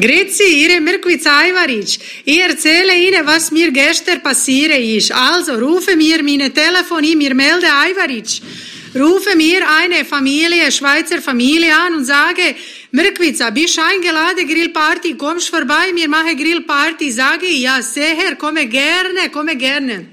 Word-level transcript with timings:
Grüezi, 0.00 0.44
Ihre 0.44 0.80
Mirkwitz 0.80 1.26
Aivaric. 1.26 1.98
Ich 2.24 2.40
erzähle 2.40 2.96
Ihnen, 2.96 3.26
was 3.26 3.50
mir 3.50 3.72
gestern 3.72 4.22
passiert 4.22 4.78
ist. 4.78 5.10
Also, 5.10 5.54
rufen 5.54 5.98
mir 5.98 6.22
meine 6.22 6.52
Telefon 6.52 7.02
in, 7.02 7.18
mir 7.18 7.34
melde 7.34 7.66
Aivaric. 7.66 8.40
Rufe 8.94 9.36
mir 9.36 9.60
eine 9.68 10.04
Familie, 10.04 10.70
Schweizer 10.70 11.20
Familie 11.20 11.76
an 11.76 11.96
und 11.96 12.04
sage, 12.04 12.54
Mirkwitza, 12.92 13.50
bist 13.50 13.78
eingeladen, 13.78 14.46
Grillparty, 14.46 15.14
kommst 15.14 15.48
vorbei, 15.48 15.90
wir 15.92 16.08
machen 16.08 16.36
Grillparty. 16.36 17.10
Sage 17.10 17.48
ja, 17.48 17.82
sehr, 17.82 18.36
komme 18.36 18.66
gerne, 18.66 19.30
komme 19.32 19.56
gerne. 19.56 20.06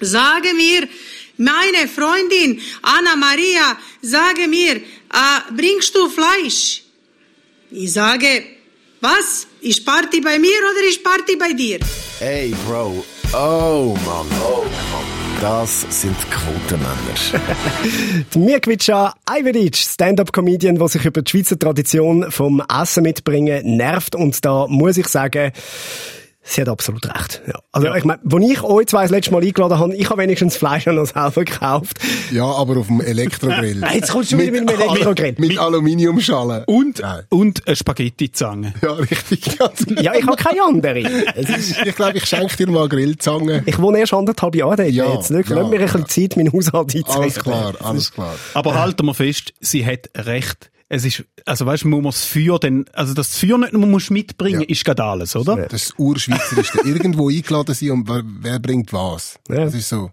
Sage 0.00 0.52
mir, 0.54 0.88
meine 1.36 1.86
Freundin 1.86 2.60
Anna 2.82 3.14
Maria, 3.14 3.78
sage 4.02 4.48
mir, 4.48 4.76
äh, 4.76 5.40
bringst 5.56 5.94
du 5.94 6.08
Fleisch? 6.08 6.82
Ich 7.70 7.92
sage, 7.92 8.59
was? 9.00 9.46
Ist 9.60 9.84
Party 9.84 10.20
bei 10.20 10.38
mir 10.38 10.58
oder 10.70 10.88
ist 10.88 11.02
Party 11.02 11.36
bei 11.36 11.52
dir? 11.52 11.78
Hey, 12.18 12.54
Bro. 12.66 13.04
Oh, 13.32 13.96
Mann. 14.04 14.26
Oh, 14.42 14.64
Mann. 14.64 15.20
Das 15.40 15.86
sind 15.88 16.16
Quotenmänner. 16.30 17.44
Mirkwitscha 18.36 19.14
Iveric, 19.30 19.74
Stand-up-Comedian, 19.76 20.76
der 20.76 20.88
sich 20.88 21.04
über 21.06 21.22
die 21.22 21.30
Schweizer 21.30 21.58
Tradition 21.58 22.30
vom 22.30 22.62
Essen 22.68 23.04
mitbringen 23.04 23.76
nervt. 23.78 24.14
Und 24.14 24.44
da 24.44 24.66
muss 24.68 24.98
ich 24.98 25.08
sagen, 25.08 25.52
Sie 26.42 26.62
hat 26.62 26.68
absolut 26.68 27.06
recht. 27.06 27.42
Ja. 27.46 27.60
Also, 27.70 27.88
ja. 27.88 27.96
ich 27.96 28.04
meine, 28.04 28.20
als 28.24 28.50
ich 28.50 28.62
euch 28.62 28.86
zwei 28.86 29.02
das 29.02 29.10
letzte 29.10 29.30
Mal 29.32 29.42
eingeladen 29.42 29.78
habe, 29.78 29.94
ich 29.94 30.08
habe 30.08 30.22
wenigstens 30.22 30.56
Fleisch 30.56 30.86
noch 30.86 31.04
selber 31.04 31.44
gekauft. 31.44 31.98
Ja, 32.32 32.44
aber 32.44 32.78
auf 32.78 32.86
dem 32.86 33.00
Elektrogrill. 33.00 33.84
Jetzt 33.94 34.10
kommst 34.10 34.32
du 34.32 34.38
wieder 34.38 34.52
mit 34.52 34.68
dem 34.68 34.80
Elektrogrill. 34.80 35.34
Mit 35.38 35.58
Aluminiumschalen. 35.58 36.64
Und, 36.64 37.02
und 37.28 37.66
eine 37.66 37.76
Spaghetti-Zange. 37.76 38.74
Ja, 38.82 38.92
richtig. 38.92 39.58
ja, 40.00 40.14
ich 40.14 40.26
habe 40.26 40.36
keine 40.36 40.62
andere. 40.64 40.98
ich 41.36 41.94
glaube, 41.94 42.16
ich 42.16 42.24
schenke 42.24 42.56
dir 42.56 42.70
mal 42.70 42.88
Grillzange. 42.88 43.62
Ich 43.66 43.78
wohne 43.78 43.98
erst 43.98 44.14
anderthalb 44.14 44.54
Jahre 44.54 44.76
dort. 44.76 44.90
Ja, 44.90 45.12
jetzt. 45.12 45.30
Nicht? 45.30 45.50
Ja, 45.50 45.56
Lass 45.56 45.68
mir 45.68 45.78
ein 45.78 45.84
bisschen 45.84 46.08
Zeit, 46.08 46.36
meinen 46.36 46.52
Haushalt 46.52 46.94
einzurichten. 46.94 47.22
Alles 47.22 47.38
klar, 47.38 47.74
alles 47.82 48.12
klar. 48.12 48.34
Aber 48.54 48.74
halten 48.80 49.04
wir 49.06 49.14
fest, 49.14 49.52
sie 49.60 49.84
hat 49.84 50.08
recht 50.16 50.70
es 50.92 51.04
ist, 51.04 51.24
also 51.46 51.66
weißt 51.66 51.84
du, 51.84 51.88
man 51.88 52.02
muss 52.02 52.16
das 52.16 52.24
Feuer 52.24 52.58
dann, 52.58 52.84
also 52.92 53.14
das 53.14 53.38
Feuer 53.38 53.58
nicht 53.58 53.72
nur 53.72 53.86
muss 53.86 54.10
mitbringen, 54.10 54.62
ja. 54.62 54.68
ist 54.68 54.84
gerade 54.84 55.04
alles, 55.04 55.36
oder? 55.36 55.68
Das 55.68 55.84
ist 55.84 55.98
Urschweizerischste. 55.98 56.80
Irgendwo 56.84 57.30
eingeladen 57.30 57.74
sein 57.76 57.92
und 57.92 58.08
wer, 58.08 58.22
wer 58.24 58.58
bringt 58.58 58.92
was. 58.92 59.38
Ja. 59.48 59.64
Das 59.64 59.74
ist 59.74 59.88
so. 59.88 60.10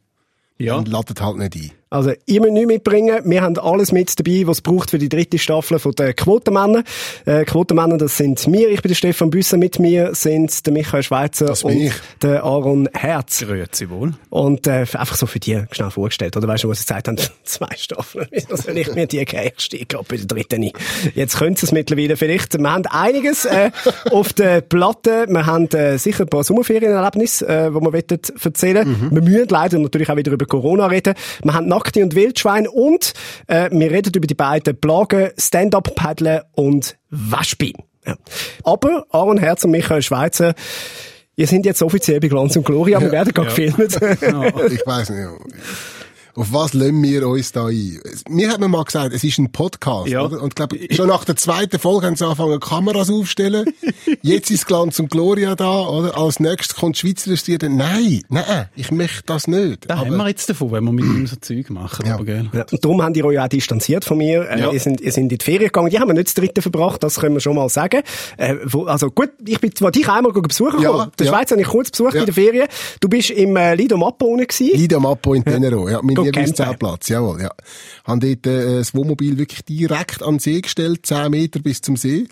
Ja. 0.60 0.76
Und 0.76 0.88
ladet 0.88 1.20
halt 1.20 1.38
nicht 1.38 1.56
ein. 1.56 1.72
Also, 1.90 2.12
ihr 2.26 2.42
müsst 2.42 2.52
nichts 2.54 2.68
mitbringen. 2.68 3.22
Wir 3.24 3.42
haben 3.42 3.58
alles 3.58 3.94
mit 3.94 4.20
dabei, 4.20 4.46
was 4.46 4.58
es 4.58 4.62
braucht 4.62 4.92
für 4.92 4.98
die 4.98 5.08
dritte 5.08 5.40
Staffel 5.40 5.80
von 5.80 5.94
den 5.94 6.14
Quotenmännern. 6.14 6.84
Äh, 7.26 7.46
Quotenmänner, 7.46 7.98
das 7.98 8.18
sind 8.18 8.46
wir. 8.52 8.70
Ich 8.70 8.82
bin 8.82 8.90
der 8.90 8.96
Stefan 8.96 9.30
Büsser. 9.30 9.58
Mit 9.58 9.80
mir 9.80 10.14
sind 10.14 10.66
der 10.66 10.74
Michael 10.74 11.04
Schweizer 11.04 11.56
und 11.64 11.72
ich. 11.72 11.94
der 12.22 12.44
Aaron 12.44 12.90
Herz. 12.94 13.40
Grüezi 13.40 13.90
wohl. 13.90 14.14
Und, 14.30 14.68
äh, 14.68 14.82
einfach 14.82 15.16
so 15.16 15.28
für 15.28 15.40
die 15.40 15.64
schnell 15.72 15.90
vorgestellt. 15.90 16.36
Oder 16.36 16.50
weißt 16.50 16.66
du, 16.66 16.70
was 16.70 16.80
sie 16.80 16.86
gesagt 16.86 17.08
haben? 17.08 17.18
Zwei 17.46 17.74
Staffeln. 17.78 18.28
Wieso 18.32 18.58
soll 18.58 18.78
ich 18.78 18.94
mir 18.94 19.08
die 19.08 19.20
einsteigen? 19.22 19.88
Gerade 19.88 20.06
bei 20.10 20.18
der 20.18 20.26
dritten 20.26 20.60
nicht. 20.60 20.76
Jetzt 21.16 21.38
können 21.38 21.56
sie 21.56 21.68
es 21.68 21.72
mittlerweile 21.72 22.18
vielleicht. 22.18 22.58
Wir 22.60 22.70
haben 22.70 22.86
einiges, 22.88 23.46
äh, 23.46 23.72
auf 24.12 24.34
der 24.34 24.60
Platte. 24.60 25.26
Wir 25.30 25.46
haben, 25.46 25.68
äh, 25.70 25.98
sicher 25.98 26.26
ein 26.26 26.30
paar 26.30 26.44
Sommerferienerlebnisse, 26.44 27.48
äh, 27.48 27.70
die 27.70 27.76
wir 27.76 28.04
erzählen 28.44 28.88
mhm. 28.88 29.10
Wir 29.12 29.22
müssen 29.22 29.48
leider 29.48 29.80
natürlich 29.80 30.10
auch 30.10 30.18
wieder 30.18 30.34
über 30.34 30.46
Corona 30.46 30.88
reden. 30.88 31.14
Wir 31.44 31.54
haben 31.54 31.77
Nackte 31.78 32.04
und 32.04 32.16
Wildschwein 32.16 32.68
und 32.68 33.14
äh, 33.48 33.70
wir 33.72 33.92
reden 33.92 34.12
über 34.16 34.26
die 34.26 34.34
beiden 34.34 34.80
Plagen 34.80 35.30
Stand-Up-Paddeln 35.38 36.42
und 36.54 36.98
Waschbein. 37.10 37.74
Ja. 38.06 38.16
Aber 38.64 39.06
Aaron 39.12 39.38
Herz 39.38 39.64
und 39.64 39.72
Michael 39.72 40.02
Schweizer 40.02 40.56
Ihr 41.40 41.46
sind 41.46 41.68
jetzt 41.68 41.84
offiziell 41.84 42.20
bei 42.20 42.30
Glanz 42.30 42.56
und 42.56 42.66
Gloria, 42.66 43.00
wir 43.00 43.12
werden 43.12 43.32
gerade 43.32 43.44
ja. 43.44 43.68
gefilmt. 43.70 43.78
ich 44.72 44.88
weiß 44.88 45.12
nicht. 45.12 45.28
Auf 46.38 46.54
was 46.54 46.76
lassen 46.76 47.02
wir 47.02 47.28
uns 47.28 47.52
da 47.52 47.66
ein? 47.66 48.00
Mir 48.30 48.52
hat 48.52 48.60
man 48.60 48.70
mal 48.70 48.84
gesagt, 48.84 49.12
es 49.12 49.24
ist 49.24 49.40
ein 49.40 49.52
Podcast, 49.52 50.10
ja. 50.10 50.24
oder? 50.24 50.40
Und 50.40 50.50
ich 50.50 50.56
glaube, 50.56 50.78
schon 50.92 51.08
nach 51.08 51.26
der 51.26 51.36
zweiten 51.36 51.80
Folge 51.80 52.06
haben 52.06 52.16
sie 52.16 52.26
angefangen, 52.26 52.60
Kameras 52.60 53.10
aufzustellen. 53.10 53.66
Jetzt 54.22 54.52
ist 54.52 54.68
Glanz 54.68 55.00
und 55.00 55.10
Gloria 55.10 55.56
da, 55.56 55.88
oder? 55.88 56.16
Als 56.16 56.40
nächstes 56.40 56.76
kommt 56.76 56.96
Schweizer 56.96 57.30
Illustrierte. 57.30 57.72
Nein, 57.72 58.22
nein, 58.30 58.68
ich 58.76 58.92
möchte 58.92 59.24
das 59.26 59.48
nicht. 59.48 59.90
Da 59.90 59.96
aber, 59.96 60.12
haben 60.12 60.18
wir 60.18 60.28
jetzt 60.28 60.48
davon, 60.48 60.72
wenn 60.74 60.84
wir 60.84 60.92
mit 60.92 61.06
ihm 61.06 61.26
so 61.26 61.38
Zeug 61.38 61.72
machen. 61.72 62.06
Ja. 62.06 62.14
Aber, 62.14 62.26
gell? 62.26 62.48
Ja. 62.54 62.68
Und 62.72 62.86
darum 62.86 63.02
haben 63.02 63.14
die 63.16 63.24
euch 63.24 63.40
auch 63.40 63.48
distanziert 63.48 64.06
von 64.06 64.20
mir. 64.20 64.48
Äh, 64.48 64.60
ja. 64.60 64.72
ihr, 64.72 64.80
sind, 64.80 65.02
ihr 65.02 65.12
sind 65.12 65.32
in 65.32 65.40
die 65.40 65.44
Ferien 65.44 65.70
gegangen. 65.70 65.90
Die 65.90 66.00
haben 66.00 66.08
wir 66.08 66.14
nicht 66.14 66.28
das 66.28 66.36
dritte 66.36 66.62
verbracht, 66.62 67.02
das 67.02 67.20
können 67.20 67.34
wir 67.34 67.42
schon 67.42 67.56
mal 67.56 67.68
sagen. 67.70 68.04
Äh, 68.38 68.58
wo, 68.64 68.84
also 68.84 69.10
gut, 69.10 69.32
ich 69.44 69.60
bin 69.60 69.76
zwar 69.76 69.90
dich 69.90 70.08
einmal 70.08 70.34
besuchen 70.34 70.84
ja, 70.84 70.92
gekommen. 70.92 71.12
Der 71.18 71.26
ja. 71.26 71.34
Schweiz 71.34 71.50
habe 71.50 71.62
ich 71.62 71.68
kurz 71.68 71.90
besucht 71.90 72.14
ja. 72.14 72.20
in 72.20 72.26
der 72.28 72.36
Ferien. 72.36 72.68
Du 73.00 73.10
bist 73.10 73.32
im 73.32 73.56
äh, 73.56 73.74
Lido 73.74 73.98
Mappo 73.98 74.36
gewesen. 74.36 74.78
Lido 74.78 75.00
Mappo 75.00 75.34
in 75.34 75.44
Tenero, 75.44 75.90
ja. 75.90 76.00
Mein 76.04 76.27
Lieblingszeltplatz, 76.28 77.10
jawohl, 77.10 77.42
ja. 77.42 77.52
Haben 78.06 78.20
dort 78.20 78.48
äh, 78.48 78.78
das 78.78 78.94
Wohnmobil 78.94 79.38
wirklich 79.38 79.64
direkt 79.66 80.22
an 80.22 80.36
den 80.36 80.40
See 80.40 80.62
gestellt, 80.62 81.06
10 81.06 81.32
Meter 81.32 81.60
bis 81.60 81.82
zum 81.82 81.98
See. 81.98 82.28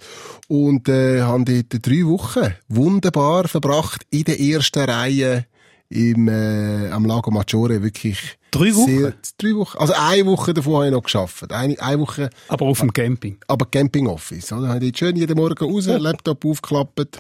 Und 0.48 0.90
äh, 0.90 1.22
haben 1.22 1.46
dort 1.46 1.86
drei 1.86 2.06
Wochen 2.06 2.54
wunderbar 2.68 3.48
verbracht 3.48 4.06
in 4.10 4.24
der 4.26 4.40
ersten 4.40 4.90
Reihe 4.90 5.46
im, 5.90 6.28
äh, 6.28 6.90
am 6.90 7.06
Lago 7.06 7.32
Maggiore 7.32 7.82
wirklich 7.82 8.38
Drei 8.56 8.74
Wochen? 8.74 9.00
Sehr, 9.00 9.14
drei 9.38 9.56
Wochen. 9.56 9.78
Also 9.78 9.94
eine 9.98 10.26
Woche 10.26 10.54
davon 10.54 10.76
habe 10.76 10.86
ich 10.86 10.92
noch 10.94 11.04
geschafft. 11.04 11.52
Eine, 11.52 11.78
eine 11.82 12.00
Woche. 12.00 12.30
Aber 12.48 12.66
auf 12.68 12.80
dem 12.80 12.94
Camping? 12.94 13.38
Aber 13.48 13.66
Camping 13.66 14.08
Office. 14.08 14.52
Oder? 14.54 14.70
Habe 14.70 14.86
ich 14.86 14.98
schön 14.98 15.16
jeden 15.18 15.36
Morgen 15.36 15.58
raus. 15.58 15.86
Laptop 15.88 16.46
aufgeklappt 16.46 17.20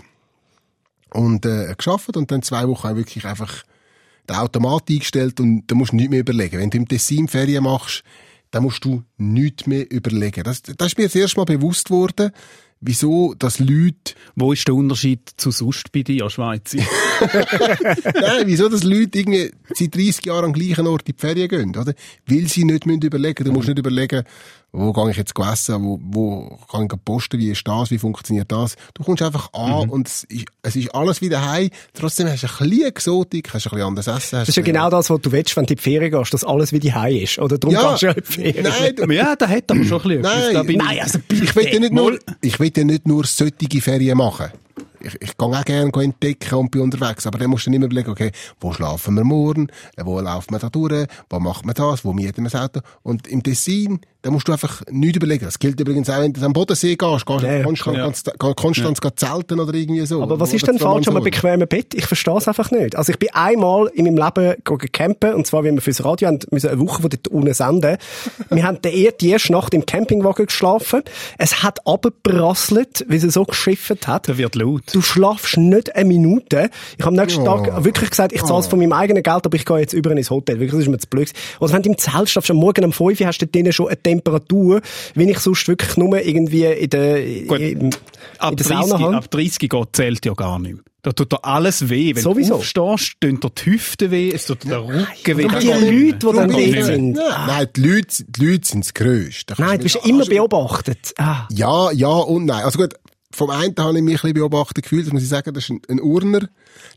und 1.14 1.46
äh, 1.46 1.74
geschafft 1.78 2.16
und 2.16 2.32
dann 2.32 2.42
zwei 2.42 2.68
Wochen 2.68 2.96
wirklich 2.96 3.26
einfach 3.26 3.64
den 4.30 4.36
Automat 4.36 4.90
eingestellt 4.90 5.40
und 5.40 5.64
da 5.68 5.76
musst 5.76 5.92
du 5.92 5.96
nichts 5.96 6.12
mehr 6.12 6.20
überlegen. 6.20 6.60
Wenn 6.60 6.70
du 6.70 6.78
im 6.78 6.88
Tessin 6.88 7.28
Ferien 7.28 7.64
machst, 7.64 8.04
dann 8.52 8.64
musst 8.64 8.86
du 8.86 9.04
nichts 9.18 9.68
mehr 9.68 9.90
überlegen. 9.92 10.44
Das, 10.44 10.62
das 10.62 10.88
ist 10.88 10.98
mir 10.98 11.06
das 11.06 11.16
erste 11.16 11.40
Mal 11.40 11.46
bewusst 11.46 11.90
worden, 11.90 12.32
wieso 12.86 13.34
dass 13.34 13.60
Leute... 13.60 14.14
Wo 14.36 14.52
ist 14.52 14.68
der 14.68 14.76
Unterschied 14.76 15.30
zu 15.38 15.52
sonst 15.52 15.92
bei 15.92 16.04
dir, 16.04 16.30
Schweizer? 16.30 16.78
Nein, 18.14 18.44
wieso 18.46 18.70
dass 18.70 18.84
Leute 18.84 19.20
irgendwie 19.20 19.52
seit 19.74 19.96
30 19.96 20.26
Jahren 20.26 20.46
am 20.46 20.54
gleichen 20.54 20.88
Ort 20.88 21.08
in 21.08 21.16
die 21.16 21.20
Ferien 21.20 21.48
gehen, 21.48 21.70
oder? 21.76 21.94
Weil 22.26 22.48
sie 22.48 22.66
nicht 22.66 22.86
überlegen 22.86 23.44
müssen. 23.44 23.46
Du 23.46 23.52
musst 23.52 23.68
nicht 23.68 23.80
überlegen, 23.80 24.24
wo 24.76 24.92
gehe 24.92 25.12
ich 25.12 25.18
jetzt 25.18 25.34
essen, 25.40 25.84
wo, 25.84 26.00
wo 26.04 26.60
kann 26.70 26.88
ich 26.92 27.06
posten, 27.06 27.40
wie 27.40 27.52
ist 27.52 27.68
das, 27.68 27.92
wie 27.92 27.98
funktioniert 27.98 28.52
das. 28.52 28.76
Du 28.94 29.04
kommst 29.04 29.22
einfach 29.22 29.54
an 29.54 29.86
mhm. 29.86 29.90
und 29.90 30.08
es 30.08 30.24
ist, 30.26 30.46
es 30.64 30.76
ist 30.76 30.94
alles 30.94 31.22
wieder 31.22 31.50
heim. 31.50 31.70
Trotzdem 31.94 32.28
hast 32.28 32.44
du 32.44 32.48
ein 32.48 32.70
bisschen 32.70 32.88
Exotik, 32.88 33.54
hast 33.54 33.68
ein 33.68 33.70
bisschen 33.70 33.88
anderes 33.88 34.08
Essen. 34.08 34.40
Das 34.40 34.50
ist 34.50 34.56
ja 34.58 34.64
genau 34.64 34.90
das, 34.90 35.10
was 35.10 35.22
du 35.22 35.32
willst, 35.32 35.56
wenn 35.56 35.66
du 35.66 35.74
in 35.74 35.78
die 35.78 35.82
Ferien 35.82 36.12
gehst, 36.12 36.34
dass 36.34 36.44
alles 36.44 36.74
wieder 36.74 36.94
heim 36.94 37.16
ist. 37.16 37.40
Oder 37.40 37.58
darum 37.58 37.74
ja, 37.74 37.92
gehst 37.92 38.02
du 38.02 38.06
ja 38.08 38.12
in 38.12 38.22
die 38.22 38.32
Ferien. 38.32 38.64
Nein, 38.64 39.12
ja, 39.12 39.36
da 39.36 39.48
hat 39.48 39.72
aber 39.72 39.84
schon 39.86 40.02
ein 40.02 40.22
bisschen 40.22 40.22
Nein, 40.22 40.78
nein 40.78 41.00
also 41.02 41.20
ich 41.32 41.56
will 41.56 41.68
ja 41.74 41.80
nicht 41.80 41.94
nur, 41.94 42.20
ich 42.42 42.60
will 42.60 42.72
ja 42.78 42.84
nicht 42.84 43.08
nur 43.08 43.26
solche 43.26 43.82
Ferien 43.82 44.18
machen 44.18 44.52
ich, 45.06 45.22
ich 45.22 45.38
gehe 45.38 45.48
auch 45.48 45.66
gerne 45.66 45.92
entdecken 45.94 46.56
und 46.56 46.72
bin 46.72 46.82
unterwegs, 46.82 47.28
aber 47.28 47.38
dann 47.38 47.50
musst 47.50 47.66
du 47.66 47.70
nicht 47.70 47.80
mehr 47.80 47.88
überlegen, 47.88 48.10
okay, 48.10 48.32
wo 48.60 48.74
schlafen 48.74 49.16
wir 49.16 49.24
morgen, 49.24 49.68
wo 49.98 50.20
laufen 50.20 50.52
wir 50.52 50.60
da 50.60 50.70
durch, 50.70 51.08
wo 51.30 51.40
macht 51.40 51.66
man 51.66 51.76
das, 51.76 52.04
wo 52.04 52.14
mieten 52.14 52.44
wir 52.44 52.50
das 52.50 52.62
Auto. 52.62 52.82
Und 53.04 53.28
im 53.28 53.44
Tessin, 53.44 54.00
da 54.22 54.32
musst 54.32 54.48
du 54.48 54.54
einfach 54.54 54.82
nichts 54.90 55.18
überlegen. 55.18 55.46
Das 55.46 55.60
gilt 55.60 55.80
übrigens 55.80 56.10
auch, 56.10 56.20
wenn 56.20 56.34
du 56.34 56.44
am 56.44 56.54
Bodensee 56.54 56.96
gehst, 56.96 57.26
gehst 57.26 57.44
ja, 57.44 57.64
Konstanz, 57.64 58.24
ja. 58.26 58.54
Konstanz 58.56 59.00
ja. 59.04 59.16
zelten 59.16 59.60
oder 59.60 59.74
irgendwie 59.74 60.04
so. 60.06 60.24
Aber 60.24 60.40
was 60.40 60.52
ist 60.52 60.66
denn 60.66 60.80
falsch 60.80 61.08
an 61.08 61.16
einem 61.16 61.24
bequemen 61.24 61.68
Bett? 61.68 61.94
Ich 61.94 62.08
verstehe 62.08 62.38
es 62.38 62.48
einfach 62.48 62.72
nicht. 62.72 62.96
Also 62.96 63.12
ich 63.12 63.20
bin 63.20 63.30
einmal 63.34 63.88
in 63.94 64.06
meinem 64.06 64.18
Leben 64.18 64.56
campen, 64.92 65.36
und 65.36 65.46
zwar, 65.46 65.64
wie 65.64 65.72
wir 65.72 65.82
fürs 65.82 66.04
Radio 66.04 66.30
haben, 66.30 66.40
müssen 66.50 66.72
eine 66.72 66.80
Woche 66.80 67.04
von 67.04 67.12
dort 67.12 67.28
unten 67.28 67.54
senden. 67.54 67.98
wir 68.50 68.64
haben 68.64 68.80
die 68.82 69.30
erste 69.30 69.52
Nacht 69.52 69.76
im 69.76 69.86
Campingwagen 69.86 70.48
geschlafen. 70.48 71.04
Es 71.38 71.62
hat 71.62 71.86
abgeprasselt, 71.86 73.06
wie 73.08 73.18
es 73.18 73.32
so 73.32 73.44
geschifft 73.44 74.08
hat. 74.08 74.28
Da 74.28 74.38
wird 74.40 74.56
laut. 74.56 74.95
Du 74.96 75.02
schlafst 75.02 75.58
nicht 75.58 75.94
eine 75.94 76.06
Minute. 76.06 76.70
Ich 76.98 77.06
habe 77.06 77.10
am 77.10 77.22
nächsten 77.22 77.46
oh. 77.46 77.46
Tag 77.46 77.84
wirklich 77.84 78.12
gesagt, 78.12 78.32
ich 78.32 78.42
zahle 78.44 78.62
es 78.62 78.68
oh. 78.68 78.70
von 78.70 78.80
meinem 78.80 78.94
eigenen 78.94 79.24
Geld, 79.24 79.46
aber 79.46 79.54
ich 79.58 79.66
gehe 79.66 79.78
jetzt 79.80 79.92
über 79.92 80.12
ins 80.12 80.30
Hotel. 80.30 80.56
Wirklich, 80.56 80.72
das 80.72 80.80
ist 80.84 80.88
mir 80.88 80.98
zu 81.00 81.10
blöd. 81.10 81.34
Also 81.60 81.74
wenn 81.74 81.82
du 81.82 81.90
im 81.90 81.98
Zelt 81.98 82.30
schlafst, 82.30 82.50
am 82.50 82.56
Morgen 82.56 82.86
um 82.86 82.94
5 82.94 83.20
Uhr 83.20 83.28
hast 83.28 83.40
du 83.40 83.46
drinnen 83.46 83.74
schon 83.74 83.88
eine 83.90 84.02
Temperatur, 84.02 84.80
wenn 85.14 85.28
ich 85.28 85.40
sonst 85.40 85.68
wirklich 85.68 85.98
nur 85.98 86.18
irgendwie 86.18 86.64
in 86.64 86.90
der, 86.90 87.22
Gut, 87.46 87.60
in, 87.60 87.90
ab 88.40 88.52
in 88.52 88.56
der 88.56 88.68
30, 88.68 88.68
Sauna 88.68 89.00
habe. 89.00 89.18
Ab 89.18 89.30
30 89.30 89.70
Grad 89.70 89.90
zählt 89.92 90.26
ja 90.26 90.34
gar 90.34 90.60
nicht 90.60 90.76
mehr. 90.76 90.84
Da 91.02 91.12
tut 91.12 91.34
dir 91.34 91.44
alles 91.44 91.90
weh. 91.90 92.16
Wenn 92.16 92.24
Sowieso. 92.24 92.62
du 92.74 92.84
aufstehst, 92.84 93.18
tut 93.20 93.44
dir 93.44 93.50
die 93.50 93.66
Hüfte 93.66 94.12
weh, 94.12 94.32
es 94.32 94.46
tut 94.46 94.64
dir 94.64 94.70
der 94.70 94.88
Rücken 94.88 95.38
weh. 95.38 95.44
Und 95.44 95.62
die 95.62 95.68
Leute, 95.68 96.18
die 96.18 96.20
dann 96.20 96.50
dort 96.50 96.86
sind. 96.86 97.18
Ja. 97.18 97.46
Nein, 97.48 97.68
die 97.76 97.82
Leute, 97.82 98.24
die 98.30 98.46
Leute 98.46 98.66
sind 98.66 98.86
das 98.86 98.94
Größte. 98.94 99.56
Nein, 99.58 99.78
du 99.78 99.84
bist 99.84 100.00
immer 100.06 100.26
beobachtet. 100.26 101.14
Ah. 101.18 101.48
Ja, 101.52 101.92
ja 101.92 102.08
und 102.08 102.46
nein. 102.46 102.64
Also 102.64 102.80
gut, 102.80 102.94
vom 103.36 103.50
einen 103.50 103.76
habe 103.78 103.98
ich 103.98 104.04
mich 104.04 104.24
ein 104.24 104.34
bisschen 104.34 104.34
beobachtet 104.34 104.84
gefühlt, 104.84 105.06
das 105.06 105.14
muss 105.14 105.24
ich 105.24 105.30
sagen, 105.30 105.54
das 105.54 105.66
ist 105.66 105.70
ein, 105.70 105.82
ein 105.90 106.02
Urner, 106.02 106.48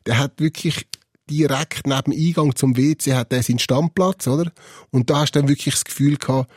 der 0.06 0.18
hat 0.18 0.32
wirklich 0.38 0.86
direkt 1.28 1.86
neben 1.86 2.12
dem 2.12 2.26
Eingang 2.26 2.56
zum 2.56 2.76
WC 2.76 3.14
hat 3.14 3.32
er 3.32 3.42
seinen 3.42 3.58
Stammplatz, 3.58 4.26
oder? 4.28 4.50
Und 4.90 5.10
da 5.10 5.20
hast 5.20 5.34
du 5.34 5.40
dann 5.40 5.48
wirklich 5.48 5.74
das 5.74 5.84
Gefühl 5.84 6.16
gehabt, 6.16 6.50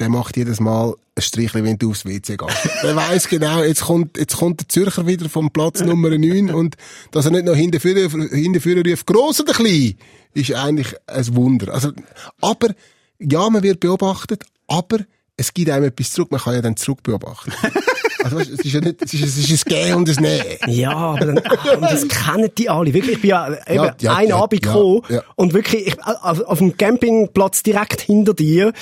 der 0.00 0.08
macht 0.08 0.36
jedes 0.36 0.60
Mal 0.60 0.94
ein 1.16 1.22
Strichchen, 1.22 1.64
wenn 1.64 1.76
du 1.76 1.90
aufs 1.90 2.04
WC 2.04 2.36
gehst. 2.36 2.70
der 2.82 2.96
weiss 2.96 3.28
genau, 3.28 3.62
jetzt 3.62 3.82
kommt, 3.82 4.16
jetzt 4.16 4.36
kommt 4.36 4.60
der 4.60 4.68
Zürcher 4.68 5.06
wieder 5.06 5.28
vom 5.28 5.50
Platz 5.50 5.80
Nummer 5.80 6.10
9 6.10 6.50
und 6.50 6.76
dass 7.10 7.26
er 7.26 7.32
nicht 7.32 7.44
noch 7.44 7.56
hinterführen, 7.56 8.28
hinterführen 8.30 8.88
ruft, 8.88 9.06
gross 9.06 9.40
oder 9.40 9.52
klein, 9.52 9.98
ist 10.32 10.54
eigentlich 10.54 10.94
ein 11.06 11.34
Wunder. 11.34 11.74
Also, 11.74 11.92
aber, 12.40 12.74
ja, 13.18 13.50
man 13.50 13.62
wird 13.62 13.80
beobachtet, 13.80 14.44
aber 14.68 15.00
es 15.36 15.52
gibt 15.52 15.70
einem 15.70 15.86
etwas 15.86 16.12
zurück, 16.12 16.30
man 16.30 16.40
kann 16.40 16.54
ja 16.54 16.62
dann 16.62 16.76
zurück 16.76 17.02
beobachten. 17.02 17.52
Also, 18.24 18.38
es 18.40 18.48
ist 18.48 18.72
ja 18.72 18.80
nicht, 18.80 19.02
es 19.02 19.14
ist, 19.14 19.22
es 19.22 19.50
ist 19.50 19.66
ein 19.66 19.68
Gehen 19.68 19.94
und 19.94 20.08
ein 20.08 20.22
Nehmen. 20.22 20.44
Ja, 20.68 20.92
aber 20.92 21.26
dann, 21.26 21.38
ah, 21.38 21.72
und 21.74 21.82
das 21.82 22.06
kennen 22.08 22.50
die 22.56 22.68
alle. 22.68 22.92
Wirklich, 22.92 23.16
ich 23.16 23.20
bin 23.20 23.30
ja 23.30 23.48
eben 23.48 23.58
Ja, 23.68 23.94
ja, 24.00 24.14
einen 24.16 24.28
ja, 24.30 24.36
Abend 24.36 24.62
gekommen 24.62 25.02
ja. 25.08 25.22
und 25.36 25.54
wirklich, 25.54 25.88
ich, 25.88 26.04
auf, 26.04 26.40
auf 26.40 26.58
dem 26.58 26.76
Campingplatz 26.76 27.62
direkt 27.62 28.00
hinter 28.00 28.34
dir, 28.34 28.72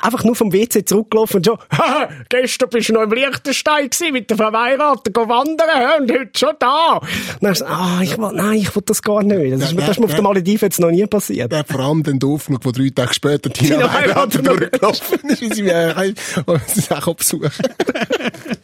einfach 0.00 0.24
nur 0.24 0.36
vom 0.36 0.52
WC 0.52 0.84
zurückgelaufen 0.84 1.38
und 1.38 1.46
so, 1.46 1.58
«Haha, 1.70 2.08
gestern 2.28 2.68
bist 2.70 2.88
du 2.88 2.94
noch 2.94 3.02
im 3.02 3.12
Liechtenstein 3.12 3.90
gewesen, 3.90 4.12
mit 4.12 4.30
der 4.30 4.36
Verweirateten 4.36 5.12
go 5.12 5.28
wandern 5.28 6.02
und 6.02 6.10
heute 6.12 6.30
schon 6.38 6.54
da. 6.58 6.94
Und 6.94 7.08
dann 7.40 7.50
hast 7.50 7.60
du 7.60 7.66
ah, 7.66 8.00
ich 8.02 8.16
will, 8.18 8.30
nein, 8.32 8.58
ich 8.58 8.74
will 8.74 8.82
das 8.86 9.02
gar 9.02 9.22
nicht. 9.22 9.52
Das 9.54 9.70
ist, 9.70 9.78
das 9.78 9.88
ist 9.90 10.00
mir 10.00 10.06
auf 10.06 10.14
der 10.14 10.22
Malediven 10.22 10.66
jetzt 10.66 10.80
noch 10.80 10.90
nie 10.90 11.06
passiert. 11.06 11.50
Der 11.50 11.64
vor 11.64 11.80
allem 11.80 12.02
den 12.02 12.18
doof 12.18 12.46
genug, 12.46 12.62
der 12.62 12.72
drei 12.72 12.90
Tage 12.90 13.14
später 13.14 13.50
die 13.50 13.70
Weihrauter 13.70 14.42
durchgelaufen 14.42 15.18
ist, 15.28 15.40
wie 15.40 15.54
sie 15.54 15.64
das 15.64 16.90
auch 16.92 17.14
besuchen. 17.14 17.50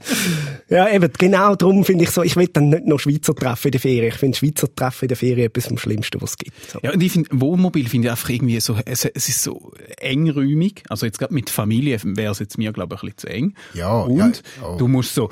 Ja, 0.68 0.88
eben, 0.88 1.10
genau 1.18 1.56
darum 1.56 1.84
finde 1.84 2.04
ich 2.04 2.10
so, 2.10 2.22
ich 2.22 2.36
will 2.36 2.48
dann 2.48 2.68
nicht 2.68 2.86
noch 2.86 3.00
Schweizer 3.00 3.34
treffen 3.34 3.68
in 3.68 3.72
der 3.72 3.80
Ferien. 3.80 4.08
Ich 4.08 4.14
finde 4.14 4.38
Schweizer 4.38 4.72
treffen 4.74 5.04
in 5.04 5.08
der 5.08 5.16
Ferien 5.16 5.46
etwas 5.46 5.66
vom 5.66 5.78
Schlimmsten, 5.78 6.20
was 6.20 6.30
es 6.30 6.36
gibt. 6.38 6.70
So. 6.70 6.78
Ja, 6.82 6.92
und 6.92 7.02
ich 7.02 7.12
finde, 7.12 7.28
Wohnmobil 7.32 7.88
finde 7.88 8.08
ich 8.08 8.10
einfach 8.12 8.28
irgendwie 8.28 8.60
so, 8.60 8.76
es, 8.84 9.04
es 9.04 9.28
ist 9.28 9.42
so 9.42 9.72
engräumig. 9.98 10.84
Also 10.88 11.06
jetzt 11.06 11.18
gerade 11.18 11.34
mit 11.34 11.50
Familie 11.50 11.98
wäre 12.04 12.32
es 12.32 12.38
jetzt 12.38 12.58
mir, 12.58 12.72
glaube 12.72 12.94
ich, 12.94 13.02
ein 13.02 13.06
bisschen 13.06 13.18
zu 13.18 13.26
eng. 13.28 13.54
Ja, 13.74 14.00
Und 14.00 14.18
ja, 14.18 14.66
oh. 14.66 14.76
du 14.78 14.88
musst 14.88 15.14
so, 15.14 15.30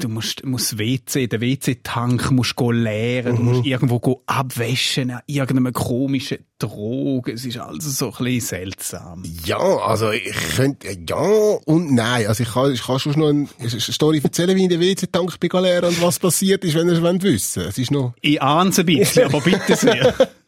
du 0.00 0.08
musst, 0.08 0.44
musst 0.44 0.78
WC, 0.78 1.26
den 1.26 1.40
WC-Tank 1.40 2.30
musst 2.30 2.56
go 2.56 2.70
leeren, 2.70 3.36
du 3.36 3.42
Mhm. 3.42 3.48
musst 3.52 3.66
irgendwo 3.66 3.98
go 3.98 4.22
abwäschen, 4.26 5.10
an 5.10 5.20
irgendeinem 5.26 5.72
komischen 5.72 6.38
Drogen. 6.58 7.32
Es 7.34 7.44
ist 7.44 7.56
also 7.58 7.88
so 7.90 8.06
ein 8.18 8.24
bisschen 8.24 8.40
seltsam. 8.40 9.22
Ja, 9.44 9.58
also 9.58 10.10
ich 10.10 10.32
könnte, 10.56 10.88
ja 11.08 11.16
und 11.64 11.94
nein. 11.94 12.26
Also 12.26 12.42
ich 12.42 12.50
kann, 12.52 12.72
ich 12.72 12.82
kann 12.84 12.98
schon 12.98 13.18
noch 13.18 13.28
eine 13.28 13.46
Story 13.80 14.20
erzählen, 14.22 14.54
wie 14.56 14.64
ich 14.64 14.68
den 14.68 14.80
WC-Tank 14.80 15.40
bin 15.40 15.50
leeren 15.62 15.88
und 15.90 16.02
was 16.02 16.18
passiert 16.18 16.64
ist, 16.64 16.74
wenn 16.74 16.86
ihr 16.88 16.94
es 16.94 17.02
wollt 17.02 17.22
wissen 17.22 17.62
Es 17.62 17.78
ist 17.78 17.90
noch, 17.90 18.12
Ich 18.20 18.40
ahne 18.42 18.70
es 18.70 18.78
ein 18.78 18.86
bisschen, 18.86 19.24
aber 19.24 19.40
bitte 19.40 19.74
sehr. 19.76 20.14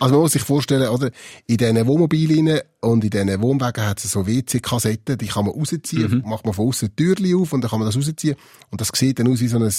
also 0.00 0.14
man 0.14 0.22
muss 0.22 0.32
sich 0.32 0.42
vorstellen, 0.42 0.88
oder, 0.88 1.10
in 1.46 1.56
diesen 1.56 1.86
Wohnmobilen 1.86 2.60
und 2.80 3.04
in 3.04 3.10
diesen 3.10 3.42
Wohnwagen 3.42 3.86
hat 3.86 4.02
es 4.02 4.10
so 4.10 4.26
WC-Kassetten, 4.26 5.18
die 5.18 5.26
kann 5.26 5.46
man 5.46 5.54
rausziehen, 5.54 6.22
macht 6.26 6.44
man 6.44 6.54
von 6.54 6.68
außen 6.68 6.94
Türchen 6.96 7.34
auf 7.40 7.52
und 7.52 7.62
dann 7.62 7.70
kann 7.70 7.78
man 7.78 7.86
das 7.86 7.96
rausziehen 7.96 8.36
und 8.70 8.80
das 8.80 8.88
sieht 8.94 9.18
dann 9.18 9.28
aus 9.28 9.40
wie 9.40 9.48
so 9.48 9.58
ein 9.58 9.72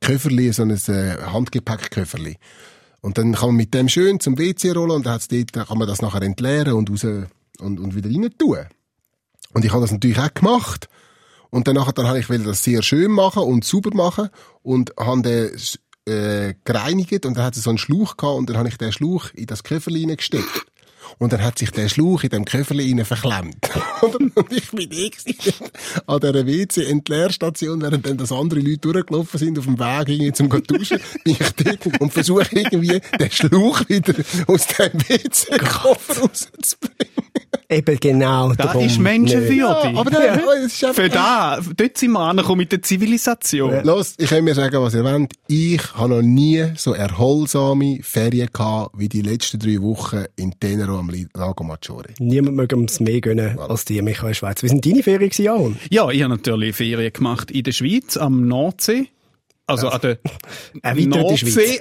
Köfferli, 0.00 0.52
so 0.52 0.62
ein 0.62 0.70
äh, 0.70 1.16
Handgepäckköfferli. 1.32 2.36
Und 3.00 3.18
dann 3.18 3.32
kann 3.32 3.48
man 3.48 3.56
mit 3.56 3.74
dem 3.74 3.88
schön 3.88 4.20
zum 4.20 4.38
WC 4.38 4.72
rollen 4.72 4.92
und 4.92 5.06
dann, 5.06 5.14
hat's 5.14 5.28
dort, 5.28 5.54
dann 5.56 5.66
kann 5.66 5.78
man 5.78 5.88
das 5.88 6.02
nachher 6.02 6.22
entleeren 6.22 6.74
und 6.74 6.90
raus 6.90 7.04
und, 7.04 7.80
und 7.80 7.94
wieder 7.94 8.08
rein 8.08 8.30
tun. 8.38 8.58
Und 9.54 9.64
ich 9.64 9.72
habe 9.72 9.82
das 9.82 9.92
natürlich 9.92 10.18
auch 10.18 10.32
gemacht. 10.32 10.88
Und 11.50 11.68
dann 11.68 11.74
nachher, 11.74 11.92
dann 11.92 12.06
habe 12.06 12.18
ich 12.18 12.30
will 12.30 12.44
das 12.44 12.64
sehr 12.64 12.82
schön 12.82 13.10
machen 13.10 13.42
und 13.42 13.64
sauber 13.64 13.94
machen 13.94 14.30
und 14.62 14.92
habe 14.98 15.22
den 15.22 15.50
äh, 16.06 16.54
gereinigt 16.64 17.26
und 17.26 17.36
dann 17.36 17.44
hat 17.44 17.56
es 17.56 17.64
so 17.64 17.70
einen 17.70 17.78
Schlauch 17.78 18.16
gehabt 18.16 18.38
und 18.38 18.50
dann 18.50 18.56
habe 18.56 18.68
ich 18.68 18.76
den 18.76 18.92
Schlauch 18.92 19.30
in 19.34 19.46
das 19.46 19.62
Köfferli 19.62 20.04
gesteckt. 20.16 20.66
Und 21.18 21.32
dann 21.32 21.42
hat 21.42 21.58
sich 21.58 21.70
der 21.70 21.88
Schlauch 21.88 22.22
in 22.22 22.30
dem 22.30 22.44
Köfferli 22.44 22.90
rein 22.90 23.04
verklemmt. 23.04 23.70
und 24.00 24.52
ich 24.52 24.70
bin 24.70 24.90
eh 24.92 25.10
an 26.06 26.20
dieser 26.20 26.46
WC-Entleerstation, 26.46 27.82
während 27.82 28.06
dann 28.06 28.16
das 28.16 28.32
andere 28.32 28.60
Leute 28.60 28.78
durchgelaufen 28.78 29.38
sind 29.38 29.58
auf 29.58 29.66
dem 29.66 29.78
Weg 29.78 30.08
irgendwie 30.08 30.32
zum 30.32 30.48
Duschen, 30.48 31.00
bin 31.24 31.36
ich 31.38 31.50
dort 31.52 32.00
und 32.00 32.12
versuche 32.12 32.48
irgendwie 32.52 33.00
den 33.18 33.30
Schlauch 33.30 33.88
wieder 33.88 34.14
aus 34.46 34.66
dem 34.68 34.92
WC-Koffer 34.94 36.20
rauszubringen. 36.20 37.12
Eben 37.72 37.98
genau 38.00 38.48
Das 38.54 38.66
darum. 38.66 38.84
ist 38.84 38.98
menschenwürdig. 38.98 39.56
Ja, 39.58 39.92
aber 39.96 40.10
das 40.10 40.66
ist 40.66 40.84
einfach... 40.84 41.02
Für 41.02 41.08
da, 41.08 41.58
dort 41.76 41.98
sind 41.98 42.12
wir 42.12 42.20
angekommen 42.20 42.58
mit 42.58 42.72
der 42.72 42.82
Zivilisation. 42.82 43.84
Los, 43.84 44.14
ich 44.18 44.28
kann 44.30 44.44
mir 44.44 44.54
sagen, 44.54 44.80
was 44.82 44.94
ihr 44.94 45.04
wollt. 45.04 45.32
Ich 45.48 45.94
habe 45.94 46.10
noch 46.16 46.22
nie 46.22 46.64
so 46.76 46.92
erholsame 46.92 47.98
Ferien 48.02 48.48
gehabt, 48.52 48.92
wie 48.98 49.08
die 49.08 49.22
letzten 49.22 49.58
drei 49.58 49.80
Wochen 49.80 50.24
in 50.36 50.54
Tenero 50.60 50.98
am 50.98 51.10
Lago 51.34 51.64
Maggiore. 51.64 52.10
Niemand 52.18 52.56
möge 52.56 52.76
uns 52.76 53.00
mehr 53.00 53.20
gönnen 53.20 53.58
als 53.58 53.84
die 53.84 54.00
Michael 54.02 54.34
Schweiz. 54.34 54.62
Wie 54.62 54.68
sind 54.68 54.84
deine 54.84 55.02
Ferien 55.02 55.30
gewesen? 55.30 55.78
Ja, 55.90 56.08
ich 56.10 56.22
habe 56.22 56.34
natürlich 56.34 56.76
Ferien 56.76 57.12
gemacht 57.12 57.50
in 57.50 57.62
der 57.64 57.72
Schweiz, 57.72 58.16
am 58.16 58.46
Nordsee. 58.48 59.08
Also 59.66 59.88
an 59.88 60.00
der 60.02 60.18
Erweiterte 60.82 61.08
Nordsee. 61.20 61.80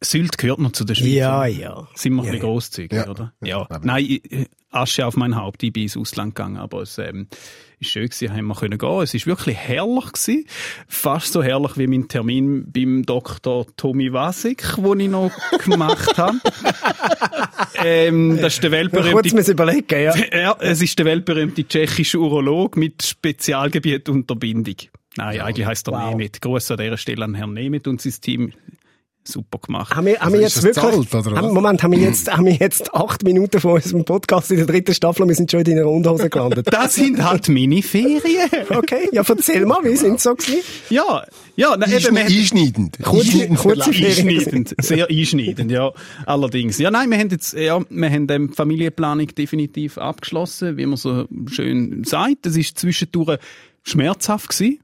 Sylt 0.00 0.38
gehört 0.38 0.58
noch 0.60 0.72
zu 0.72 0.84
der 0.84 0.94
Schweiz. 0.94 1.12
Ja, 1.12 1.44
ja. 1.46 1.86
Sind 1.94 2.14
wir 2.14 2.24
Ja, 2.24 2.30
ein 2.30 2.32
bisschen 2.32 2.34
ja. 2.34 2.40
grosszügig, 2.52 2.92
Ja. 2.92 3.08
oder? 3.08 3.32
Ja, 3.42 3.66
Ja. 3.70 3.80
Nein, 3.82 4.04
ich- 4.08 4.48
Asche 4.70 5.06
auf 5.06 5.16
mein 5.16 5.36
Haupt. 5.36 5.62
Ich 5.62 5.72
bin 5.72 5.84
ins 5.84 5.96
Ausland 5.96 6.34
gegangen, 6.34 6.56
aber 6.58 6.82
es 6.82 6.98
ähm, 6.98 7.26
ist 7.80 7.90
schön 7.90 8.06
gewesen, 8.08 8.32
haben 8.32 8.46
wir 8.46 8.54
können 8.54 8.78
gehen. 8.78 9.02
Es 9.02 9.14
ist 9.14 9.26
wirklich 9.26 9.56
herrlich 9.56 10.12
gewesen. 10.12 10.46
Fast 10.86 11.32
so 11.32 11.42
herrlich 11.42 11.78
wie 11.78 11.86
mein 11.86 12.08
Termin 12.08 12.70
beim 12.70 13.04
Dr. 13.04 13.66
Tommy 13.76 14.12
Wasik, 14.12 14.76
den 14.76 15.00
ich 15.00 15.08
noch 15.08 15.30
gemacht 15.64 16.18
habe. 16.18 16.38
ähm, 17.82 18.38
das 18.40 18.54
ist 18.54 18.62
der 18.62 18.70
Kurz 18.70 18.92
weltberühmte 18.92 19.34
müssen 19.34 19.52
überlegen, 19.52 20.02
ja. 20.02 20.14
ja, 20.32 20.56
es 20.60 20.82
ist 20.82 20.98
der 20.98 21.06
weltberühmte 21.06 21.66
tschechische 21.66 22.18
Urolog 22.18 22.76
mit 22.76 23.02
Spezialgebiet 23.02 24.08
Unterbindung. 24.08 24.76
Nein, 25.16 25.40
eigentlich 25.40 25.66
heißt 25.66 25.88
er 25.88 25.94
Wow. 25.94 26.10
Nemeth. 26.10 26.40
Gruß 26.40 26.70
an 26.72 26.76
dieser 26.76 26.96
Stelle 26.96 27.24
an 27.24 27.34
Herrn 27.34 27.54
Nemeth 27.54 27.88
und 27.88 28.00
sein 28.00 28.14
Team. 28.20 28.52
Super 29.30 29.58
gemacht. 29.58 29.94
Haben 29.94 30.06
wir, 30.06 30.14
haben 30.14 30.22
Also 30.22 30.36
wir 30.36 30.40
jetzt 30.40 30.62
wirklich, 30.62 30.84
zahlt, 31.10 31.26
oder 31.26 31.32
was? 31.32 31.42
haben, 31.42 31.52
Moment, 31.52 31.82
haben 31.82 31.92
wir 31.92 31.98
jetzt, 31.98 32.34
haben 32.34 32.46
wir 32.46 32.54
jetzt 32.54 32.94
acht 32.94 33.22
Minuten 33.24 33.60
von 33.60 33.72
unserem 33.72 34.04
Podcast 34.04 34.50
in 34.50 34.56
der 34.56 34.66
dritten 34.66 34.94
Staffel 34.94 35.22
und 35.22 35.28
wir 35.28 35.36
sind 35.36 35.50
schon 35.50 35.60
in 35.60 35.66
deiner 35.66 35.86
Unterhose 35.86 36.30
gelandet? 36.30 36.66
Das 36.78 36.94
sind 36.94 37.22
halt 37.22 37.48
meine 37.48 37.82
Ferien. 37.82 38.48
Okay, 38.70 39.10
ja, 39.12 39.22
erzähl 39.28 39.66
mal, 39.66 39.84
wie 39.84 39.96
sind 39.96 40.18
so 40.20 40.34
gewesen? 40.34 40.62
Ja, 40.88 41.24
ja, 41.56 41.74
na, 41.76 41.86
eben, 41.86 42.14
wir 42.14 42.22
Einschne 42.22 42.60
einschneidend. 42.60 42.98
Einschneidend 43.06 43.58
kurze. 43.58 43.90
Einschneidend, 43.90 44.74
sehr 44.80 45.08
einschneidend, 45.10 45.70
ja. 45.70 45.92
Allerdings. 46.24 46.78
Ja, 46.78 46.90
nein, 46.90 47.10
wir 47.10 47.18
haben 47.18 47.28
jetzt, 47.30 47.52
ja, 47.52 47.80
wir 47.90 48.10
haben 48.10 48.26
die 48.26 48.48
Familienplanung 48.54 49.26
definitiv 49.26 49.98
abgeschlossen, 49.98 50.76
wie 50.78 50.86
man 50.86 50.96
so 50.96 51.26
schön 51.50 52.04
sagt. 52.04 52.46
Das 52.46 52.56
ist 52.56 52.78
zwischendurch 52.78 53.38
schmerzhaft 53.82 54.50
gewesen. 54.50 54.78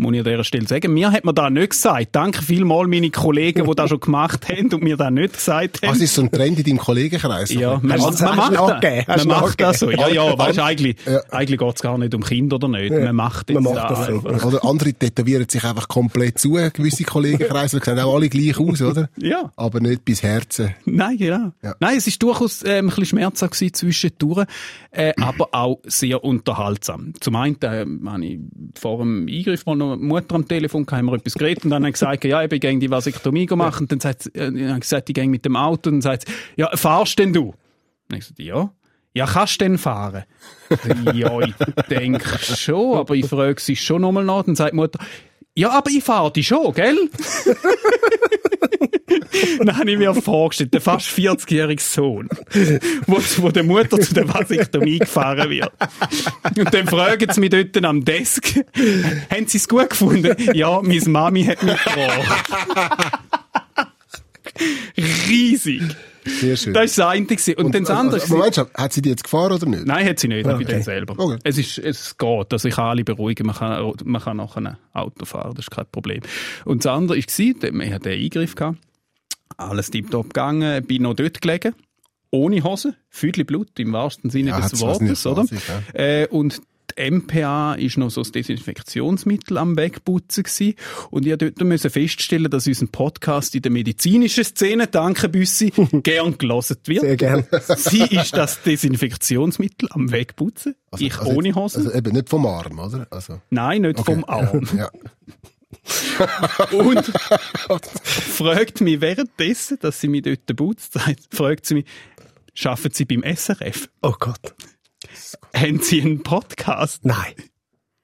Muss 0.00 0.12
ich 0.14 0.20
an 0.20 0.24
dieser 0.26 0.44
Stelle 0.44 0.66
sagen. 0.68 0.94
Mir 0.94 1.10
hat 1.10 1.24
man 1.24 1.34
da 1.34 1.50
nicht 1.50 1.70
gesagt. 1.70 2.10
Danke 2.12 2.40
vielmal 2.40 2.86
meine 2.86 3.10
Kollegen, 3.10 3.66
die 3.68 3.74
das 3.74 3.90
schon 3.90 3.98
gemacht 3.98 4.48
haben 4.48 4.72
und 4.72 4.82
mir 4.84 4.96
das 4.96 5.10
nicht 5.10 5.34
gesagt 5.34 5.82
haben. 5.82 5.90
Was 5.90 6.00
ist 6.00 6.14
so 6.14 6.22
ein 6.22 6.30
Trend 6.30 6.56
in 6.58 6.64
deinem 6.64 6.78
Kollegenkreis? 6.78 7.52
Ja, 7.52 7.80
man, 7.82 8.00
Hast 8.00 8.20
man 8.20 8.36
hast 8.36 8.52
macht 8.52 8.84
das. 8.84 9.16
Man 9.24 9.26
macht 9.26 9.60
das 9.60 9.78
so. 9.80 9.90
Ja, 9.90 10.08
ja, 10.08 10.38
weißt, 10.38 10.60
eigentlich, 10.60 10.96
Ja. 11.04 11.20
eigentlich 11.32 11.58
geht's 11.58 11.82
gar 11.82 11.98
nicht 11.98 12.14
um 12.14 12.22
Kinder 12.22 12.56
oder 12.56 12.68
nicht. 12.68 12.90
Man 12.92 13.16
macht 13.16 13.52
man 13.52 13.64
macht 13.64 13.90
das 13.90 14.06
so. 14.06 14.12
einfach. 14.14 14.44
Oder 14.44 14.64
andere 14.64 14.92
tätowieren 14.94 15.48
sich 15.48 15.64
einfach 15.64 15.88
komplett 15.88 16.38
zu, 16.38 16.52
gewisse 16.52 17.02
Kollegenkreise, 17.02 17.80
die 17.80 17.84
sehen 17.84 17.98
auch 17.98 18.14
alle 18.14 18.28
gleich 18.28 18.56
aus, 18.58 18.80
oder? 18.80 19.08
Ja. 19.18 19.50
Aber 19.56 19.80
nicht 19.80 20.04
bis 20.04 20.22
Herzen. 20.22 20.76
Nein, 20.84 21.16
genau. 21.18 21.50
Ja. 21.60 21.74
Nein, 21.80 21.96
es 21.98 22.06
ist 22.06 22.22
durchaus 22.22 22.62
ähm, 22.62 22.68
ein 22.68 22.86
bisschen 22.86 23.04
schmerzhaft 23.06 23.54
gewesen 23.54 23.74
zwischendurch, 23.74 24.46
äh, 24.92 25.12
aber 25.20 25.48
auch 25.52 25.80
sehr 25.84 26.22
unterhaltsam. 26.22 27.14
Zum 27.20 27.34
einen 27.34 27.60
äh, 27.62 27.84
habe 28.08 28.24
ich 28.24 28.38
vor 28.78 28.98
dem 28.98 29.26
Eingriff 29.28 29.66
mal 29.66 29.74
noch 29.74 29.87
Mutter 29.96 30.34
am 30.34 30.46
Telefon, 30.46 30.86
haben 30.90 31.06
wir 31.06 31.14
etwas 31.14 31.34
geredet 31.34 31.64
und 31.64 31.70
dann 31.70 31.82
habe 31.82 31.90
ich 31.90 31.94
gesagt, 31.94 32.24
ja, 32.24 32.42
ich 32.42 32.60
gehe 32.60 32.78
die 32.78 32.90
Vasektomie 32.90 33.46
machen 33.46 33.84
und 33.84 33.92
dann 33.92 34.00
sagt 34.00 34.22
sie, 34.22 34.30
äh, 34.34 34.78
gesagt, 34.78 35.08
ich 35.08 35.14
gehe 35.14 35.28
mit 35.28 35.44
dem 35.44 35.56
Auto 35.56 35.90
und 35.90 35.96
dann 35.96 36.02
sagt 36.02 36.26
sie, 36.26 36.34
ja, 36.56 36.70
fahrst 36.76 37.18
denn 37.18 37.32
du? 37.32 37.54
Und 38.10 38.16
ich 38.16 38.24
sagte, 38.26 38.42
ja. 38.42 38.70
Ja, 39.14 39.26
kannst 39.26 39.60
du 39.60 39.64
denn 39.64 39.78
fahren? 39.78 40.24
ja, 41.14 41.40
ich 41.40 41.54
denke 41.90 42.38
schon, 42.38 42.98
aber 42.98 43.14
ich 43.14 43.26
frage 43.26 43.60
sie 43.60 43.74
schon 43.74 44.02
nochmal 44.02 44.24
nach. 44.24 44.44
Dann 44.44 44.54
sagt 44.54 44.72
die 44.72 44.76
Mutter, 44.76 45.00
ja, 45.54 45.70
aber 45.70 45.90
ich 45.90 46.04
fahre 46.04 46.32
die 46.32 46.44
schon, 46.44 46.72
gell? 46.72 46.96
Dann 49.58 49.76
habe 49.76 49.90
ich 49.90 49.98
mir 49.98 50.14
vorgestellt, 50.14 50.72
der 50.74 50.80
fast 50.80 51.08
40-jährige 51.08 51.82
Sohn, 51.82 52.28
wo, 53.06 53.16
wo 53.38 53.50
der 53.50 53.64
Mutter 53.64 54.00
zu 54.00 54.14
der 54.14 54.32
Vasektomie 54.32 54.98
gefahren 54.98 55.50
wird. 55.50 55.72
Und 56.56 56.72
dann 56.72 56.86
fragen 56.86 57.32
sie 57.32 57.40
mich 57.40 57.50
dort 57.50 57.84
am 57.84 58.04
Desk, 58.04 58.62
haben 59.30 59.46
sie 59.46 59.58
es 59.58 59.68
gut 59.68 59.90
gefunden? 59.90 60.34
Ja, 60.54 60.80
meine 60.82 61.00
Mami 61.08 61.44
hat 61.44 61.62
mich 61.62 61.82
gebracht. 61.84 62.50
Riesig. 65.28 65.82
Sehr 66.28 66.56
schön. 66.56 66.74
Das 66.74 66.98
war 66.98 67.06
das 67.06 67.16
eine. 67.16 67.26
gewesen. 67.26 67.54
Und, 67.54 67.74
dann 67.74 67.84
das 67.84 67.90
andere... 67.96 68.20
Also, 68.20 68.36
Moment, 68.36 68.56
hat 68.56 68.92
sie 68.92 69.02
die 69.02 69.10
jetzt 69.10 69.24
gefahren 69.24 69.52
oder 69.52 69.66
nicht? 69.66 69.86
Nein, 69.86 70.06
hat 70.08 70.18
sie 70.20 70.28
nicht, 70.28 70.46
Okay. 70.46 70.64
bei 70.64 70.64
den 70.64 70.82
selber. 70.82 71.14
Okay. 71.16 71.38
Es, 71.44 71.58
ist, 71.58 71.78
es 71.78 72.16
geht, 72.16 72.52
also 72.52 72.68
ich 72.68 72.74
kann 72.74 72.86
alle 72.86 73.04
beruhigen, 73.04 73.46
man 73.46 73.56
kann, 73.56 73.92
man 74.04 74.22
kann 74.22 74.36
nachher 74.36 74.60
ein 74.64 74.76
Auto 74.92 75.24
fahren, 75.24 75.54
das 75.54 75.66
ist 75.66 75.70
kein 75.70 75.86
Problem. 75.90 76.20
Und 76.64 76.84
das 76.84 76.92
andere 76.92 77.18
war, 77.18 77.24
wir 77.26 77.94
hatten 77.94 78.04
den 78.04 78.20
Eingriff, 78.24 78.54
gehabt, 78.54 78.78
alles 79.56 79.90
tiptop 79.90 80.26
gegangen, 80.34 80.84
bin 80.86 81.02
noch 81.02 81.14
dort 81.14 81.40
gelegen 81.40 81.74
ohne 82.30 82.62
Hose, 82.62 82.94
Füdli 83.08 83.44
Blut 83.44 83.78
im 83.78 83.92
wahrsten 83.92 84.30
Sinne 84.30 84.50
Ja, 84.50 84.60
des 84.60 84.80
Wortes, 84.80 85.26
oder? 85.26 85.44
ist, 85.44 85.52
ja. 85.68 85.98
Äh, 85.98 86.26
und 86.28 86.60
MPA 86.98 87.74
ist 87.74 87.96
noch 87.96 88.10
so 88.10 88.22
das 88.22 88.32
Desinfektionsmittel 88.32 89.58
am 89.58 89.76
Wegputzen 89.76 90.44
gewesen. 90.44 90.74
Und 91.10 91.26
ich 91.26 91.32
musste 91.32 91.52
dort 91.52 91.68
müssen 91.68 91.90
feststellen, 91.90 92.50
dass 92.50 92.66
unser 92.66 92.86
Podcast 92.86 93.54
in 93.54 93.62
der 93.62 93.70
medizinischen 93.70 94.44
Szene, 94.44 94.86
danke 94.86 95.28
Büssi, 95.28 95.72
gern 96.02 96.36
gelesen 96.38 96.76
wird. 96.84 97.00
Sehr 97.00 97.16
gern. 97.16 97.44
Sie 97.76 98.02
ist 98.02 98.36
das 98.36 98.62
Desinfektionsmittel 98.62 99.88
am 99.92 100.10
Wegputzen. 100.10 100.74
ich 100.98 101.18
also 101.18 101.32
ohne 101.32 101.54
Hose. 101.54 101.78
Also 101.78 101.92
eben 101.92 102.12
nicht 102.12 102.28
vom 102.28 102.46
Arm, 102.46 102.78
oder? 102.78 103.06
Also, 103.10 103.40
Nein, 103.50 103.82
nicht 103.82 103.98
okay. 103.98 104.14
vom 104.14 104.24
Arm. 104.24 104.68
Ja. 104.78 104.90
Und 106.72 107.06
fragt 108.02 108.80
mich 108.80 109.00
währenddessen, 109.00 109.78
dass 109.80 110.00
sie 110.00 110.08
mich 110.08 110.22
dort 110.22 110.56
putzt, 110.56 110.98
fragt 111.30 111.66
sie 111.66 111.74
mich, 111.74 111.84
arbeiten 112.64 112.94
Sie 112.94 113.04
beim 113.04 113.22
SRF? 113.22 113.88
Oh 114.02 114.14
Gott. 114.18 114.54
Haben 115.54 115.80
Sie 115.80 116.00
einen 116.02 116.22
Podcast? 116.22 117.04
Nein. 117.04 117.34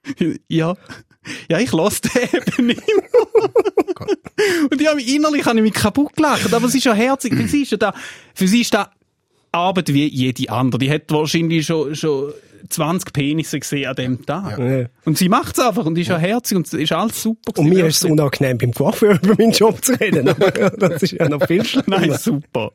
Ja. 0.47 0.75
Ja, 1.49 1.57
ich 1.57 1.71
lasse 1.71 2.01
den 2.01 2.29
eben 2.31 2.69
immer. 2.69 3.03
Und 4.69 4.79
ich 4.79 4.85
habe 4.85 4.97
mich 4.97 5.07
innerlich 5.07 5.43
habe 5.45 5.57
ich 5.57 5.63
mich 5.63 5.73
kaputt 5.73 6.15
gelacht. 6.15 6.53
Aber 6.53 6.67
es 6.67 6.75
ist 6.75 6.83
ja 6.83 6.93
herzig. 6.93 7.33
Für 7.33 7.47
sie 7.47 7.63
ist 7.63 7.71
ja 7.71 7.77
da, 7.77 7.93
für 8.35 8.47
sie 8.47 8.61
ist 8.61 8.71
da 8.71 8.91
Arbeit 9.55 9.93
wie 9.93 10.07
jede 10.07 10.49
andere. 10.49 10.79
Die 10.79 10.91
hat 10.91 11.03
wahrscheinlich 11.09 11.65
schon, 11.65 11.95
schon 11.95 12.33
20 12.69 13.13
Penisse 13.13 13.59
gesehen 13.59 13.87
an 13.87 13.95
dem 13.95 14.25
Tag. 14.25 14.57
Ja. 14.57 14.85
Und 15.05 15.17
sie 15.17 15.29
macht 15.29 15.57
es 15.57 15.63
einfach 15.63 15.85
und 15.85 15.97
ist 15.97 16.07
ja 16.07 16.17
herzig 16.17 16.57
und 16.57 16.65
es 16.67 16.73
ist 16.73 16.91
alles 16.91 17.21
super. 17.21 17.49
Und 17.57 17.65
gewesen. 17.65 17.73
mir 17.73 17.85
ist 17.85 18.03
es 18.03 18.09
unangenehm, 18.09 18.57
beim 18.57 18.73
Coiffeur 18.73 19.19
über 19.21 19.35
meinen 19.37 19.51
Job 19.51 19.83
zu 19.83 19.93
reden. 19.93 20.27
Aber 20.27 20.51
das 20.77 21.03
ist 21.03 21.11
ja 21.13 21.29
noch 21.29 21.45
viel 21.45 21.63
schlimmer. 21.63 21.99
Nein, 21.99 22.17
super. 22.17 22.71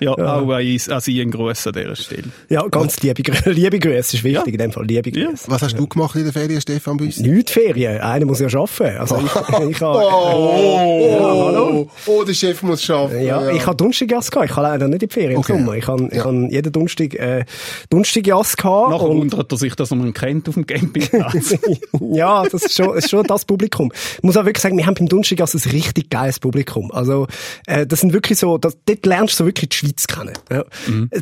Ja, 0.00 0.12
auch 0.12 0.50
an, 0.50 1.00
Sie 1.00 1.20
einen 1.20 1.30
Gruß 1.30 1.68
an 1.68 1.72
dieser 1.72 1.96
Stelle. 1.96 2.24
Ja, 2.48 2.66
ganz 2.68 3.00
liebe, 3.00 3.22
liebe 3.50 3.78
Grüße 3.78 4.16
ist 4.18 4.24
wichtig 4.24 4.54
in 4.54 4.58
dem 4.58 4.72
Fall. 4.72 4.84
Liebe 4.84 5.10
Ja. 5.10 5.28
Grüße. 5.30 5.50
Was 5.50 5.62
hast 5.62 5.78
du 5.78 5.86
gemacht 5.86 6.14
in 6.16 6.24
der 6.24 6.32
Ferien, 6.32 6.60
Stefan 6.60 6.96
Büssi? 6.96 7.22
Nicht 7.22 7.50
Ferien. 7.50 8.00
Einer 8.00 8.26
muss 8.26 8.40
ja 8.40 8.48
arbeiten. 8.48 8.98
Also 8.98 9.16
ich, 9.18 9.24
ich 9.70 9.80
habe, 9.80 9.98
Oh, 9.98 11.08
Ja, 11.10 11.46
hallo. 11.46 11.67
Oh, 12.06 12.24
der 12.24 12.34
Chef 12.34 12.62
muss 12.62 12.82
schaffen. 12.82 13.20
ja, 13.22 13.50
ich 13.50 13.66
habe 13.66 13.76
Donnerstagjass 13.76 14.30
gehabt. 14.30 14.50
Ich 14.50 14.56
habe 14.56 14.66
leider 14.68 14.88
nicht 14.88 15.02
in 15.02 15.08
die 15.08 15.12
Ferien 15.14 15.32
im 15.32 15.38
Okay. 15.38 15.52
Sommer. 15.54 15.74
Ich 15.76 15.86
habe, 15.86 16.08
ich 16.10 16.14
Ja. 16.16 16.24
habe 16.24 16.48
jeden 16.50 16.72
Donnerstag, 16.72 17.14
äh, 17.14 17.44
Donnerstagjass 17.90 18.56
gehabt. 18.56 18.90
Nachher 18.90 19.08
und 19.08 19.18
wundert 19.18 19.52
er 19.52 19.58
sich, 19.58 19.74
dass 19.74 19.90
er 19.90 19.96
man 19.96 20.12
kennt 20.12 20.48
auf 20.48 20.54
dem 20.54 20.66
Campingplatz. 20.66 21.54
ja, 22.00 22.42
das 22.44 22.64
ist 22.64 22.76
schon, 22.76 22.96
ist 22.96 23.10
schon 23.10 23.24
das 23.26 23.44
Publikum. 23.44 23.92
Ich 24.16 24.22
muss 24.22 24.36
auch 24.36 24.44
wirklich 24.44 24.62
sagen, 24.62 24.76
wir 24.76 24.86
haben 24.86 24.94
beim 24.94 25.08
Donnerstag 25.08 25.40
ein 25.40 25.70
richtig 25.70 26.10
geiles 26.10 26.38
Publikum. 26.40 26.90
Also, 26.92 27.26
äh, 27.66 27.86
das 27.86 28.00
sind 28.00 28.12
wirklich 28.12 28.38
so, 28.38 28.58
das, 28.58 28.76
dort 28.86 29.04
lernst 29.06 29.34
du 29.34 29.44
so 29.44 29.46
wirklich 29.46 29.68
die 29.70 29.76
Schweiz 29.76 30.06
kennen. 30.06 30.34
Ja. 30.50 30.64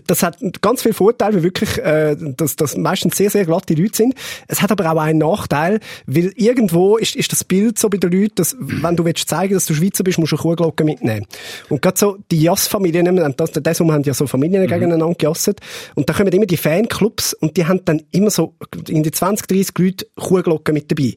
Das 0.07 0.23
hat 0.23 0.39
ganz 0.61 0.83
viele 0.83 0.95
Vorteile, 0.95 1.37
weil 1.37 1.43
wirklich, 1.43 1.79
äh, 1.79 2.17
dass 2.19 2.57
das 2.57 2.77
meistens 2.77 3.17
sehr, 3.17 3.31
sehr 3.31 3.45
glatte 3.45 3.75
Leute 3.75 3.97
sind. 3.97 4.15
Es 4.49 4.63
hat 4.63 4.71
aber 4.73 4.91
auch 4.93 4.99
einen 4.99 5.19
Nachteil, 5.19 5.81
weil 6.07 6.33
irgendwo 6.37 6.97
ist, 6.97 7.17
ist 7.17 7.33
das 7.33 7.45
Bild 7.45 7.79
so 7.79 7.89
bei 7.89 7.99
den 7.99 8.11
Leuten, 8.13 8.35
dass, 8.37 8.57
wenn 8.59 8.97
du 8.97 9.05
willst 9.05 9.29
zeigen, 9.29 9.55
dass 9.55 9.67
du 9.67 9.75
Schweizer 9.75 10.05
bist, 10.05 10.19
musst 10.19 10.33
du 10.33 10.37
eine 10.57 10.67
Kuhglocke 10.67 10.85
mitnehmen. 10.85 11.27
Und 11.69 11.83
gerade 11.83 11.99
so, 11.99 12.19
die 12.31 12.41
Jass-Familien, 12.41 13.19
und 13.19 13.41
das, 13.41 13.53
das 13.53 13.81
haben 13.81 14.03
ja 14.03 14.15
so 14.15 14.27
Familien 14.27 14.67
gegeneinander 14.67 15.15
gejasset, 15.15 15.61
und 15.95 16.09
da 16.09 16.15
kommen 16.15 16.33
immer 16.33 16.47
die 16.47 16.57
Fanclubs, 16.57 17.35
und 17.35 17.57
die 17.57 17.67
haben 17.67 17.85
dann 17.85 18.03
immer 18.11 18.31
so, 18.31 18.55
in 18.89 19.03
die 19.03 19.11
20, 19.11 19.47
30 19.47 19.79
Leute 19.79 20.07
Kuhglocken 20.17 20.75
mit 20.75 20.91
dabei. 20.91 21.15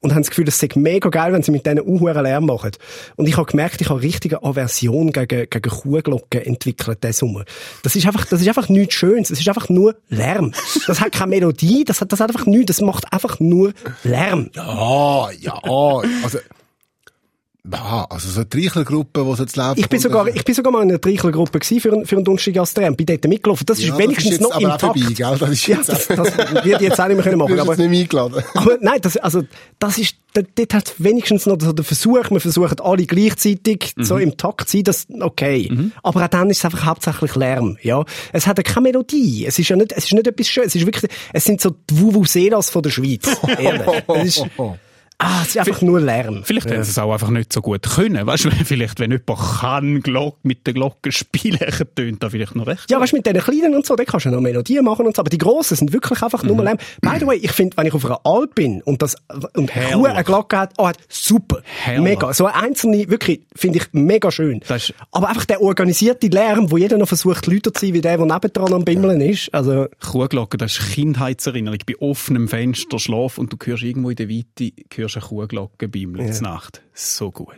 Und 0.00 0.14
haben 0.14 0.22
das 0.22 0.30
Gefühl, 0.30 0.44
das 0.44 0.58
sei 0.58 0.68
mega 0.74 1.08
geil, 1.08 1.32
wenn 1.32 1.42
sie 1.42 1.52
mit 1.52 1.66
denen 1.66 1.80
unhuren 1.80 2.22
Lärm 2.22 2.46
machen. 2.46 2.72
Und 3.16 3.28
ich 3.28 3.36
habe 3.36 3.46
gemerkt, 3.46 3.80
ich 3.80 3.90
habe 3.90 4.02
richtige 4.02 4.42
Aversion 4.42 5.12
gegen, 5.12 5.48
gegen 5.48 5.70
Kuhglocken 5.70 6.42
entwickelt 6.42 7.02
diesen 7.02 7.12
Sommer. 7.12 7.44
Das 7.82 7.96
ist 7.96 8.06
einfach, 8.06 8.24
das 8.26 8.40
ist 8.40 8.48
einfach 8.48 8.68
nichts 8.68 8.94
Schönes. 8.94 9.30
Es 9.30 9.40
ist 9.40 9.48
einfach 9.48 9.68
nur 9.68 9.96
Lärm. 10.08 10.52
Das 10.86 11.00
hat 11.00 11.12
keine 11.12 11.30
Melodie, 11.30 11.84
das 11.84 12.00
hat, 12.00 12.12
das 12.12 12.20
hat 12.20 12.30
einfach 12.30 12.46
nichts, 12.46 12.66
das 12.66 12.80
macht 12.80 13.12
einfach 13.12 13.40
nur 13.40 13.72
Lärm. 14.04 14.50
Ah, 14.56 15.28
ja, 15.38 15.60
also, 15.62 16.38
ja, 17.70 18.06
also 18.08 18.28
so 18.28 18.40
eine 18.40 18.48
Treichlergruppe, 18.48 19.22
die 19.24 19.42
jetzt 19.42 19.56
läuft. 19.56 19.78
Ich 19.78 19.88
bin 19.88 20.00
sogar, 20.00 20.26
ich 20.28 20.44
bin 20.44 20.54
sogar 20.54 20.72
mal 20.72 20.82
in 20.82 20.88
einer 20.90 21.00
Treichlergruppe 21.00 21.58
gewesen 21.58 21.80
für, 21.80 21.92
einen- 21.92 22.06
für 22.06 22.16
einen 22.16 22.24
Donnerstag 22.24 22.96
bin 22.96 23.06
dort 23.06 23.24
mitgelaufen. 23.28 23.66
Das 23.66 23.78
ist 23.78 23.84
Ja, 23.84 23.90
das 23.90 23.98
wenigstens 23.98 24.24
ist 24.32 24.40
jetzt 24.40 24.42
noch 24.42 24.52
aber 24.52 24.60
im 24.64 24.70
auch 24.70 24.76
Takt. 24.78 24.98
vorbei, 24.98 25.12
gell? 25.14 25.36
Das 25.38 25.50
ist 25.50 25.66
ja, 25.66 25.76
jetzt 25.76 25.88
das, 25.90 26.06
das 26.08 26.38
würde 26.38 26.60
ich 26.74 26.80
jetzt 26.80 27.00
auch 27.00 27.08
nicht 27.08 27.16
mehr 27.24 27.32
Du 27.32 27.36
machen. 27.36 27.54
bist 27.54 27.68
Aber, 27.68 27.76
nicht 27.76 28.00
eingeladen. 28.14 28.44
aber 28.54 28.78
nein, 28.80 28.98
das, 29.02 29.16
also, 29.18 29.42
das 29.78 29.98
ist, 29.98 30.14
dort, 30.32 30.46
dort 30.54 30.74
hat 30.74 30.94
wenigstens 30.98 31.44
noch 31.46 31.58
so 31.60 31.72
der 31.72 31.84
Versuch, 31.84 32.30
wir 32.30 32.40
versuchen 32.40 32.80
alle 32.80 33.04
gleichzeitig 33.04 33.92
so 33.98 34.16
im 34.16 34.36
Takt 34.38 34.68
zu 34.70 34.78
sein, 34.78 34.84
das, 34.84 35.06
okay. 35.20 35.70
Aber 36.02 36.24
auch 36.24 36.28
dann 36.28 36.48
ist 36.50 36.58
es 36.58 36.64
einfach 36.64 36.86
hauptsächlich 36.86 37.36
Lärm, 37.36 37.76
ja. 37.82 38.04
Es 38.32 38.46
hat 38.46 38.56
ja 38.56 38.62
keine 38.62 38.84
Melodie. 38.84 39.44
Es 39.46 39.58
ist 39.58 39.68
ja 39.68 39.76
nicht, 39.76 39.92
es 39.92 40.04
ist 40.04 40.12
nicht 40.14 40.26
etwas 40.26 40.48
Schönes. 40.48 40.68
Es 40.68 40.76
ist 40.80 40.86
wirklich, 40.86 41.10
es 41.34 41.44
sind 41.44 41.60
so 41.60 41.70
die 41.90 42.00
Vuvuzelas 42.00 42.70
von 42.70 42.82
der 42.82 42.90
Schweiz. 42.90 43.28
Ehrlich. 43.58 44.42
Ah, 45.22 45.42
es 45.42 45.48
ist 45.48 45.58
einfach 45.58 45.82
nur 45.82 46.00
Lärm. 46.00 46.42
Vielleicht 46.44 46.70
haben 46.70 46.82
sie 46.82 46.90
es 46.90 46.98
auch 46.98 47.12
einfach 47.12 47.28
nicht 47.28 47.52
so 47.52 47.60
gut 47.60 47.82
können. 47.82 48.26
Weißt 48.26 48.46
du, 48.46 48.50
vielleicht, 48.64 48.98
wenn 49.00 49.10
jemand 49.10 49.38
kann 49.60 50.00
Glock, 50.00 50.38
mit 50.42 50.66
der 50.66 50.72
Glocke 50.72 51.12
spielen, 51.12 51.58
tönt 51.94 52.22
da 52.22 52.30
vielleicht 52.30 52.56
noch 52.56 52.66
recht. 52.66 52.90
Ja, 52.90 52.98
weißt 52.98 53.12
du, 53.12 53.16
mit 53.16 53.26
diesen 53.26 53.40
kleinen 53.40 53.74
und 53.74 53.84
so, 53.84 53.96
da 53.96 54.04
kannst 54.04 54.24
du 54.24 54.30
noch 54.30 54.40
Melodien 54.40 54.82
machen 54.82 55.04
und 55.04 55.14
so, 55.14 55.20
aber 55.20 55.28
die 55.28 55.36
grossen 55.36 55.76
sind 55.76 55.92
wirklich 55.92 56.22
einfach 56.22 56.42
Mhm. 56.42 56.48
nur 56.48 56.64
Lärm. 56.64 56.78
By 57.02 57.18
the 57.20 57.26
way, 57.26 57.36
ich 57.36 57.52
finde, 57.52 57.76
wenn 57.76 57.86
ich 57.86 57.92
auf 57.92 58.04
einer 58.06 58.20
Alp 58.24 58.54
bin 58.54 58.80
und 58.82 59.02
das, 59.02 59.16
und. 59.54 59.70
Kuh 59.70 60.04
eine 60.06 60.24
Glocke 60.24 60.56
hat, 60.58 60.72
oh, 60.78 60.86
hat, 60.88 60.96
super. 61.10 61.60
Herrlich. 61.64 62.02
Mega. 62.02 62.32
So 62.32 62.46
eine 62.46 62.56
einzelne, 62.56 63.10
wirklich, 63.10 63.42
finde 63.54 63.78
ich 63.78 63.84
mega 63.92 64.30
schön. 64.30 64.60
Aber 65.12 65.28
einfach 65.28 65.44
der 65.44 65.60
organisierte 65.60 66.28
Lärm, 66.28 66.70
wo 66.70 66.78
jeder 66.78 66.96
noch 66.96 67.08
versucht, 67.08 67.46
Leute 67.46 67.72
zu 67.74 67.84
sein, 67.86 67.92
wie 67.94 68.00
der, 68.00 68.16
der 68.16 68.24
nebendran 68.26 68.72
am 68.72 68.84
Bimmeln 68.86 69.20
ist, 69.20 69.52
also, 69.52 69.86
Kuhglocke, 70.00 70.56
das 70.56 70.78
ist 70.78 70.92
Kindheitserinnerung. 70.94 71.78
Bei 71.86 71.94
offenem 72.00 72.48
Fenster 72.48 72.98
schlaf 72.98 73.36
und 73.36 73.52
du 73.52 73.56
hörst 73.62 73.82
irgendwo 73.82 74.08
in 74.10 74.16
der 74.16 74.28
Weite 74.30 74.72
hörst 74.94 75.09
eine 75.16 75.24
Kuhglocke 75.24 75.88
bimmeln 75.88 76.26
ja. 76.32 76.40
Nacht. 76.40 76.82
So 76.94 77.30
gut. 77.30 77.54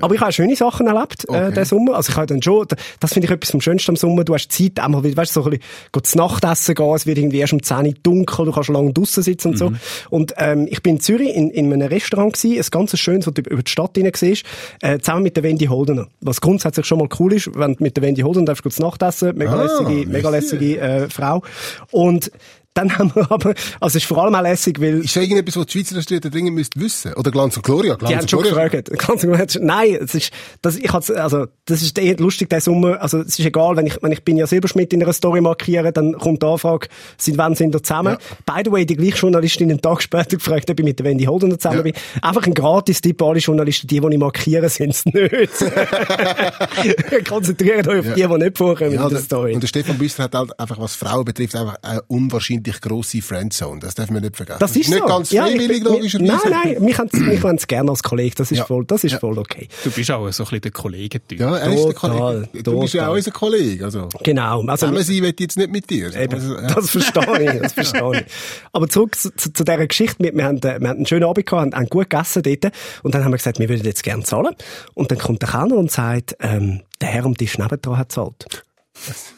Aber 0.00 0.14
ich 0.14 0.20
habe 0.20 0.32
schöne 0.32 0.54
Sachen 0.56 0.86
erlebt, 0.86 1.24
äh, 1.28 1.32
Okay. 1.32 1.48
diesen 1.50 1.64
Sommer. 1.64 1.94
Also 1.96 2.10
ich 2.10 2.16
habe 2.16 2.26
dann 2.26 2.40
schon, 2.40 2.66
das 3.00 3.12
finde 3.12 3.26
ich 3.26 3.32
etwas 3.32 3.50
vom 3.50 3.60
Schönsten 3.60 3.90
am 3.90 3.96
Sommer. 3.96 4.24
Du 4.24 4.32
hast 4.34 4.50
Zeit, 4.52 4.78
einmal, 4.78 5.02
wieder, 5.02 5.16
weißt 5.16 5.34
du, 5.36 5.42
so 5.42 5.50
ein 5.50 5.58
bisschen, 5.58 6.04
zu 6.04 6.18
Nachtessen 6.18 6.74
gehen, 6.74 6.94
es 6.94 7.06
wird 7.06 7.18
irgendwie 7.18 7.38
erst 7.38 7.52
um 7.52 7.62
10 7.62 7.86
Uhr 7.86 7.94
dunkel, 8.02 8.46
du 8.46 8.52
kannst 8.52 8.68
lange 8.68 8.92
draussen 8.92 9.22
sitzen 9.22 9.48
und 9.48 9.58
so. 9.58 9.72
Und, 10.10 10.34
ähm, 10.38 10.68
ich 10.70 10.82
bin 10.82 10.94
in 10.96 11.00
Zürich 11.00 11.34
in, 11.34 11.50
in 11.50 11.72
einem 11.72 11.88
Restaurant 11.88 12.34
gewesen, 12.34 12.58
ein 12.58 12.70
ganz 12.70 12.98
schönes, 12.98 13.26
wo 13.26 13.30
du 13.32 13.42
über 13.42 13.62
die 13.62 13.70
Stadt 13.70 13.92
hinein 13.96 14.12
siehst, 14.14 14.44
äh, 14.80 14.98
zusammen 15.00 15.24
mit 15.24 15.36
der 15.36 15.42
Wendy 15.42 15.66
Holdener. 15.66 16.06
Was 16.20 16.40
grundsätzlich 16.40 16.86
schon 16.86 16.98
mal 16.98 17.08
cool 17.18 17.32
ist, 17.32 17.50
wenn 17.54 17.74
du 17.74 17.82
mit 17.82 17.96
der 17.96 18.04
Wendy 18.04 18.22
Holdener 18.22 18.46
darfst, 18.46 18.70
zu 18.70 18.82
Nachtessen, 18.82 19.36
mega 19.36 19.52
Ah, 19.54 19.62
lässige, 19.64 20.08
mega 20.08 20.30
lässige, 20.30 20.78
äh, 20.80 21.10
Frau. 21.10 21.42
Und, 21.90 22.30
dann 22.76 22.96
haben 22.98 23.10
wir 23.14 23.30
aber, 23.30 23.54
also 23.80 23.96
es 23.96 24.04
ist 24.04 24.04
vor 24.06 24.22
allem 24.24 24.34
auch 24.34 24.42
lässig, 24.42 24.80
weil 24.80 25.00
Ist 25.00 25.16
da 25.16 25.20
irgendetwas, 25.20 25.56
was 25.56 25.66
die 25.66 25.72
Schweizer 25.78 26.00
Studenten 26.02 26.30
dringend 26.30 26.54
müsst 26.54 26.78
wissen? 26.78 27.14
Oder 27.14 27.30
Glanz 27.30 27.56
und 27.56 27.62
Gloria? 27.64 27.94
Glanz 27.96 28.08
Die 28.10 28.14
haben 28.16 28.22
und 28.22 28.30
schon 28.30 28.42
Gloria. 28.42 28.68
gefragt. 28.68 28.90
Ganz 29.06 29.22
genau. 29.22 29.36
Nein, 29.60 29.98
es 30.02 30.14
ist, 30.14 30.30
das, 30.62 30.76
ich 30.76 30.92
hat's, 30.92 31.10
also, 31.10 31.46
das 31.64 31.82
ist 31.82 31.98
eher 31.98 32.16
lustig, 32.18 32.50
der 32.50 32.60
Sommer. 32.60 33.00
Also, 33.00 33.18
es 33.20 33.38
ist 33.38 33.44
egal, 33.46 33.76
wenn 33.76 33.86
ich, 33.86 34.02
wenn 34.02 34.12
ich 34.12 34.22
bin 34.24 34.36
ja 34.36 34.46
Silberschmidt 34.46 34.92
in 34.92 35.02
einer 35.02 35.12
Story 35.12 35.40
markiere, 35.40 35.92
dann 35.92 36.12
kommt 36.18 36.42
die 36.42 36.46
Anfrage, 36.46 36.88
sind, 37.18 37.38
wann 37.38 37.54
sind 37.54 37.72
wir 37.72 37.82
zusammen? 37.82 38.16
By 38.44 38.60
the 38.64 38.70
way, 38.72 38.84
die 38.86 38.96
gleiche 38.96 39.16
Journalistin 39.18 39.70
einen 39.70 39.80
Tag 39.80 40.02
später 40.02 40.36
gefragt, 40.36 40.70
ob 40.70 40.78
ich 40.78 40.84
mit 40.84 40.98
der 40.98 41.06
Wendy 41.06 41.24
Holden 41.24 41.50
zusammen 41.58 41.76
Ja. 41.78 41.82
bin. 41.82 41.92
Einfach 42.22 42.46
ein 42.46 42.54
Gratis-Tipp 42.54 43.20
an 43.22 43.28
alle 43.28 43.38
Journalisten, 43.38 43.86
die, 43.86 44.00
die 44.00 44.06
ich 44.12 44.18
markiere, 44.18 44.68
sind 44.68 44.90
es 44.90 45.04
nicht. 45.06 45.20
Konzentriert 47.28 47.88
euch 47.88 48.00
auf 48.00 48.14
die, 48.14 48.22
die 48.26 48.38
nicht 48.38 48.58
vorkommen 48.58 48.92
Ja, 48.92 49.04
in 49.04 49.08
der 49.10 49.18
Story. 49.20 49.54
und 49.54 49.62
der 49.62 49.68
Stefan 49.68 49.98
Büsser 49.98 50.24
hat 50.24 50.34
halt 50.34 50.58
einfach, 50.58 50.78
was 50.78 50.94
Frauen 50.94 51.24
betrifft, 51.24 51.54
einfach 51.56 51.76
eine 51.82 52.02
unwahrscheinlich 52.08 52.65
grosse 52.72 53.22
Friendzone. 53.22 53.80
Das 53.80 53.94
darf 53.94 54.10
man 54.10 54.22
nicht 54.22 54.36
vergessen. 54.36 54.58
Das 54.60 54.70
ist 54.76 54.88
nicht 54.88 54.98
so. 55.00 55.06
ganz 55.06 55.30
Ja, 55.30 55.44
freiwillig, 55.46 55.82
logischerweise. 55.84 56.32
Nein, 56.50 56.76
nein, 56.78 56.98
haben 56.98 57.26
mich 57.26 57.42
wollen's 57.42 57.66
gerne 57.66 57.90
als 57.90 58.02
Kollege. 58.02 58.34
Das 58.36 58.50
ist 58.50 58.58
Ja. 58.58 58.64
voll, 58.66 58.84
das 58.86 59.04
ist 59.04 59.12
Ja. 59.12 59.18
voll 59.18 59.38
okay. 59.38 59.68
Du 59.84 59.90
bist 59.90 60.10
auch 60.10 60.30
so 60.32 60.42
ein 60.42 60.46
bisschen 60.46 60.60
der 60.62 60.70
Kollegentyp. 60.72 61.38
Ja, 61.40 61.56
er 61.56 61.72
ist 61.72 61.84
der 61.84 61.94
Total, 61.94 62.10
Kollege. 62.50 62.62
Du 62.62 62.80
bist 62.80 62.94
ja 62.94 63.00
total. 63.02 63.12
auch 63.12 63.16
unser 63.16 63.30
Kollege. 63.30 63.84
Also, 63.84 64.08
Genau. 64.22 64.60
Also, 64.62 64.86
zusammen 64.86 65.02
sein 65.04 65.22
will 65.22 65.30
ich 65.34 65.40
jetzt 65.40 65.56
nicht 65.58 65.70
mit 65.70 65.90
dir. 65.90 66.14
Eben, 66.14 66.34
Also, 66.34 66.54
ja. 66.54 66.74
das 66.74 66.90
verstehe 66.90 67.54
ich, 67.54 67.60
das 67.62 67.72
verstehe 67.72 68.20
ich. 68.20 68.32
Aber 68.72 68.88
zurück 68.88 69.14
zu, 69.16 69.30
zu, 69.36 69.52
zu 69.52 69.64
dieser 69.64 69.86
Geschichte. 69.86 70.16
Wir, 70.22 70.34
wir, 70.34 70.44
haben, 70.44 70.58
äh, 70.58 70.80
wir 70.80 70.88
haben 70.88 70.96
einen 70.96 71.06
schönen 71.06 71.24
Abend 71.24 71.46
gehabt, 71.46 71.60
haben, 71.62 71.74
haben 71.74 71.88
gut 71.88 72.10
gegessen 72.10 72.42
dort. 72.42 72.72
Und 73.02 73.14
dann 73.14 73.24
haben 73.24 73.32
wir 73.32 73.38
gesagt, 73.38 73.58
wir 73.58 73.68
würden 73.68 73.84
jetzt 73.84 74.02
gerne 74.02 74.22
zahlen. 74.24 74.54
Und 74.94 75.10
dann 75.10 75.18
kommt 75.18 75.42
der 75.42 75.48
Kellner 75.50 75.76
und 75.76 75.90
sagt, 75.90 76.36
ähm, 76.40 76.82
der 77.00 77.08
Herr 77.08 77.24
am 77.24 77.36
Tisch 77.36 77.58
nebendran 77.58 77.98
hat 77.98 78.08
gezahlt. 78.08 78.46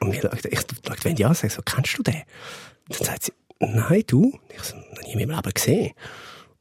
und 0.00 0.12
wir 0.12 0.20
schauen, 0.20 0.38
ich 0.50 0.60
schaue 0.60 1.04
Wendy 1.04 1.24
an 1.24 1.30
und 1.30 1.36
sage 1.36 1.52
so, 1.52 1.62
kennst 1.62 1.98
du 1.98 2.02
den? 2.02 2.22
Und 2.88 3.00
dann 3.00 3.06
sagt 3.06 3.24
sie, 3.24 3.32
nein, 3.60 4.02
du? 4.06 4.38
Ich 4.54 4.62
so, 4.62 4.76
noch 4.76 5.02
nie 5.02 5.12
in 5.12 5.18
meinem 5.18 5.36
Leben 5.36 5.54
gesehen. 5.54 5.92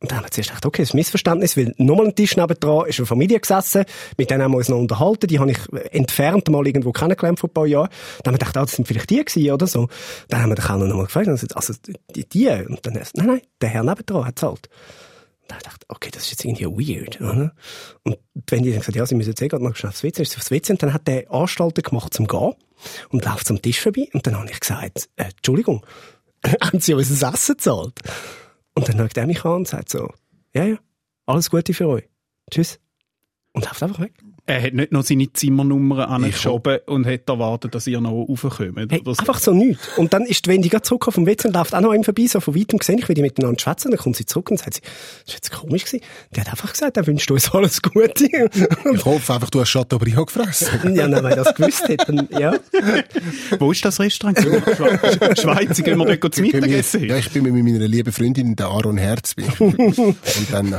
Und 0.01 0.11
dann 0.11 0.19
haben 0.19 0.25
wir 0.25 0.31
zuerst 0.31 0.49
gedacht, 0.49 0.65
okay, 0.65 0.81
das 0.81 0.89
ist 0.89 0.93
ein 0.93 0.97
Missverständnis, 0.97 1.57
weil 1.57 1.73
nochmal 1.77 2.07
ein 2.07 2.15
Tisch 2.15 2.37
nebendran 2.37 2.87
ist 2.87 2.99
eine 2.99 3.05
Familie 3.05 3.39
gesessen, 3.39 3.83
mit 4.17 4.29
denen 4.29 4.43
haben 4.43 4.51
wir 4.51 4.57
uns 4.57 4.69
noch 4.69 4.77
unterhalten, 4.77 5.27
die 5.27 5.39
habe 5.39 5.51
ich 5.51 5.57
entfernt 5.91 6.49
mal 6.49 6.65
irgendwo 6.65 6.93
kennengelernt 6.93 7.39
vor 7.39 7.49
ein 7.49 7.53
paar 7.53 7.67
Jahren. 7.67 7.89
Dann 8.23 8.31
haben 8.31 8.35
wir 8.35 8.39
gedacht, 8.39 8.57
ah, 8.57 8.61
das 8.61 8.73
sind 8.73 8.87
vielleicht 8.87 9.09
die 9.09 9.23
gewesen, 9.23 9.51
oder 9.51 9.67
so. 9.67 9.89
Dann 10.29 10.41
haben 10.41 10.51
wir 10.51 10.55
den 10.55 10.65
Kellner 10.65 10.85
nochmal 10.85 11.05
gefragt, 11.05 11.27
und 11.27 11.33
er 11.33 11.37
sagt, 11.37 11.55
also, 11.57 11.73
die, 12.15 12.29
die, 12.29 12.47
und 12.47 12.85
dann, 12.85 12.93
nein, 12.93 13.27
nein, 13.27 13.41
der 13.59 13.69
Herr 13.69 13.83
nebendran 13.83 14.25
hat 14.25 14.39
zahlt. 14.39 14.69
Da 15.49 15.55
habe 15.55 15.63
ich 15.63 15.69
gedacht, 15.69 15.85
okay, 15.89 16.09
das 16.13 16.23
ist 16.23 16.31
jetzt 16.31 16.45
irgendwie 16.45 16.65
weird, 16.65 17.19
oder? 17.19 17.53
Und 18.03 18.17
die 18.35 18.51
Wendy 18.51 18.71
hat 18.71 18.79
gesagt, 18.79 18.95
ja, 18.95 19.05
sie 19.05 19.15
müssen 19.15 19.31
jetzt 19.31 19.41
eh 19.41 19.49
gerade 19.49 19.63
noch 19.65 19.75
schnell 19.75 19.89
aufs 19.89 20.03
WC, 20.03 20.21
ist 20.21 20.31
sie 20.31 20.37
aufs 20.37 20.51
WC 20.51 20.73
und 20.73 20.83
dann 20.83 20.93
hat 20.93 21.07
der 21.07 21.29
Anstalter 21.29 21.81
gemacht 21.81 22.13
zum 22.13 22.27
Gehen 22.27 22.53
und 23.09 23.25
läuft 23.25 23.47
zum 23.47 23.61
Tisch 23.61 23.81
vorbei 23.81 24.09
und 24.13 24.25
dann 24.25 24.37
habe 24.37 24.49
ich 24.49 24.59
gesagt, 24.59 25.09
äh, 25.15 25.25
Entschuldigung, 25.25 25.85
haben 26.61 26.79
Sie 26.79 26.93
unser 26.93 27.33
Essen 27.33 27.55
gezahlt? 27.57 27.99
Und 28.75 28.87
dann 28.87 28.97
schaut 28.97 29.17
er 29.17 29.27
mich 29.27 29.43
an 29.43 29.51
und 29.53 29.67
sagt 29.67 29.89
so, 29.89 30.09
ja, 30.53 30.65
ja, 30.65 30.77
alles 31.25 31.49
Gute 31.49 31.73
für 31.73 31.87
euch. 31.87 32.09
Tschüss. 32.49 32.79
Und 33.53 33.65
läuft 33.65 33.83
einfach 33.83 33.99
weg. 33.99 34.13
Er 34.49 34.63
hat 34.63 34.73
nicht 34.73 34.91
noch 34.91 35.03
seine 35.03 35.31
Zimmernummer 35.31 36.09
angeschoben 36.09 36.79
und 36.87 37.05
hat 37.05 37.29
erwartet, 37.29 37.75
dass 37.75 37.85
ihr 37.85 38.01
noch 38.01 38.11
raufkommt. 38.27 38.91
Hey, 38.91 39.01
so. 39.05 39.11
einfach 39.11 39.37
so 39.37 39.53
nichts. 39.53 39.87
Und 39.95 40.11
dann 40.11 40.23
ist 40.25 40.43
die 40.45 40.49
Wendy 40.49 40.69
gerade 40.69 40.81
zurück 40.81 41.07
vom 41.11 41.27
WC 41.27 41.49
und 41.49 41.53
läuft 41.53 41.75
auch 41.75 41.81
noch 41.81 41.93
ihm 41.93 42.03
vorbei, 42.03 42.25
so 42.25 42.39
von 42.39 42.55
weitem 42.55 42.79
gesehen, 42.79 42.97
ich 42.97 43.07
will 43.07 43.13
die 43.13 43.21
miteinander 43.21 43.59
schwätzen, 43.59 43.91
dann 43.91 43.99
kommt 43.99 44.15
sie 44.15 44.25
zurück 44.25 44.49
und 44.49 44.57
sagt 44.57 44.73
sie, 44.73 44.81
das 44.81 44.89
ist 45.27 45.33
jetzt 45.35 45.51
komisch 45.51 45.85
gewesen. 45.85 46.03
Der 46.35 46.45
hat 46.45 46.49
einfach 46.51 46.71
gesagt, 46.71 46.97
er 46.97 47.05
wünscht 47.05 47.29
uns 47.29 47.51
alles 47.53 47.79
Gute. 47.81 48.27
Ich 48.91 49.05
hoffe 49.05 49.33
einfach, 49.35 49.51
du 49.51 49.59
hast 49.61 49.71
Chateaubriand 49.71 50.27
gefressen. 50.27 50.67
ja, 50.95 51.07
dann, 51.07 51.23
wenn 51.23 51.31
er 51.31 51.35
das 51.43 51.53
gewusst 51.53 51.87
hätte, 51.87 52.05
dann, 52.11 52.27
ja. 52.39 52.55
Wo 53.59 53.71
ist 53.71 53.85
das 53.85 53.99
Restaurant? 53.99 54.39
Schwe- 54.39 55.39
Schweizer, 55.41 55.83
gehen 55.83 55.97
wir 55.99 56.17
dort 56.17 56.33
zum 56.33 56.45
Ich 56.45 56.53
Mittagessen? 56.53 57.01
mit, 57.01 57.09
ja, 57.11 57.17
ich 57.17 57.29
bin 57.29 57.43
mit 57.43 57.53
meiner 57.53 57.87
lieben 57.87 58.11
Freundin, 58.11 58.55
der 58.55 58.65
Aaron 58.67 58.97
Herzby. 58.97 59.43
Und 59.59 60.15
dann, 60.51 60.69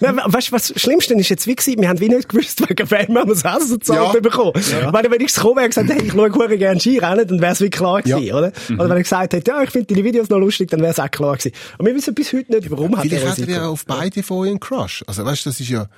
Nein, 0.00 0.20
weißt 0.24 0.48
du, 0.48 0.52
was 0.52 0.68
das 0.72 0.80
Schlimmste 0.80 1.14
ist 1.14 1.28
jetzt 1.28 1.46
wie 1.46 1.54
gewesen, 1.54 1.80
wir 1.80 1.88
haben 1.88 2.00
wie 2.00 2.08
nicht 2.08 2.28
gewusst, 2.28 2.60
wem 2.88 3.14
wir 3.14 3.26
das 3.26 3.44
Essen 3.44 3.78
gezahlt 3.78 4.14
Ja. 4.14 4.20
bekommen. 4.20 4.52
Weil 4.54 5.10
wenn 5.10 5.20
ich 5.20 5.34
gekommen 5.34 5.56
wäre 5.56 5.64
und 5.66 5.74
gesagt, 5.74 5.90
hey, 5.90 6.02
ich 6.06 6.12
schaue 6.12 6.58
gerne 6.58 6.80
Skirennen, 6.80 7.26
dann 7.28 7.40
wäre 7.40 7.52
es 7.52 7.60
wie 7.60 7.70
klar 7.70 8.06
Ja. 8.06 8.18
gewesen, 8.18 8.34
oder? 8.34 8.52
Oder 8.70 8.84
wenn 8.84 8.90
er 8.96 9.02
gesagt 9.02 9.32
hätte, 9.34 9.50
ja, 9.50 9.62
ich 9.62 9.70
finde 9.70 9.92
deine 9.94 10.04
Videos 10.04 10.28
noch 10.28 10.38
lustig, 10.38 10.70
dann 10.70 10.80
wäre 10.80 10.92
es 10.92 10.98
auch 11.00 11.10
klar 11.10 11.36
gewesen. 11.36 11.54
Und 11.78 11.86
wir 11.86 11.94
wissen 11.94 12.14
bis 12.14 12.32
heute 12.32 12.52
nicht, 12.52 12.70
warum 12.70 12.96
hat 12.96 13.02
vielleicht 13.06 13.24
er 13.24 13.30
hat 13.30 13.38
er 13.38 13.48
ja 13.48 13.66
auf 13.68 13.84
beide 13.86 14.22
von 14.22 14.38
euch 14.38 14.50
einen 14.50 14.60
Crush. 14.60 15.04
Also 15.06 15.24
weißt 15.24 15.44
du, 15.46 15.50
das 15.50 15.60
ist 15.60 15.68
ja, 15.68 15.88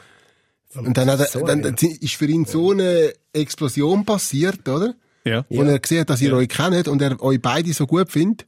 und 0.75 0.97
dann, 0.97 1.11
hat 1.11 1.21
er, 1.21 1.27
So, 1.27 1.45
dann 1.45 1.63
ja. 1.63 1.89
ist 2.01 2.15
für 2.15 2.27
ihn 2.27 2.45
so 2.47 2.71
eine 2.71 3.13
Explosion 3.33 4.05
passiert, 4.07 4.67
oder? 4.69 4.95
Ja. 5.25 5.45
Und 5.51 5.69
er 5.69 5.79
gesehen 5.79 6.01
hat, 6.01 6.11
dass 6.11 6.21
ihr 6.21 6.35
euch 6.35 6.49
kennt 6.49 6.89
und 6.89 7.01
er 7.03 7.23
euch 7.23 7.41
beide 7.41 7.73
so 7.73 7.87
gut 7.87 8.11
findet. 8.11 8.47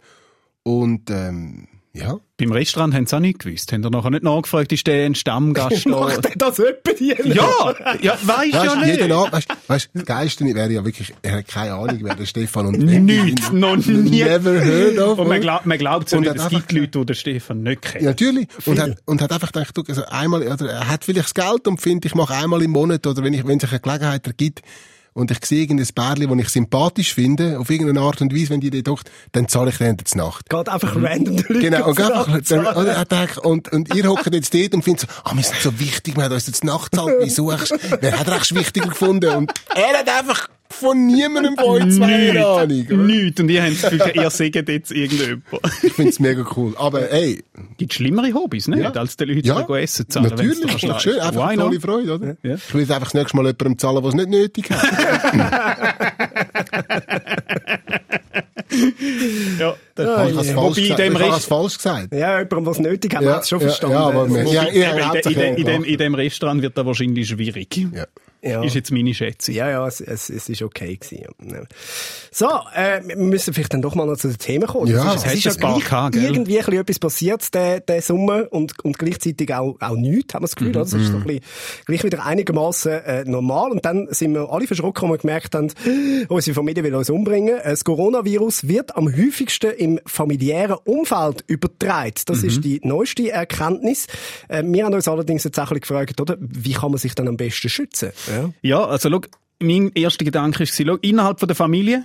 Und, 0.62 1.10
ähm, 1.10 1.68
ja. 1.94 2.18
Beim 2.36 2.50
Restaurant 2.50 2.92
haben 2.92 3.06
sie 3.06 3.14
auch 3.16 3.20
nicht 3.20 3.38
gewusst. 3.38 3.72
Haben 3.72 3.82
nachher 3.82 4.10
nicht 4.10 4.24
nachgefragt, 4.24 4.72
ist 4.72 4.84
der 4.88 5.06
ein 5.06 5.14
Stammgast 5.14 5.86
da? 5.86 5.90
Macht 5.90 6.26
er 6.26 6.32
das 6.36 6.58
etwa 6.58 6.90
hier? 6.98 7.16
Ja, 7.24 7.74
ja, 8.02 8.18
weisst 8.22 8.52
ja 8.52 8.74
nicht. 8.74 9.00
jeder 9.00 9.16
Abend, 9.16 9.32
weißt, 9.32 9.48
weißt, 9.68 9.90
das 9.94 10.04
Geilste 10.04 10.44
wäre 10.44 10.72
ja 10.72 10.84
wirklich, 10.84 11.14
er 11.22 11.38
hat 11.38 11.46
keine 11.46 11.74
Ahnung, 11.74 12.00
wer 12.02 12.16
der 12.16 12.26
Stefan 12.26 12.66
und 12.66 12.78
Nichts, 12.78 13.52
noch 13.52 13.76
nie. 13.76 14.24
Never 14.24 14.60
heard 14.60 14.98
of. 14.98 15.20
Und 15.20 15.28
man 15.28 15.40
glaubt, 15.40 15.66
man 15.66 15.78
glaubt 15.78 16.08
so 16.08 16.16
Und 16.16 16.24
nicht, 16.24 16.36
es 16.36 16.48
gibt 16.48 16.72
Leute, 16.72 16.98
die 16.98 17.06
den 17.06 17.14
Stefan 17.14 17.62
nicht 17.62 17.82
kennen. 17.82 18.04
Ja, 18.04 18.10
natürlich. 18.10 18.48
Und 18.66 18.80
hat, 18.80 18.96
und 19.04 19.22
hat 19.22 19.32
einfach 19.32 19.52
gedacht, 19.52 19.78
also 19.88 20.04
einmal, 20.06 20.42
oder 20.42 20.68
er 20.68 20.88
hat 20.88 21.04
vielleicht 21.04 21.26
das 21.26 21.34
Geld 21.34 21.68
und 21.68 21.80
findet, 21.80 22.06
ich 22.06 22.16
mache 22.16 22.34
einmal 22.34 22.60
im 22.62 22.72
Monat, 22.72 23.06
oder 23.06 23.22
wenn 23.22 23.34
ich, 23.34 23.46
wenn 23.46 23.60
sich 23.60 23.70
eine 23.70 23.78
Gelegenheit 23.78 24.26
ergibt, 24.26 24.62
und 25.14 25.30
ich 25.30 25.44
sehe 25.44 25.62
irgendein 25.62 25.88
Bärli, 25.94 26.26
das 26.26 26.38
ich 26.38 26.48
sympathisch 26.50 27.14
finde, 27.14 27.58
auf 27.58 27.70
irgendeine 27.70 28.00
Art 28.00 28.20
und 28.20 28.34
Weise, 28.34 28.50
wenn 28.50 28.60
die 28.60 28.70
dort 28.70 28.88
hockt, 28.88 29.10
dann 29.32 29.48
zahle 29.48 29.70
ich 29.70 29.78
dann 29.78 29.96
zur 30.04 30.18
Nacht. 30.18 30.50
Geht 30.50 30.68
einfach 30.68 30.96
random 30.96 31.36
die 31.36 31.42
Leute 31.44 31.58
Genau, 31.60 31.88
und, 31.88 32.00
einfach, 32.00 33.04
dann, 33.04 33.28
und, 33.42 33.72
und 33.72 33.94
ihr 33.94 34.08
hockt 34.08 34.32
jetzt 34.34 34.52
dort 34.52 34.74
und 34.74 34.82
findet 34.82 35.02
so, 35.02 35.06
ah, 35.24 35.32
wir 35.34 35.42
sind 35.42 35.60
so 35.60 35.78
wichtig, 35.78 36.16
wir 36.16 36.24
haben 36.24 36.34
uns 36.34 36.46
jetzt 36.46 36.64
Nachtzahlt, 36.64 37.24
wie 37.24 37.30
suchst 37.30 37.70
du? 37.70 37.76
Wer 38.00 38.18
hat 38.18 38.28
recht 38.28 38.54
wichtiger 38.54 38.88
gefunden? 38.88 39.30
Und 39.30 39.52
er 39.74 39.98
hat 39.98 40.08
einfach 40.08 40.48
von 40.80 41.06
niemandem 41.06 41.56
von 41.56 41.64
euch 41.66 41.94
zwei 41.96 42.30
eine 42.30 42.46
Ahnung. 42.46 42.86
oder? 42.86 42.96
Nichts. 42.96 43.40
Und 43.40 43.48
ihr 43.50 43.62
habt 43.62 43.82
das 43.82 43.90
Gefühl, 43.90 44.12
ihr 44.22 44.30
seht 44.30 44.68
jetzt 44.68 44.92
irgendjemand. 44.92 45.42
Ich 45.82 45.92
find's 45.92 46.20
mega 46.20 46.44
cool. 46.56 46.74
Aber 46.76 47.10
ey, 47.10 47.42
Gibt 47.76 47.94
schlimmere 47.94 48.32
Hobbys, 48.34 48.68
nicht? 48.68 48.80
Ja. 48.80 48.90
Als 48.92 49.16
den 49.16 49.28
Leuten 49.28 49.46
ja, 49.46 49.66
essen 49.76 50.08
zahlen. 50.08 50.30
natürlich, 50.30 50.74
ist 50.74 50.84
doch 50.84 51.00
schön, 51.00 51.18
einfach 51.18 51.48
Why 51.48 51.52
eine 51.52 51.62
tolle 51.62 51.74
not? 51.74 51.82
Freude, 51.82 52.14
oder? 52.14 52.36
Ja. 52.42 52.54
Ich 52.54 52.74
will 52.74 52.80
jetzt 52.82 52.90
einfach 52.90 53.06
das 53.10 53.14
nächste 53.14 53.36
Mal 53.36 53.46
jemandem 53.46 53.78
zahlen, 53.78 54.02
der 54.02 54.08
es 54.08 54.14
nicht 54.14 54.28
nötig 54.28 54.70
hat. 54.70 54.84
Ja, 59.58 59.74
das 59.94 60.06
Ja, 60.06 60.26
Ich 60.26 60.32
habe 60.32 60.40
es 60.40 60.48
ja. 60.48 60.54
falsch, 60.54 60.56
Wobei 60.56 60.80
in 60.80 60.82
gesagt. 60.82 60.98
dem 61.00 61.12
ich 61.12 61.18
habe 61.20 61.30
es 61.30 61.36
Rest- 61.36 61.48
falsch 61.48 61.76
gesagt. 61.76 62.12
Ja, 62.12 62.38
jemandem, 62.38 62.66
was 62.66 62.78
nötig 62.80 63.14
hat, 63.14 63.22
Ja, 63.22 63.34
hat 63.34 63.42
es 63.42 63.48
schon 63.48 63.60
ja, 63.60 63.66
verstanden. 63.66 63.94
ja, 63.94 64.00
aber 64.02 64.28
Das- 64.28 64.52
ja, 64.52 64.62
in, 64.64 65.32
in, 65.32 65.56
in, 65.56 65.64
dem, 65.64 65.84
in 65.84 65.98
dem 65.98 66.14
Restaurant 66.14 66.62
wird 66.62 66.76
das 66.76 66.84
wahrscheinlich 66.86 67.28
schwierig. 67.28 67.76
Ja. 67.92 68.06
Ja. 68.44 68.62
Ist 68.62 68.74
jetzt 68.74 68.90
meine 68.90 69.14
Schätzung. 69.14 69.54
Ja, 69.54 69.70
ja, 69.70 69.86
es, 69.86 70.00
es, 70.00 70.28
es 70.28 70.48
ist 70.48 70.60
okay 70.62 70.96
gewesen. 70.96 71.24
Ja. 71.50 71.62
So, 72.30 72.46
äh, 72.74 73.00
wir 73.06 73.16
müssen 73.16 73.54
vielleicht 73.54 73.72
dann 73.72 73.82
doch 73.82 73.94
mal 73.94 74.06
noch 74.06 74.16
zu 74.16 74.28
den 74.28 74.38
Themen 74.38 74.66
kommen. 74.66 74.88
Ja, 74.88 75.14
es 75.14 75.24
es 75.24 75.34
ist, 75.34 75.46
es 75.46 75.58
hat 75.62 75.62
ist 75.62 75.62
ja 75.62 75.78
gehabt, 75.78 76.16
irgendwie 76.16 76.58
ein 76.58 76.64
bisschen 76.64 76.80
etwas 76.80 76.98
passiert, 76.98 77.54
der, 77.54 77.80
der 77.80 78.02
Sommer, 78.02 78.52
und, 78.52 78.84
und 78.84 78.98
gleichzeitig 78.98 79.54
auch, 79.54 79.76
auch 79.80 79.96
nichts, 79.96 80.34
haben 80.34 80.42
wir 80.42 80.46
das 80.48 80.56
Gefühl. 80.56 80.70
oder? 80.70 80.82
Es 80.82 80.92
ist 80.92 81.06
so 81.06 81.16
ein 81.16 81.24
bisschen, 81.24 81.44
gleich 81.86 82.04
wieder 82.04 82.24
einigermaßen 82.26 82.92
äh, 82.92 83.24
normal. 83.24 83.70
Und 83.70 83.84
dann 83.84 84.08
sind 84.10 84.34
wir 84.34 84.50
alle 84.50 84.66
verschrocken, 84.66 85.08
wir 85.08 85.18
gemerkt 85.18 85.54
haben, 85.54 85.70
unsere 86.28 86.54
Familie 86.54 86.84
will 86.84 86.94
uns 86.94 87.08
umbringen. 87.10 87.56
Äh, 87.58 87.70
Das 87.70 87.84
Coronavirus 87.84 88.68
wird 88.68 88.96
am 88.96 89.06
häufigsten 89.14 89.70
im 89.72 90.00
familiären 90.06 90.76
Umfeld 90.84 91.44
übertragen. 91.46 92.12
Das 92.26 92.42
ist 92.42 92.62
die 92.64 92.80
neueste 92.84 93.30
Erkenntnis. 93.30 94.06
Äh, 94.48 94.62
wir 94.66 94.84
haben 94.84 94.94
uns 94.94 95.08
allerdings 95.08 95.44
jetzt 95.44 95.58
auch 95.58 95.70
ein 95.70 95.78
bisschen 95.80 95.96
gefragt, 95.96 96.20
oder? 96.20 96.36
Wie 96.40 96.72
kann 96.72 96.90
man 96.90 96.98
sich 96.98 97.14
dann 97.14 97.28
am 97.28 97.36
besten 97.36 97.68
schützen? 97.68 98.10
Ja. 98.34 98.50
Ja, 98.62 98.84
also 98.84 99.10
schau, 99.10 99.20
mein 99.60 99.92
erster 99.94 100.24
Gedanke 100.24 100.60
war, 100.60 100.66
schau, 100.66 100.96
innerhalb 100.96 101.40
von 101.40 101.48
der 101.48 101.56
Familie 101.56 102.04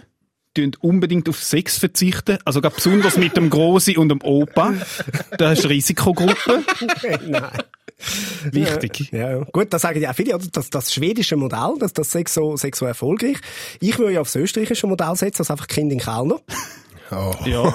tun 0.54 0.72
unbedingt 0.80 1.30
auf 1.30 1.42
Sex 1.42 1.78
verzichten. 1.78 2.38
Also 2.46 2.62
gerade 2.62 2.76
besonders 2.76 3.18
mit 3.18 3.38
dem 3.38 3.50
Grossi 3.50 3.98
und 3.98 4.10
dem 4.10 4.22
Opa. 4.22 4.74
Das 5.38 5.60
ist 5.60 5.65
eine 5.65 5.74
Risikogruppe. 5.76 6.63
Nein. 7.28 7.52
Wichtig. 8.52 9.12
Ja, 9.12 9.32
ja. 9.32 9.44
Gut, 9.52 9.74
das 9.74 9.82
sagen 9.82 10.02
ja 10.02 10.12
auch 10.12 10.15
viele, 10.15 10.36
oder? 10.36 10.46
Das, 10.52 10.70
das 10.70 10.94
schwedische 10.94 11.36
Modell, 11.36 11.76
das, 11.80 11.94
das 11.94 12.12
sei 12.12 12.24
so, 12.28 12.56
sei 12.56 12.72
so 12.74 12.86
erfolgreich. 12.86 13.38
Ich 13.82 13.98
würde 14.00 14.13
ja 14.13 14.22
aufs 14.22 14.36
österreichische 14.36 14.88
Modell 14.88 15.15
setzen, 15.15 15.42
also 15.42 15.54
einfach 15.54 15.68
Kind 15.68 15.92
in 15.92 16.00
Kellner. 16.00 16.39
Oh. 17.12 17.34
Ja, 17.45 17.74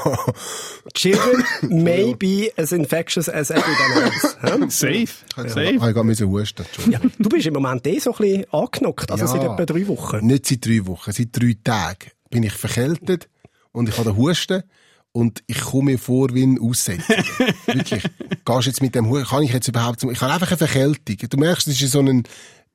Children 0.95 1.45
may 1.63 2.15
be 2.15 2.51
as 2.57 2.73
infectious 2.73 3.29
as 3.29 3.51
everyone 3.51 4.03
else. 4.05 4.37
Safe. 4.71 5.03
Ich 5.03 5.53
Safe. 5.53 5.81
habe 5.81 5.93
gerade 5.95 6.27
husten. 6.29 6.65
Entschuldigung. 6.65 6.93
ja, 7.11 7.11
du 7.19 7.29
bist 7.29 7.47
im 7.47 7.55
Moment 7.55 7.87
eh 7.87 7.99
so 7.99 8.13
ein 8.13 8.19
bisschen 8.19 8.53
angenockt, 8.53 9.11
also 9.11 9.25
Ja. 9.25 9.31
seit 9.31 9.43
etwa 9.43 9.65
drei 9.67 9.89
Wochen. 9.89 10.27
Nicht 10.27 10.47
seit 10.47 10.65
drei 10.67 10.87
Wochen, 10.87 11.13
seit 11.13 11.29
drei 11.33 11.57
Tagen 11.65 12.11
bin 12.31 12.43
ich 12.43 12.53
verkältet 12.53 13.29
und 13.73 13.89
ich 13.89 13.97
habe 13.99 14.11
den 14.11 14.17
Husten 14.17 14.63
und 15.13 15.43
ich 15.47 15.61
komme 15.61 15.93
mir 15.93 15.99
vor 15.99 16.29
wie 16.35 16.45
ein 16.45 16.59
Aussetzer. 16.61 17.15
Wirklich. 17.67 18.03
Gehst 18.03 18.09
du 18.47 18.61
jetzt 18.61 18.83
mit 18.83 18.95
dem 18.95 19.09
Husten, 19.09 19.27
kann 19.29 19.43
ich 19.43 19.53
jetzt 19.53 19.69
überhaupt, 19.69 20.01
zum- 20.01 20.11
ich 20.11 20.21
habe 20.21 20.33
einfach 20.33 20.49
eine 20.49 20.57
Verkältung. 20.59 21.17
Du 21.31 21.37
merkst, 21.39 21.67
es 21.69 21.81
ist 21.81 21.93
so 21.93 22.01
ein, 22.01 22.25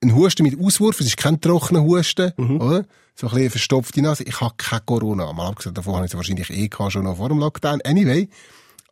ein 0.03 0.15
Husten 0.15 0.43
mit 0.43 0.59
Auswurf, 0.59 0.99
es 0.99 1.07
ist 1.07 1.17
kein 1.17 1.39
trockener 1.41 1.83
Husten, 1.83 2.31
oder? 2.59 2.85
So 3.19 3.27
ein 3.27 3.33
bisschen 3.33 3.49
verstopfte 3.49 4.01
Nase. 4.01 4.23
Ich 4.23 4.39
habe 4.39 4.53
keine 4.55 4.81
Corona. 4.85 5.33
Mal 5.33 5.47
abgesehen 5.47 5.73
davon 5.75 5.95
habe 5.95 6.05
ich 6.05 6.11
es 6.11 6.15
wahrscheinlich 6.15 6.49
eh 6.51 6.69
gehabt, 6.69 6.93
schon 6.93 7.03
noch 7.03 7.17
vor 7.17 7.27
dem 7.27 7.39
Lockdown. 7.39 7.81
Anyway. 7.83 8.29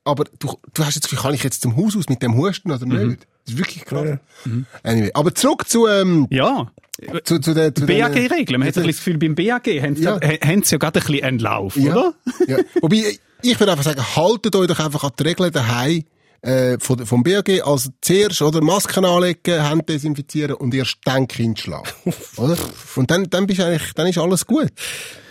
Aber 0.04 0.26
du, 0.40 0.58
du 0.74 0.84
hast 0.84 0.96
jetzt 0.96 1.04
das 1.06 1.10
Gefühl, 1.12 1.20
kann 1.24 1.34
ich 1.34 1.44
jetzt 1.44 1.62
zum 1.62 1.78
Haus 1.78 1.96
aus 1.96 2.10
mit 2.10 2.22
dem 2.22 2.36
Husten 2.36 2.72
oder 2.72 2.86
nicht? 2.86 3.26
Das 3.46 3.54
ist 3.54 3.58
wirklich 3.58 3.86
krass. 3.86 4.18
Anyway. 4.84 5.12
Aber 5.14 5.34
zurück 5.34 5.68
zu, 5.70 5.88
ähm, 5.88 6.28
Ja. 6.30 6.70
zu, 7.24 7.40
zu 7.40 7.54
der, 7.54 7.74
zu 7.74 7.86
den- 7.86 8.00
BAG-Regeln. 8.02 8.60
Man 8.60 8.68
hat 8.68 8.78
ein 8.78 8.84
bisschen 8.84 8.88
das 8.88 8.96
Gefühl, 8.98 9.18
beim 9.18 9.36
BAG 9.36 9.66
haben 9.82 9.96
sie, 9.96 10.04
Ja. 10.04 10.20
ja. 10.22 10.30
haben 10.46 10.64
sie 10.64 10.74
ja 10.74 10.78
gerade 10.78 11.00
ein 11.00 11.06
bisschen 11.06 11.24
einen 11.24 11.40
Lauf, 11.40 11.78
oder? 11.78 12.14
ja. 12.48 12.58
Wobei, 12.82 13.18
ich 13.42 13.60
würde 13.60 13.72
einfach 13.72 13.86
sagen, 13.86 14.02
haltet 14.16 14.56
euch 14.58 14.68
doch 14.68 14.80
einfach 14.80 15.04
an 15.06 15.12
die 15.18 15.24
Regeln 15.24 15.52
daheim 15.54 16.04
äh, 16.42 16.78
von, 16.80 17.06
vom 17.06 17.24
BAG. 17.24 17.62
Also 17.66 17.90
zuerst, 18.02 18.42
oder, 18.42 18.62
Masken 18.62 19.06
anlegen, 19.06 19.62
Hände 19.64 19.86
desinfizieren 19.86 20.56
und 20.56 20.74
erst 20.74 20.98
dann 21.04 21.28
Kind 21.28 21.60
schlagen. 21.60 21.90
oder? 22.38 22.58
Und 22.96 23.12
dann, 23.12 23.30
dann 23.30 23.48
bist 23.48 23.60
du 23.60 23.66
eigentlich, 23.66 23.94
dann 23.94 24.08
ist 24.08 24.18
alles 24.18 24.46
gut. 24.46 24.72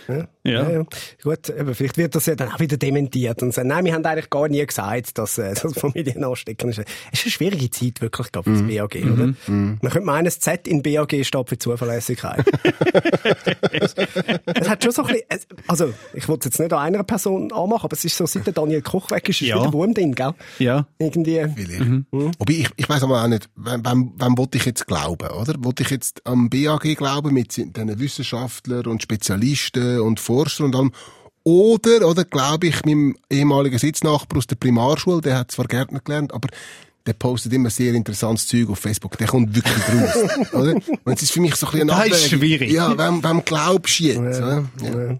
Ja. 0.07 0.27
Ja, 0.43 0.69
ja. 0.69 0.85
Gut, 1.21 1.49
eben, 1.49 1.75
vielleicht 1.75 1.97
wird 1.97 2.15
das 2.15 2.25
ja 2.25 2.35
dann 2.35 2.49
auch 2.51 2.59
wieder 2.59 2.77
dementiert 2.77 3.41
und 3.43 3.53
sagen, 3.53 3.67
nein, 3.67 3.83
wir 3.83 3.93
haben 3.93 4.05
eigentlich 4.05 4.29
gar 4.29 4.47
nie 4.47 4.65
gesagt, 4.65 5.17
dass 5.17 5.37
äh, 5.37 5.53
das 5.61 5.73
Familien 5.73 6.23
anstecken 6.23 6.69
ist. 6.69 6.79
Es 6.79 6.85
ist 7.19 7.25
eine 7.25 7.31
schwierige 7.31 7.69
Zeit 7.69 7.99
wirklich, 8.01 8.31
glaube 8.31 8.51
ich, 8.51 8.57
für 8.57 8.63
das 8.63 8.75
BAG, 8.75 8.95
oder? 9.03 9.33
Man 9.47 9.79
könnte 9.81 10.01
meinen, 10.01 10.25
das 10.25 10.39
Z 10.39 10.67
in 10.67 10.81
BAG 10.81 11.13
steht 11.25 11.49
für 11.49 11.57
Zuverlässigkeit. 11.57 12.45
es 13.71 14.69
hat 14.69 14.83
schon 14.83 14.91
so 14.91 15.03
ein 15.03 15.07
bisschen, 15.13 15.27
also, 15.67 15.93
ich 16.13 16.27
wollte 16.27 16.47
es 16.47 16.53
jetzt 16.55 16.59
nicht 16.59 16.73
an 16.73 16.79
einer 16.79 17.03
Person 17.03 17.51
anmachen, 17.51 17.85
aber 17.85 17.93
es 17.93 18.05
ist 18.05 18.15
so, 18.17 18.25
seit 18.25 18.45
der 18.45 18.53
Daniel 18.53 18.81
Koch 18.81 19.11
weg 19.11 19.27
ist, 19.29 19.41
ist 19.41 19.47
Ja. 19.49 19.59
wieder 19.59 19.73
Wurm 19.73 19.93
drin, 19.93 20.15
gell? 20.15 20.31
Ja. 20.59 20.87
Irgendwie. 20.97 21.45
Vielleicht. 21.55 22.05
Wobei, 22.11 22.53
ich, 22.53 22.69
ich 22.75 22.89
weiss 22.89 23.03
aber 23.03 23.23
auch 23.23 23.27
nicht, 23.27 23.49
wem, 23.55 23.85
wem, 23.85 24.13
wem 24.17 24.37
wollte 24.37 24.57
ich 24.57 24.65
jetzt 24.65 24.87
glauben, 24.87 25.29
oder? 25.29 25.55
Wollte 25.59 25.83
ich 25.83 25.89
jetzt 25.89 26.25
am 26.25 26.49
BAG 26.49 26.95
glauben 26.97 27.33
mit 27.33 27.57
den 27.57 27.99
Wissenschaftlern 27.99 28.85
und 28.85 29.01
Spezialisten 29.03 29.96
und 30.03 30.19
Forscher 30.19 30.65
und 30.65 30.75
allem? 30.75 30.91
Oder, 31.43 32.07
oder 32.07 32.25
glaube 32.25 32.67
ich 32.67 32.83
meinem 32.85 33.15
ehemaligen 33.29 33.77
Sitznachbar 33.77 34.37
aus 34.37 34.47
der 34.47 34.57
Primarschule, 34.57 35.21
der 35.21 35.37
hat 35.37 35.51
zwar 35.51 35.65
Gärtner 35.65 36.01
gelernt, 36.01 36.33
aber 36.33 36.49
der 37.05 37.13
postet 37.13 37.53
immer 37.53 37.69
sehr 37.69 37.93
interessantes 37.93 38.47
Zeug 38.47 38.69
auf 38.69 38.79
Facebook. 38.79 39.17
Der 39.17 39.27
kommt 39.27 39.55
wirklich 39.55 39.83
raus, 39.87 40.49
oder? 40.53 40.73
Und 41.05 41.13
es 41.13 41.23
ist 41.23 41.31
für 41.31 41.39
mich 41.39 41.55
so 41.55 41.67
ein 41.67 41.71
bisschen 41.71 41.87
Das 41.87 42.07
ist 42.07 42.29
schwierig. 42.29 42.69
Ja, 42.69 42.97
wem, 42.97 43.23
wem 43.23 43.45
glaubst 43.45 43.99
du 43.99 44.03
jetzt? 44.03 44.41
oder? 44.41 44.65
Ja. 44.83 45.17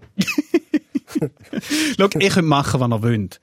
Schau, 1.98 2.08
ihr 2.18 2.28
könnt 2.30 2.48
machen, 2.48 2.80
was 2.80 2.90
ihr 2.90 3.02
wollt. 3.02 3.40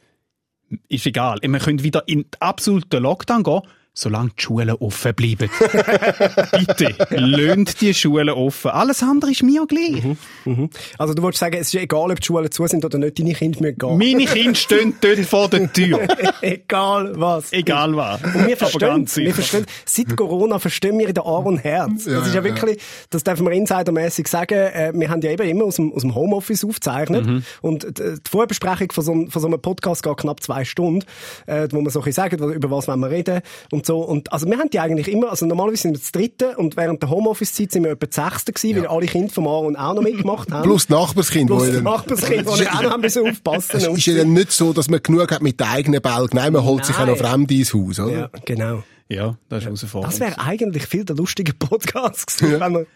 Ist 0.87 1.05
egal. 1.05 1.39
Wir 1.41 1.59
können 1.59 1.83
wieder 1.83 2.07
in 2.07 2.21
den 2.21 2.29
absoluten 2.39 3.01
Lockdown 3.01 3.43
gehen. 3.43 3.61
Solange 3.97 4.29
die 4.37 4.43
Schulen 4.43 4.69
offen 4.71 5.13
bleiben. 5.15 5.49
Bitte, 6.51 6.95
lönt 7.11 7.81
die 7.81 7.93
Schulen 7.93 8.29
offen. 8.29 8.71
Alles 8.71 9.01
andere 9.01 9.31
ist 9.31 9.41
mir 9.43 9.65
gleich. 9.65 10.03
Mhm. 10.45 10.69
Also 10.97 11.13
du 11.13 11.21
wolltest 11.23 11.39
sagen, 11.39 11.57
es 11.59 11.73
ist 11.73 11.75
egal, 11.81 12.11
ob 12.11 12.19
die 12.19 12.25
Schulen 12.25 12.51
zu 12.51 12.67
sind 12.67 12.83
oder 12.85 12.97
nicht, 12.97 13.17
deine 13.19 13.33
Kinder 13.33 13.61
müssen 13.61 13.77
gehen. 13.77 13.97
Meine 13.97 14.25
Kinder 14.25 14.55
stehen 14.55 14.93
dort 15.01 15.19
vor 15.19 15.49
der 15.49 15.71
Tür. 15.71 15.99
egal 16.41 17.13
was. 17.15 17.51
Egal 17.53 17.95
was. 17.95 18.21
Und 18.23 18.33
wir 18.33 18.41
Aber 18.43 18.55
verstehen, 18.57 18.79
ganz 18.79 19.15
wir 19.17 19.23
sicher. 19.25 19.35
verstehen, 19.35 19.65
seit 19.85 20.17
Corona 20.17 20.59
verstehen 20.59 20.99
wir 20.99 21.07
in 21.07 21.13
der 21.13 21.25
Ohr 21.25 21.45
und 21.45 21.57
Herz. 21.59 22.05
Ja, 22.05 22.13
das 22.19 22.27
ist 22.27 22.33
ja 22.35 22.41
ja, 22.41 22.43
wirklich, 22.43 22.79
das 23.09 23.23
darf 23.23 23.39
man 23.39 23.53
insidermäßig 23.53 24.27
sagen, 24.27 24.55
äh, 24.55 24.91
wir 24.93 25.09
haben 25.09 25.21
ja 25.21 25.31
eben 25.31 25.47
immer 25.47 25.65
aus 25.65 25.77
dem, 25.77 25.93
aus 25.93 26.01
dem 26.01 26.13
Homeoffice 26.13 26.65
aufgezeichnet. 26.65 27.25
Mhm. 27.25 27.43
Und 27.61 27.85
äh, 27.99 28.15
die 28.15 28.29
Vorbesprechung 28.29 28.91
von 28.91 29.03
so, 29.03 29.11
einem- 29.13 29.31
von 29.31 29.41
so 29.41 29.47
einem 29.47 29.61
Podcast 29.61 30.03
geht 30.03 30.17
knapp 30.17 30.41
zwei 30.43 30.65
Stunden, 30.65 31.03
äh, 31.45 31.67
wo 31.71 31.81
man 31.81 31.91
so 31.91 31.99
ein 31.99 32.03
bisschen 32.05 32.29
sagt, 32.29 32.33
über 32.41 32.71
was 32.71 32.87
wollen 32.87 32.99
wir 32.99 33.09
reden 33.09 33.41
und 33.71 33.84
so. 33.85 33.99
Und 33.99 34.31
also 34.33 34.47
wir 34.47 34.57
haben 34.57 34.69
die 34.69 34.79
eigentlich 34.79 35.07
immer, 35.07 35.29
also 35.29 35.45
normalerweise 35.45 35.83
sind 35.83 35.91
wir 35.93 35.99
das 35.99 36.11
dritte 36.11 36.57
und 36.57 36.75
während 36.77 37.01
der 37.01 37.09
Homeoffice-Zeit 37.09 37.71
sind 37.71 37.83
wir 37.83 37.91
etwa 37.91 38.05
das 38.07 38.15
sechste 38.15 38.53
gewesen, 38.53 38.77
weil 38.81 38.87
alle 38.87 39.05
Kinder 39.05 39.31
vom 39.33 39.47
Aaron 39.47 39.75
auch 39.75 39.93
noch 39.93 40.01
mitgemacht 40.01 40.51
haben. 40.51 40.63
Plus 40.63 40.87
die 40.87 40.93
Nachbarskind, 40.93 41.47
Plus 41.47 41.61
wo 41.61 41.65
die 41.65 41.71
dann- 41.73 41.83
Nachbarskinder, 41.83 42.43
die 42.43 42.67
auch 42.67 42.81
noch 42.81 42.91
haben 42.91 43.01
müssen 43.01 43.29
aufpassen 43.29 43.77
Es 43.77 43.87
ist 43.87 44.05
ja 44.05 44.15
dann 44.15 44.33
nicht 44.33 44.51
so, 44.51 44.73
dass 44.73 44.89
man 44.89 45.01
genug 45.03 45.31
hat 45.31 45.41
mit 45.41 45.59
den 45.59 45.67
eigenen 45.67 46.01
Bälgen. 46.01 46.35
Nein, 46.35 46.53
man 46.53 46.63
holt 46.63 46.85
sich 46.85 46.95
auch 46.95 47.01
noch 47.01 47.07
Nein. 47.07 47.17
Fremde 47.17 47.53
ins 47.53 47.73
Haus, 47.73 47.99
oder? 47.99 48.11
Ja, 48.11 48.29
genau. 48.45 48.83
Ja, 49.07 49.37
das 49.49 49.59
ist 49.59 49.65
herausfordernd. 49.65 50.13
Das 50.13 50.19
wäre 50.19 50.39
eigentlich 50.39 50.87
viel 50.87 51.05
der 51.05 51.15
lustige 51.15 51.53
Podcast 51.53 52.25
gewesen, 52.37 52.59
wenn 52.59 52.73
wir, 52.73 52.87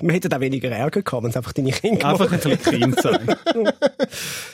wir 0.00 0.12
hätten 0.12 0.32
auch 0.32 0.40
weniger 0.40 0.68
Ärger 0.68 1.02
gehabt, 1.02 1.22
wenn 1.22 1.30
es 1.30 1.36
einfach 1.36 1.52
deine 1.52 1.70
Kinder 1.70 2.08
Einfach 2.08 2.32
ein 2.32 2.40
bisschen 2.40 2.60
Kind 2.60 3.00
sein. 3.00 3.36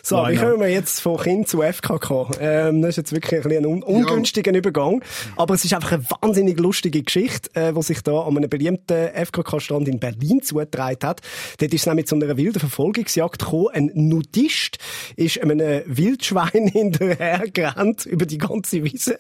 So, 0.03 0.17
Why 0.17 0.33
wie 0.33 0.37
not? 0.37 0.45
kommen 0.45 0.61
wir 0.61 0.69
jetzt 0.69 1.01
von 1.01 1.19
Kind 1.19 1.49
zu 1.49 1.63
FKK? 1.63 2.31
Ähm, 2.41 2.83
das 2.83 2.91
ist 2.91 2.97
jetzt 2.97 3.13
wirklich 3.13 3.41
ein, 3.41 3.49
bisschen 3.49 3.65
ein 3.65 3.71
un 3.71 3.83
ungünstiger 3.83 4.53
Übergang. 4.53 5.03
Aber 5.37 5.55
es 5.55 5.65
ist 5.65 5.73
einfach 5.75 5.93
eine 5.93 6.05
wahnsinnig 6.21 6.59
lustige 6.59 7.03
Geschichte, 7.03 7.51
äh, 7.55 7.73
die 7.73 7.83
sich 7.83 8.03
da 8.03 8.21
an 8.23 8.37
einem 8.37 8.51
beliebten 8.51 9.09
FKK-Strand 9.15 9.89
in 9.89 10.01
Berlin 10.01 10.43
zugetragen 10.43 10.99
hat. 11.03 11.21
Dort 11.59 11.75
ist 11.75 11.81
es 11.83 11.87
nämlich 11.87 12.07
zu 12.07 12.15
einer 12.15 12.37
wilden 12.37 12.61
Verfolgungsjagd 12.61 13.39
gekommen. 13.39 13.69
Ein 13.73 13.91
Nudist 13.95 14.79
ist 15.17 15.41
einem 15.41 15.61
Wildschwein 15.87 16.69
hinterhergerannt 16.73 18.07
über 18.07 18.27
die 18.27 18.39
ganze 18.39 18.85
Wiese, 18.85 19.17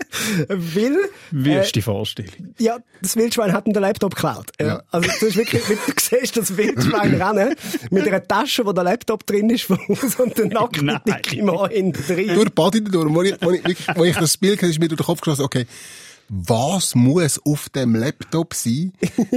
weil... 0.48 0.96
Äh, 1.32 1.69
die 1.72 1.82
Vorstellung? 1.82 2.32
ja, 2.58 2.78
das 3.02 3.16
Wildschwein 3.16 3.52
hat 3.52 3.66
ihm 3.66 3.72
den 3.72 3.82
Laptop 3.82 4.14
geklaut. 4.14 4.50
Ja. 4.60 4.66
Ja. 4.66 4.82
Also, 4.90 5.08
du, 5.20 5.26
hast 5.26 5.36
wirklich, 5.36 5.62
du 5.62 5.76
siehst 5.98 6.36
das 6.36 6.56
Wildschwein 6.56 7.14
rennen, 7.22 7.54
mit 7.90 8.06
einer 8.06 8.22
Tasche, 8.22 8.64
wo 8.64 8.72
der 8.72 8.84
Laptop 8.84 9.26
drin 9.26 9.50
ist, 9.50 9.68
und 9.70 10.38
der 10.38 10.46
nackte 10.50 10.84
Nein. 10.84 11.00
dicke 11.06 11.42
Mann 11.42 11.70
hinten 11.70 12.02
drin. 12.06 12.34
Durch 12.34 12.44
die 12.44 12.50
Body 12.50 12.84
durch. 12.84 13.14
Wo 13.14 13.22
ich, 13.22 13.36
wo 13.40 13.50
ich, 13.50 13.96
wo 13.96 14.04
ich 14.04 14.16
das 14.16 14.36
Bild 14.36 14.58
gesehen 14.58 14.68
habe, 14.68 14.70
ist 14.70 14.80
mir 14.80 14.88
durch 14.88 15.00
den 15.00 15.06
Kopf 15.06 15.20
geschossen, 15.20 15.44
okay, 15.44 15.66
was 16.32 16.94
muss 16.94 17.40
auf 17.44 17.68
dem 17.70 17.96
Laptop 17.96 18.54
sein, 18.54 18.92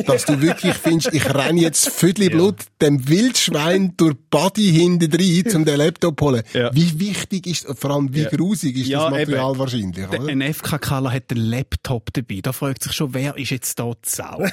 dass 0.06 0.26
du 0.26 0.42
wirklich 0.42 0.76
findest, 0.76 1.12
ich 1.12 1.26
renne 1.34 1.60
jetzt 1.62 1.90
Viertel 1.90 2.30
Blut 2.30 2.58
dem 2.82 3.10
Wildschwein 3.10 3.98
durch 3.98 4.14
die 4.14 4.20
Body 4.30 4.72
hinten 4.72 5.12
rein, 5.12 5.56
um 5.56 5.66
den 5.66 5.78
Laptop 5.78 6.20
zu 6.20 6.26
holen. 6.28 6.44
Ja. 6.54 6.70
Wie 6.74 7.00
wichtig 7.00 7.48
ist, 7.48 7.66
vor 7.80 7.92
allem 7.92 8.14
wie 8.14 8.22
Ja. 8.22 8.30
grusig 8.30 8.78
ist 8.78 8.88
Ja, 8.88 9.10
das 9.10 9.20
Material 9.20 9.50
eben. 9.52 9.60
wahrscheinlich, 9.60 10.08
Der- 10.08 10.20
oder? 10.22 10.30
Ein 10.30 10.42
FKKler 10.42 11.12
hat 11.12 11.32
einen 11.32 11.44
Laptop 11.46 12.14
dabei. 12.14 12.40
Da 12.44 12.54
fragt 12.54 12.84
sich 12.84 12.94
schon, 12.94 13.14
wer 13.16 13.36
ist 13.38 13.50
jetzt 13.50 13.80
da 13.80 13.92
die 13.92 14.10
Sau? 14.10 14.38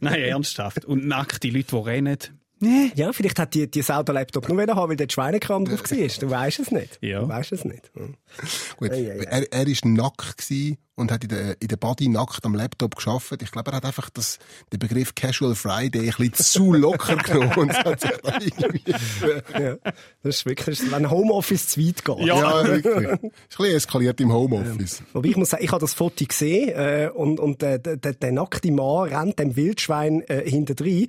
Nein, 0.00 0.20
ernsthaft. 0.22 0.84
Und 0.84 1.06
nackte 1.06 1.48
Leute, 1.48 1.76
die 1.76 1.76
rennen. 1.76 2.18
Nee. 2.60 2.92
Ja, 2.94 3.12
vielleicht 3.12 3.38
hat 3.38 3.54
die, 3.54 3.70
die 3.70 3.82
Sau 3.82 4.02
den 4.02 4.14
Laptop 4.14 4.48
nur 4.48 4.60
haben, 4.76 4.90
weil 4.90 4.96
der 4.96 5.08
Schweinekram 5.10 5.64
drauf 5.64 5.82
war. 5.82 6.08
Du 6.20 6.30
weisst 6.30 6.60
es 6.60 6.70
nicht. 6.70 6.98
Ja. 7.00 7.20
Du 7.20 7.28
weisst 7.28 7.52
es 7.52 7.64
nicht. 7.64 7.90
Hm. 7.94 8.14
Gut, 8.76 8.90
Ei, 8.90 9.10
ei, 9.10 9.20
ei. 9.20 9.24
er, 9.24 9.52
er 9.52 9.66
ist 9.66 9.84
nackt 9.86 10.36
gewesen 10.36 10.76
und 11.00 11.10
hat 11.10 11.22
in 11.24 11.30
der, 11.30 11.60
in 11.60 11.68
der 11.68 11.76
Body 11.76 12.08
nackt 12.08 12.44
am 12.44 12.54
Laptop 12.54 12.94
geschafft. 12.96 13.34
Ich 13.42 13.50
glaube, 13.50 13.70
er 13.72 13.78
hat 13.78 13.84
einfach 13.84 14.10
das, 14.10 14.38
den 14.72 14.78
Begriff 14.78 15.14
Casual 15.14 15.54
Friday 15.54 16.08
ein 16.10 16.14
bisschen 16.16 16.34
zu 16.34 16.72
locker 16.72 17.16
genommen 17.16 17.52
und 17.56 17.72
hat 17.72 18.00
sich 18.00 18.10
da 18.22 18.38
irgendwie, 18.38 18.94
Ja. 19.58 19.76
Das 20.22 20.36
ist 20.36 20.46
wirklich, 20.46 20.80
wenn 20.92 21.10
Homeoffice 21.10 21.68
zu 21.68 21.80
weit 21.80 22.04
geht. 22.04 22.18
ja, 22.26 22.66
wirklich. 22.66 23.08
Ist 23.08 23.22
ein 23.22 23.30
bisschen 23.56 23.76
eskaliert 23.76 24.20
im 24.20 24.32
Homeoffice. 24.32 25.02
Wobei 25.12 25.28
ich 25.30 25.36
muss 25.36 25.50
sagen, 25.50 25.64
ich 25.64 25.70
habe 25.72 25.80
das 25.80 25.94
Foto 25.94 26.24
gesehen 26.24 26.68
äh, 26.70 27.10
und, 27.14 27.40
und 27.40 27.62
äh, 27.62 27.78
der, 27.80 27.96
der, 27.96 28.12
der 28.12 28.32
nackte 28.32 28.70
Mann 28.70 29.08
rennt 29.08 29.38
dem 29.38 29.56
Wildschwein 29.56 30.22
äh, 30.28 30.48
hinterdrein. 30.48 31.06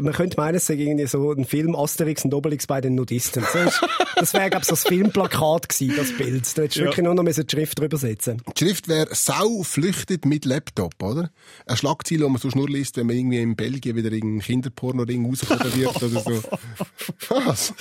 Man 0.00 0.12
könnte 0.12 0.36
meinen, 0.38 0.54
es 0.56 0.66
sei 0.66 0.74
irgendwie 0.74 1.06
so 1.06 1.32
ein 1.32 1.44
Film 1.44 1.74
Asterix 1.74 2.24
und 2.24 2.32
Obelix 2.34 2.66
bei 2.66 2.80
den 2.80 2.94
Nudisten. 2.94 3.44
Das 4.16 4.32
wäre, 4.34 4.50
glaube 4.50 4.62
ich, 4.62 4.66
so 4.68 4.72
das 4.72 4.84
Filmplakat 4.84 5.68
gewesen, 5.68 5.94
das 5.96 6.12
Bild. 6.16 6.56
Da 6.56 6.62
hättest 6.62 6.76
du 6.76 6.80
Ja. 6.80 6.86
wirklich 6.86 7.04
nur 7.04 7.14
noch 7.14 7.24
die 7.24 7.32
Schrift 7.50 7.78
drüber 7.78 7.96
setzen 7.96 8.40
Die 8.56 8.64
Schrift 8.64 8.88
wäre 8.88 9.08
«Sau 9.38 9.62
flüchtet 9.62 10.24
mit 10.24 10.44
Laptop», 10.44 11.02
oder? 11.02 11.30
Eine 11.66 11.76
Schlagzeile, 11.76 12.24
die 12.24 12.30
man 12.30 12.38
so 12.40 12.48
nur 12.48 12.68
liest, 12.68 12.96
wenn 12.96 13.06
man 13.06 13.16
irgendwie 13.16 13.40
in 13.40 13.56
Belgien 13.56 13.96
wieder 13.96 14.12
irgendein 14.12 14.40
Kinderporno-Ring 14.40 15.30
wird 15.30 16.02
oder 16.02 16.20
so. 16.20 16.42
Was? 17.28 17.74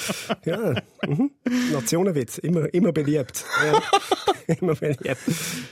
Ja, 0.45 0.75
mhm. 1.07 1.31
Nationenwitz, 1.71 2.37
immer, 2.39 2.73
immer 2.73 2.91
beliebt. 2.91 3.45
Ja. 3.63 3.81
immer 4.59 4.75
beliebt. 4.75 5.19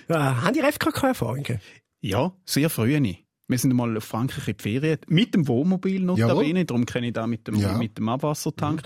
Ja, 0.07 0.41
haben 0.43 0.53
die 0.53 0.61
FKK-Erfahrungen? 0.61 1.59
Ja, 2.01 2.33
sehr 2.45 2.69
früh. 2.69 2.99
nicht. 2.99 3.25
Wir 3.49 3.57
sind 3.57 3.73
mal 3.73 3.97
auf 3.97 4.03
Frankreich 4.03 4.47
in 4.47 4.57
die 4.57 4.61
Ferien, 4.61 4.99
mit 5.07 5.33
dem 5.33 5.47
Wohnmobil 5.47 6.03
notabene, 6.03 6.65
darum 6.65 6.85
kenne 6.85 7.07
ich 7.07 7.13
da 7.13 7.25
mit 7.25 7.47
dem, 7.47 7.55
Ja. 7.55 7.75
mit 7.79 7.97
dem 7.97 8.07
Abwassertank. 8.07 8.83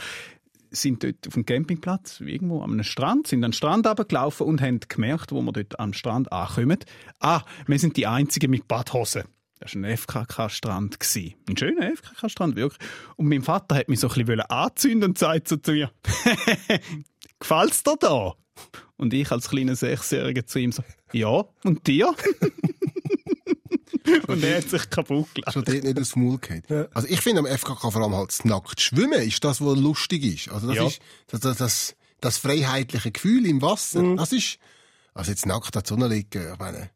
Sind 0.75 1.03
dort 1.03 1.27
auf 1.27 1.33
dem 1.35 1.45
Campingplatz, 1.45 2.19
irgendwo 2.19 2.63
am 2.63 2.81
Strand, 2.83 3.27
sind 3.27 3.43
an 3.43 3.51
den 3.51 3.53
Strand 3.53 3.85
runtergelaufen 3.85 4.47
und 4.47 4.59
haben 4.59 4.79
gemerkt, 4.79 5.31
wo 5.31 5.41
wir 5.41 5.51
dort 5.51 5.79
am 5.79 5.93
Strand 5.93 6.31
ankommen, 6.31 6.79
ah, 7.19 7.41
wir 7.67 7.77
sind 7.77 7.95
die 7.95 8.07
Einzigen 8.07 8.49
mit 8.49 8.67
Badhosen. 8.67 9.23
Das 9.59 9.75
war 9.75 9.83
ein 9.83 9.97
FKK-Strand. 9.97 10.97
Ein 11.47 11.57
schöner 11.57 11.95
FKK-Strand, 11.95 12.55
wirklich. 12.55 12.89
Und 13.15 13.29
mein 13.29 13.43
Vater 13.43 13.75
hat 13.75 13.87
mich 13.87 13.99
so 13.99 14.09
ein 14.09 14.25
bisschen 14.25 14.41
anzünden 14.41 15.11
und 15.11 15.17
sagt 15.17 15.47
so 15.47 15.57
zu 15.57 15.71
mir, 15.71 15.91
gefällt's 17.39 17.83
dir 17.83 17.95
da? 17.97 18.33
Und 18.97 19.13
ich 19.13 19.31
als 19.31 19.49
kleiner 19.49 19.75
Sechsjähriger 19.75 20.45
zu 20.45 20.59
ihm 20.59 20.71
so, 20.71 20.83
ja, 21.13 21.45
und 21.63 21.87
dir? 21.87 22.13
und 24.27 24.43
er 24.43 24.57
hat 24.57 24.69
sich 24.69 24.89
kaputt 24.89 25.33
gelacht. 25.35 25.53
Schon 25.53 25.63
dort 25.63 25.83
nicht 25.83 25.99
aufs 25.99 26.15
Maul 26.15 26.37
gehabt. 26.39 26.71
Also 26.95 27.07
ich 27.07 27.21
finde 27.21 27.39
am 27.39 27.45
FKK 27.47 27.91
vor 27.91 28.01
allem 28.01 28.15
halt 28.15 28.29
das 28.29 28.45
nackt 28.45 28.81
Schwimmen 28.81 29.21
ist 29.21 29.43
das, 29.43 29.61
was 29.61 29.77
lustig 29.77 30.23
ist. 30.23 30.49
Also 30.53 30.67
das 30.67 30.75
Ja. 30.77 30.87
ist 30.87 30.99
das, 31.27 31.39
das, 31.41 31.57
das, 31.57 31.95
das 32.21 32.37
freiheitliche 32.37 33.11
Gefühl 33.11 33.45
im 33.45 33.61
Wasser. 33.61 34.01
Mhm. 34.01 34.17
Das 34.17 34.31
ist, 34.31 34.57
also 35.13 35.31
jetzt 35.31 35.45
nackt 35.45 35.73
der 35.75 35.83
Sonne 35.85 36.07
liegen, 36.07 36.51
ich 36.53 36.59
meine, 36.59 36.89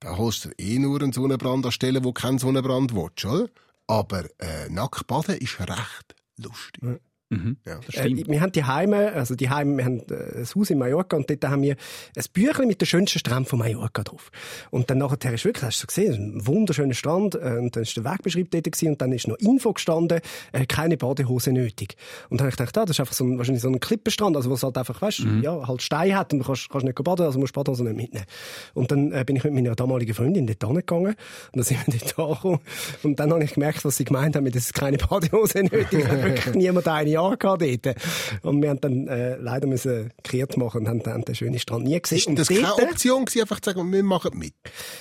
da 0.00 0.16
holst 0.16 0.46
du 0.46 0.50
eh 0.58 0.78
nur 0.78 1.00
einen 1.02 1.12
Sonnenbrand 1.12 1.66
an 1.66 1.72
Stellen, 1.72 2.04
wo 2.04 2.12
kein 2.12 2.38
Sonnenbrand 2.38 2.94
willst, 2.94 3.24
oder? 3.24 3.48
Aber 3.86 4.24
äh, 4.38 4.68
nackt 4.70 5.06
baden 5.06 5.36
ist 5.38 5.58
recht 5.60 6.14
lustig. 6.38 7.00
Mhm. 7.30 7.58
Ja. 7.64 7.78
Äh, 7.92 8.26
wir 8.26 8.40
haben 8.40 8.50
die 8.50 8.64
Heime, 8.64 9.12
also 9.12 9.36
die 9.36 9.48
Heime, 9.48 9.76
wir 9.76 9.84
haben 9.84 10.00
äh, 10.10 10.40
ein 10.40 10.46
Haus 10.52 10.68
in 10.68 10.78
Mallorca 10.78 11.16
und 11.16 11.30
dort 11.30 11.44
haben 11.44 11.62
wir 11.62 11.76
ein 12.16 12.24
Büchlein 12.32 12.66
mit 12.66 12.80
den 12.80 12.86
schönsten 12.86 13.20
Stränden 13.20 13.46
von 13.46 13.60
Mallorca 13.60 14.02
drauf. 14.02 14.32
Und 14.70 14.90
dann 14.90 14.98
nachher 14.98 15.32
ist 15.32 15.44
wirklich, 15.44 15.64
hast 15.64 15.82
du 15.82 15.86
gesehen, 15.86 16.38
ein 16.38 16.46
wunderschöner 16.46 16.94
Strand 16.94 17.36
äh, 17.36 17.58
und 17.58 17.76
dann 17.76 17.84
ist 17.84 17.96
der 17.96 18.04
Wegbeschrieb 18.04 18.50
dort 18.50 18.64
gewesen, 18.64 18.88
und 18.88 19.00
dann 19.00 19.12
ist 19.12 19.28
noch 19.28 19.36
Info 19.36 19.72
gestanden, 19.72 20.20
äh, 20.50 20.66
keine 20.66 20.96
Badehose 20.96 21.52
nötig. 21.52 21.96
Und 22.30 22.40
dann 22.40 22.46
habe 22.46 22.50
ich 22.50 22.56
gedacht, 22.56 22.76
ah, 22.78 22.84
das 22.84 22.96
ist 22.96 23.00
einfach 23.00 23.14
so 23.14 23.24
ein, 23.24 23.38
wahrscheinlich 23.38 23.62
so 23.62 23.68
ein 23.68 23.78
Klippenstrand, 23.78 24.36
also 24.36 24.50
wo 24.50 24.54
es 24.54 24.64
halt 24.64 24.76
einfach, 24.76 25.00
weißt, 25.00 25.22
ja, 25.42 25.68
halt 25.68 25.82
Stein 25.82 26.16
hat 26.16 26.32
und 26.32 26.40
du 26.40 26.44
kannst, 26.44 26.68
kannst 26.68 26.84
nicht 26.84 27.00
baden, 27.00 27.26
also 27.26 27.38
musst 27.38 27.54
du 27.54 27.60
Badehose 27.60 27.84
nicht 27.84 27.96
mitnehmen. 27.96 28.26
Und 28.74 28.90
dann 28.90 29.12
äh, 29.12 29.24
bin 29.24 29.36
ich 29.36 29.44
mit 29.44 29.54
meiner 29.54 29.76
damaligen 29.76 30.14
Freundin 30.14 30.48
dort 30.48 30.64
hingegangen 30.64 31.14
und 31.14 31.56
dann 31.56 31.62
sind 31.62 31.86
wir 31.86 31.94
dort 31.94 32.18
angekommen 32.30 32.60
und 33.04 33.20
dann 33.20 33.32
habe 33.32 33.44
ich 33.44 33.54
gemerkt, 33.54 33.84
was 33.84 33.96
sie 33.96 34.04
gemeint 34.04 34.34
haben, 34.34 34.42
mit, 34.42 34.56
das 34.56 34.64
ist 34.64 34.74
keine 34.74 34.98
Badehose 34.98 35.62
nötig, 35.62 36.08
hat 36.08 36.24
wirklich 36.24 36.54
niemand 36.56 36.88
eine 36.88 37.19
angehabt 37.20 37.62
dort. 37.62 37.96
Und 38.42 38.62
wir 38.62 38.70
haben 38.70 38.80
dann 38.80 39.08
äh, 39.08 39.36
leider 39.36 39.66
müssen 39.66 40.12
kehrt 40.22 40.56
machen 40.56 40.82
und 40.82 40.88
haben 40.88 41.02
dann 41.02 41.22
den 41.22 41.34
schönen 41.34 41.58
Strand 41.58 41.84
nie 41.84 42.00
gesehen. 42.00 42.18
Ist 42.18 42.26
denn 42.28 42.36
das 42.36 42.50
Und 42.50 42.56
keine 42.56 42.68
dort- 42.68 42.82
Option 42.92 43.24
gewesen, 43.24 43.40
einfach 43.42 43.60
zu 43.60 43.70
sagen, 43.70 43.92
wir 43.92 44.02
machen 44.02 44.38
mit? 44.38 44.54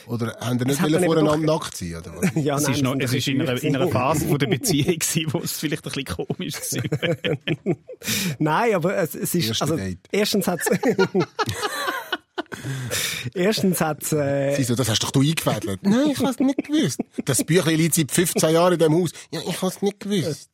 Oder 0.08 0.36
haben 0.40 0.60
wir 0.60 0.66
nicht 0.68 0.80
hat 0.82 0.92
wollen 0.92 1.04
voreinander 1.04 1.48
doch- 1.48 1.62
nackt 1.64 1.78
sein, 1.78 1.96
oder 1.96 2.14
was? 2.16 2.32
ja, 2.44 2.56
Es 2.58 2.64
nein, 2.64 2.74
ist, 2.74 2.82
noch, 2.84 2.96
es 3.00 3.14
ist 3.14 3.28
in, 3.28 3.42
einer, 3.42 3.52
ein 3.52 3.58
in 3.58 3.76
einer 3.76 3.88
Phase 3.90 4.28
von 4.28 4.38
der 4.38 4.48
Beziehung 4.48 5.00
gewesen, 5.00 5.26
wo 5.34 5.40
es 5.40 5.54
vielleicht 5.60 5.86
ein 5.86 5.92
bisschen 5.92 6.26
komisch 6.28 6.56
war. 6.56 7.26
Nein, 8.40 8.74
aber 8.76 8.98
es, 8.98 9.16
es 9.16 9.36
ist, 9.36 9.48
Erste 9.50 9.64
also, 9.64 9.76
Date. 9.78 10.00
erstens 10.12 10.48
hat's, 10.48 10.70
erstens 13.34 13.82
hat's, 13.82 14.12
äh, 14.14 14.56
Sie 14.56 14.64
so, 14.64 14.76
das 14.76 14.90
hast 14.90 15.04
doch 15.04 15.12
du 15.12 15.22
eingefädelt. 15.22 15.80
Nein, 15.84 16.12
ich 16.12 16.20
hab's 16.20 16.40
nicht 16.40 16.64
gewusst. 16.66 17.00
Das 17.26 17.44
Büchlein 17.44 17.76
liegt 17.78 17.96
seit 17.96 18.12
15 18.12 18.52
Jahren 18.54 18.74
in 18.74 18.80
dem 18.80 18.94
Haus. 18.94 19.12
Ja, 19.32 19.42
ich 19.48 19.62
hab's 19.62 19.82
nicht 19.82 20.00
gewusst. 20.00 20.50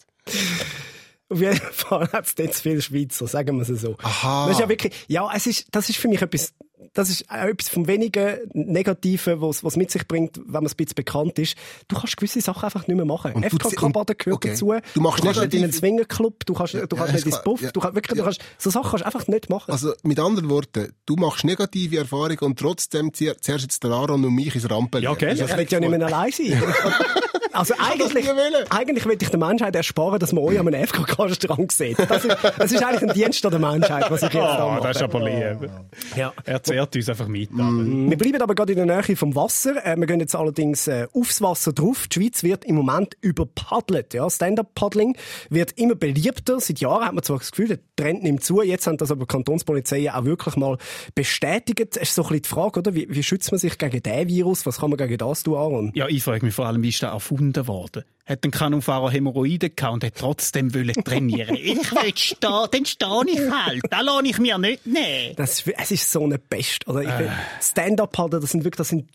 Auf 1.29 1.39
jeden 1.39 1.59
Fall 1.59 2.07
hat 2.11 2.25
es 2.27 2.35
dort 2.35 2.53
zu 2.53 2.61
viele 2.61 2.81
Schweizer, 2.81 3.27
sagen 3.27 3.57
wir 3.57 3.67
es 3.67 3.81
so. 3.81 3.95
Aha. 4.03 4.45
Das 4.47 4.55
ist 4.55 4.61
ja 4.61 4.69
wirklich, 4.69 4.93
ja, 5.07 5.27
es 5.35 5.47
ist, 5.47 5.67
das 5.71 5.89
ist 5.89 5.97
für 5.97 6.07
mich 6.07 6.21
etwas 6.21 6.53
das 6.93 7.09
ist 7.09 7.29
auch 7.29 7.43
etwas 7.43 7.69
vom 7.69 7.87
wenigen 7.87 8.37
Negativen, 8.53 9.41
was, 9.41 9.63
was 9.63 9.75
mit 9.75 9.91
sich 9.91 10.07
bringt, 10.07 10.37
wenn 10.37 10.51
man 10.51 10.67
ein 10.67 10.75
bisschen 10.75 10.95
bekannt 10.95 11.37
ist. 11.39 11.55
Du 11.87 11.95
kannst 11.97 12.15
gewisse 12.17 12.41
Sachen 12.41 12.63
einfach 12.63 12.87
nicht 12.87 12.95
mehr 12.95 13.05
machen. 13.05 13.33
Und 13.33 13.43
du 13.43 13.57
FK 13.57 13.69
zi- 13.69 13.75
Kabaden 13.75 14.15
gehört 14.17 14.35
okay. 14.37 14.49
dazu. 14.49 14.73
Du 14.93 15.01
machst 15.01 15.23
kannst 15.23 15.41
nicht 15.41 15.53
in 15.53 15.63
einen 15.63 15.73
Swingerclub, 15.73 16.45
du 16.45 16.53
kannst, 16.53 16.73
du 16.73 16.87
kannst 16.87 17.07
ja, 17.07 17.13
nicht 17.13 17.25
ins. 17.25 17.43
Puff, 17.43 17.61
Ja. 17.61 17.71
du 17.71 17.79
kannst 17.79 17.95
wirklich, 17.95 18.17
du 18.17 18.23
kannst, 18.23 18.41
so 18.57 18.69
Sachen 18.69 18.89
kannst 18.91 19.01
du 19.01 19.05
einfach 19.05 19.27
nicht 19.27 19.49
machen. 19.49 19.71
Also, 19.71 19.93
mit 20.03 20.19
anderen 20.19 20.49
Worten, 20.49 20.93
du 21.05 21.15
machst 21.15 21.43
negative 21.43 21.97
Erfahrungen 21.97 22.39
und 22.39 22.59
trotzdem 22.59 23.13
zehrst 23.13 23.47
jetzt 23.47 23.83
den 23.83 23.91
Aaron 23.91 24.23
und 24.23 24.33
mich 24.33 24.55
ins 24.55 24.69
Rampen. 24.69 25.03
Ja, 25.03 25.13
gell? 25.15 25.35
Ja, 25.35 25.45
ich 25.45 25.57
will 25.57 25.67
ja 25.69 25.79
nicht 25.79 25.89
mehr 25.89 26.05
allein 26.05 26.31
sein. 26.31 26.63
Also 27.55 27.73
eigentlich, 27.79 28.27
eigentlich 28.69 29.05
will 29.05 29.17
ich 29.19 29.29
der 29.29 29.39
Menschheit 29.39 29.75
ersparen, 29.75 30.19
dass 30.19 30.33
man 30.33 30.43
euch 30.43 30.59
an 30.59 30.67
einem 30.67 30.85
FKK-Strang 30.87 31.69
sieht. 31.71 31.97
Das 31.99 32.25
ist, 32.25 32.37
das 32.57 32.71
ist 32.71 32.83
eigentlich 32.83 33.09
ein 33.09 33.13
Dienst 33.15 33.45
an 33.45 33.51
der 33.51 33.59
Menschheit, 33.59 34.09
was 34.11 34.21
ich 34.23 34.33
jetzt 34.33 34.35
da 34.35 34.65
Oh, 34.65 34.71
mache. 34.71 34.83
das 34.87 34.97
ist 34.97 35.03
aber 35.03 35.19
lieb. 35.23 35.69
Ja. 36.15 36.33
Er 36.43 36.63
zehrt 36.63 36.95
uns 36.95 37.09
einfach 37.09 37.27
mit. 37.27 37.49
Wir 37.51 38.17
bleiben 38.17 38.41
aber 38.41 38.55
gerade 38.55 38.73
in 38.73 38.87
der 38.87 39.01
Nähe 39.01 39.15
vom 39.15 39.35
Wasser. 39.35 39.85
Äh, 39.85 39.95
wir 39.97 40.05
gehen 40.07 40.19
jetzt 40.19 40.35
allerdings 40.35 40.87
äh, 40.87 41.07
aufs 41.13 41.41
Wasser 41.41 41.73
drauf. 41.73 42.07
Die 42.07 42.19
Schweiz 42.21 42.43
wird 42.43 42.65
im 42.65 42.75
Moment 42.75 43.15
überpaddelt. 43.21 44.13
Ja, 44.13 44.29
Stand-up-Paddling 44.29 45.15
wird 45.49 45.71
immer 45.73 45.95
beliebter. 45.95 46.59
Seit 46.59 46.79
Jahren 46.79 47.05
hat 47.05 47.13
man 47.13 47.23
zwar 47.23 47.39
das 47.39 47.51
Gefühl, 47.51 47.67
der 47.67 47.79
Trend 47.95 48.23
nimmt 48.23 48.43
zu. 48.43 48.61
Jetzt 48.61 48.87
haben 48.87 48.97
das 48.97 49.11
aber 49.11 49.25
Kantonspolizeien 49.25 50.09
auch 50.13 50.25
wirklich 50.25 50.55
mal 50.57 50.77
bestätigt. 51.15 51.95
Es 51.97 52.09
ist 52.09 52.15
so 52.15 52.23
ein 52.23 52.27
bisschen 52.29 52.41
die 52.43 52.49
Frage, 52.49 52.79
oder? 52.79 52.93
Wie, 52.95 53.07
wie 53.09 53.23
schützt 53.23 53.51
man 53.51 53.59
sich 53.59 53.77
gegen 53.77 54.01
diesen 54.03 54.27
Virus? 54.27 54.65
Was 54.65 54.79
kann 54.79 54.89
man 54.89 54.97
gegen 54.97 55.17
das 55.17 55.43
tun, 55.43 55.55
Aaron? 55.55 55.91
Ja, 55.95 56.07
ich 56.07 56.23
frage 56.23 56.45
mich 56.45 56.53
vor 56.53 56.65
allem, 56.65 56.83
wie 56.83 56.89
ist 56.89 57.01
der 57.01 57.13
erfunden 57.45 57.65
worden? 57.65 58.05
Hat 58.27 58.43
ein 58.43 58.51
Kanonfahrer 58.51 59.11
Hämorrhoiden 59.11 59.75
gehabt 59.75 59.93
und 59.93 60.03
hat 60.03 60.15
trotzdem 60.15 60.73
wollen 60.73 60.93
trainieren 61.03 61.55
Ich 61.61 61.91
will 61.91 62.13
stehen, 62.15 62.37
dann 62.71 62.85
stehe 62.85 63.21
ich 63.27 63.51
halt. 63.51 63.81
Da 63.91 64.01
lasse 64.01 64.25
ich 64.25 64.39
mir 64.39 64.57
nicht 64.57 64.85
nehmen. 64.87 65.35
Das 65.35 65.59
ist, 65.61 65.67
es 65.77 65.91
ist 65.91 66.11
so 66.11 66.23
eine 66.23 66.37
Pest, 66.39 66.87
oder? 66.87 67.01
Ich 67.03 67.07
will- 67.19 67.31
Stand-up-Paddeln, 67.61 68.41
das 68.41 68.51
sind 68.51 68.63
wirklich, 68.63 68.77
das 68.77 68.89
sind 68.89 69.09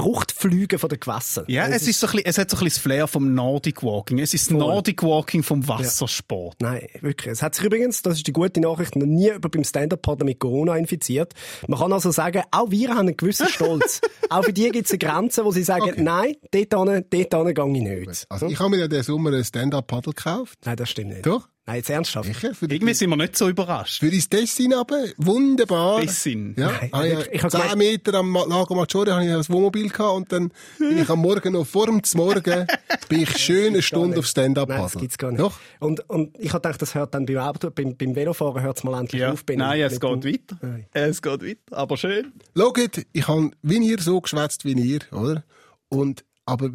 Fruchtflüge 0.00 0.78
von 0.78 0.88
den 0.88 1.00
Gewässern. 1.00 1.44
Ja, 1.48 1.66
Das 1.68 1.82
es, 1.82 1.88
ist 1.88 2.00
so 2.00 2.06
ein 2.08 2.12
bisschen, 2.12 2.26
es 2.26 2.38
hat 2.38 2.50
so 2.50 2.56
ein 2.56 2.64
bisschen 2.64 2.76
das 2.76 2.78
Flair 2.82 3.06
vom 3.08 3.34
Nordic 3.34 3.82
Walking. 3.82 4.18
Es 4.18 4.34
ist 4.34 4.50
das 4.50 4.58
Nordic 4.58 5.02
Walking 5.02 5.42
vom 5.42 5.66
Wassersport. 5.66 6.56
Nein, 6.60 6.86
wirklich. 7.00 7.32
Es 7.32 7.42
hat 7.42 7.54
sich 7.54 7.64
übrigens, 7.64 8.02
das 8.02 8.18
ist 8.18 8.26
die 8.26 8.32
gute 8.32 8.60
Nachricht, 8.60 8.96
noch 8.96 9.06
nie 9.06 9.24
jemand 9.26 9.50
beim 9.50 9.64
Stand-Up-Paddeln 9.64 10.26
mit 10.26 10.38
Corona 10.38 10.76
infiziert. 10.76 11.32
Man 11.68 11.78
kann 11.78 11.92
also 11.92 12.10
sagen, 12.10 12.42
auch 12.50 12.70
wir 12.70 12.90
haben 12.90 13.00
einen 13.00 13.16
gewissen 13.16 13.48
Stolz. 13.50 14.00
auch 14.28 14.44
für 14.44 14.52
die 14.52 14.68
gibt 14.70 14.86
es 14.86 14.90
eine 14.92 14.98
Grenze, 14.98 15.44
wo 15.44 15.50
sie 15.52 15.62
sagen, 15.62 16.02
nein, 16.02 16.34
dort 16.50 16.88
hin, 16.88 17.04
dort 17.10 17.46
hin 17.46 17.54
gehe 17.54 17.72
ich 17.72 18.06
nicht. 18.06 18.26
Also, 18.28 18.46
ich 18.56 18.60
habe 18.60 18.70
mir 18.70 18.78
ja 18.78 18.88
diesen 18.88 19.02
Sommer 19.04 19.32
ein 19.32 19.44
Stand-Up-Paddle 19.44 20.14
gekauft. 20.14 20.58
Nein, 20.64 20.76
das 20.76 20.88
stimmt 20.90 21.10
nicht. 21.10 21.26
Doch? 21.26 21.48
Nein, 21.68 21.76
jetzt 21.78 21.90
ernsthaft. 21.90 22.26
Sicher? 22.28 22.54
Für, 22.54 22.66
Irgendwie 22.66 22.94
sind 22.94 23.10
wir 23.10 23.16
nicht 23.16 23.36
so 23.36 23.48
überrascht. 23.48 23.98
für 23.98 24.06
ins 24.06 24.28
Tessin 24.28 24.72
runter. 24.72 25.04
Wunderbar. 25.16 26.00
Tessin? 26.00 26.54
Ja. 26.56 26.68
Nein, 26.70 26.90
habe 26.92 27.04
wirklich. 27.10 27.28
Ich 27.34 27.42
hab 27.42 27.50
10 27.50 27.60
gemeint- 27.60 27.76
Meter 27.78 28.14
am 28.14 28.32
Lago 28.34 28.74
Maggiore 28.76 29.12
habe 29.12 29.24
ich 29.24 29.30
ein 29.32 29.48
Wohnmobil 29.48 29.88
gehabt 29.88 30.14
und 30.14 30.30
dann 30.32 30.52
bin 30.78 30.98
ich 30.98 31.08
am 31.10 31.18
Morgen 31.18 31.52
noch 31.54 31.66
vor 31.66 31.86
dem 31.86 32.00
Morgen 32.14 32.66
bin 33.08 33.20
ich 33.22 33.30
schön 33.38 33.72
eine 33.74 33.82
Stunde 33.82 34.18
auf 34.20 34.26
Stand-Up 34.26 34.68
Nein, 34.68 34.80
das 34.82 34.94
gibt's 34.94 35.18
gar 35.18 35.32
nicht. 35.32 35.40
Doch? 35.40 35.58
Und, 35.80 36.08
und 36.08 36.38
ich 36.38 36.52
habe 36.52 36.62
gedacht, 36.62 36.80
das 36.80 36.94
hört 36.94 37.12
dann 37.14 37.26
beim 37.26 37.38
Auto, 37.38 37.70
beim, 37.70 37.96
beim 37.96 38.14
Velofahren 38.14 38.62
hört 38.62 38.78
es 38.78 38.84
mal 38.84 38.98
endlich 39.00 39.20
Ja. 39.22 39.32
auf. 39.32 39.44
Nein, 39.52 39.80
es 39.80 39.98
geht 40.00 40.02
dem- 40.24 40.24
weiter. 40.24 40.58
Nein. 40.62 40.86
Es 40.92 41.20
geht 41.20 41.42
weiter. 41.42 41.58
Aber 41.76 41.96
schön. 41.96 42.32
Schaut, 42.56 42.78
ich 43.12 43.26
habe 43.28 43.50
wie 43.62 43.78
ihr 43.90 43.98
so 44.00 44.20
geschwätzt 44.20 44.64
wie 44.64 44.72
ihr, 44.72 45.00
oder? 45.12 45.42
Und, 45.88 46.24
aber, 46.44 46.70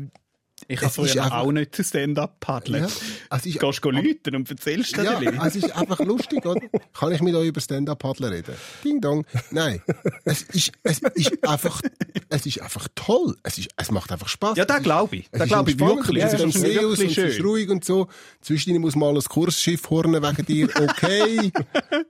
Ich 0.67 0.81
habe 0.81 0.91
früher 0.91 1.23
einfach- 1.23 1.31
auch 1.39 1.51
nicht 1.51 1.75
Stand-up 1.85 2.39
paddeln. 2.39 2.83
Ja, 2.83 2.89
also 3.29 3.49
ich- 3.49 3.59
Gehst 3.59 3.83
du 3.83 3.89
läuten 3.91 4.35
und 4.35 4.49
erzählst 4.49 4.95
dir 4.97 5.03
ja, 5.03 5.17
ein 5.17 5.25
bisschen. 5.25 5.41
es 5.47 5.55
ist 5.55 5.75
einfach 5.75 5.99
lustig, 5.99 6.45
oder? 6.45 6.59
Kann 6.93 7.11
ich 7.11 7.21
mit 7.21 7.35
euch 7.35 7.47
über 7.47 7.61
Stand-Up-Paddler 7.61 8.31
reden? 8.31 8.55
Ding 8.83 9.01
dong. 9.01 9.25
Nein. 9.51 9.81
Es 10.25 10.43
ist, 10.43 10.71
es 10.83 10.99
ist 11.15 11.47
einfach, 11.47 11.81
es 12.29 12.45
ist 12.45 12.61
einfach 12.61 12.87
toll. 12.95 13.35
Es 13.43 13.57
ist, 13.57 13.69
es 13.75 13.91
macht 13.91 14.11
einfach 14.11 14.27
Spaß. 14.27 14.57
Ja, 14.57 14.65
da 14.65 14.79
glaube 14.79 15.17
ich. 15.17 15.29
Da 15.31 15.43
ist 15.43 15.47
glaube 15.49 15.71
ich 15.71 15.79
wirklich. 15.79 16.23
Es 16.23 16.33
ist 16.33 16.41
am 16.41 16.51
See 16.51 16.79
aus 16.79 16.99
und 16.99 17.11
es 17.11 17.17
ist 17.17 17.43
ruhig 17.43 17.69
und 17.69 17.83
so. 17.85 18.07
Zwischendurch 18.41 18.81
muss 18.81 18.95
mal 18.95 19.15
ein 19.15 19.21
Kursschiff 19.23 19.89
hornen 19.89 20.21
wegen 20.21 20.45
dir. 20.45 20.69
Okay. 20.79 21.51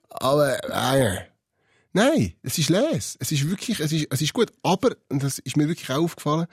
Aber, 0.10 0.58
nein. 0.70 1.20
Nein, 1.94 2.34
es 2.42 2.58
ist 2.58 2.70
les. 2.70 3.18
Es 3.20 3.32
ist 3.32 3.50
wirklich, 3.50 3.80
es 3.82 3.92
ist, 3.92 4.08
es 4.10 4.22
ist 4.22 4.34
gut. 4.34 4.52
Aber, 4.64 4.96
und 5.10 5.22
das 5.24 5.40
ist 5.40 5.58
mir 5.58 5.68
wirklich 5.68 5.90
auch 5.90 6.02
aufgefallen, 6.04 6.48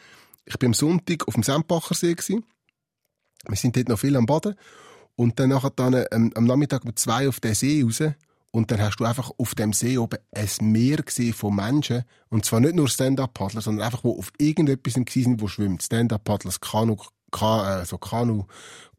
ich 0.49 0.59
bin 0.59 0.69
am 0.69 0.75
Sonntag 0.75 1.29
auf 1.29 1.35
dem 1.35 1.43
Sempacher 1.43 1.95
See 1.95 2.15
gewesen. 2.15 2.45
Wir 3.47 3.57
sind 3.57 3.77
dort 3.77 3.89
noch 3.89 3.99
viel 3.99 4.17
am 4.17 4.27
Baden. 4.27 4.55
Und 5.15 5.39
dann 5.39 5.51
nachher 5.51 5.71
dann, 5.71 6.05
ähm, 6.13 6.33
am 6.35 6.45
Nachmittag 6.45 6.85
um 6.85 6.97
zwei 6.97 7.29
auf 7.29 7.41
den 7.41 7.55
See 7.55 7.83
raus. 7.83 8.03
Und 8.51 8.71
dann 8.71 8.81
hast 8.81 8.97
du 8.97 9.05
einfach 9.05 9.31
auf 9.37 9.55
dem 9.55 9.73
See 9.73 9.99
oben 9.99 10.19
ein 10.35 10.73
Meer 10.73 11.03
gesehen 11.03 11.35
von 11.35 11.55
Menschen. 11.55 12.05
Und 12.31 12.45
zwar 12.45 12.61
nicht 12.61 12.75
nur 12.75 12.89
Stand-Up-Paddler, 12.89 13.61
sondern 13.61 13.85
einfach, 13.85 14.05
wo 14.05 14.19
auf 14.19 14.33
irgendetwas 14.39 14.95
sind, 14.95 15.41
wo 15.41 15.49
schwimmt. 15.49 15.83
Stand-Up-Paddlers, 15.83 16.61
Kanu, 16.61 16.97
Ka, 17.31 17.83
äh, 17.83 17.85
so 17.85 17.99
Kanu, 17.99 18.45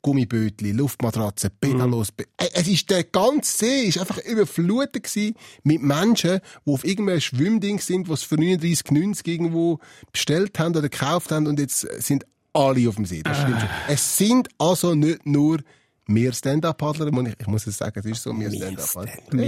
Gummibötli, 0.02 0.72
Luftmatratzen, 0.72 1.52
Pedalos. 1.60 2.10
Äh, 2.38 2.48
es 2.54 2.68
ist 2.68 2.90
der 2.90 3.04
ganze 3.04 3.58
See 3.58 3.82
ist 3.84 3.98
einfach 3.98 4.18
überflutet 4.20 5.04
gewesen 5.04 5.36
mit 5.64 5.82
Menschen, 5.82 6.40
die 6.66 6.72
auf 6.72 6.86
irgendwelchen 6.86 7.38
Schwimmdings 7.38 7.88
sind, 7.88 8.08
die 8.08 8.14
es 8.14 8.24
für 8.24 8.36
39,90 8.36 9.28
irgendwo 9.28 9.80
bestellt 10.12 10.58
haben 10.60 10.76
oder 10.76 10.90
gekauft 10.90 11.32
haben 11.32 11.48
und 11.48 11.60
jetzt 11.60 11.82
sind 12.02 12.26
alle 12.54 12.88
auf 12.88 12.96
dem 12.96 13.06
See. 13.06 13.22
Das 13.24 13.38
stimmt 13.38 13.60
schon. 13.60 13.70
Es 13.88 14.18
sind 14.18 14.50
also 14.58 14.96
nicht 14.96 15.26
nur 15.26 15.60
mehr 16.10 16.34
Stand-Up-Paddler, 16.34 17.12
muss 17.12 17.28
ich, 17.40 17.48
muss 17.48 17.68
es 17.68 17.78
sagen, 17.78 18.00
es 18.00 18.06
ist 18.06 18.24
so 18.24 18.34
mehr 18.34 18.52
Stand-Up-Paddler. 18.52 19.44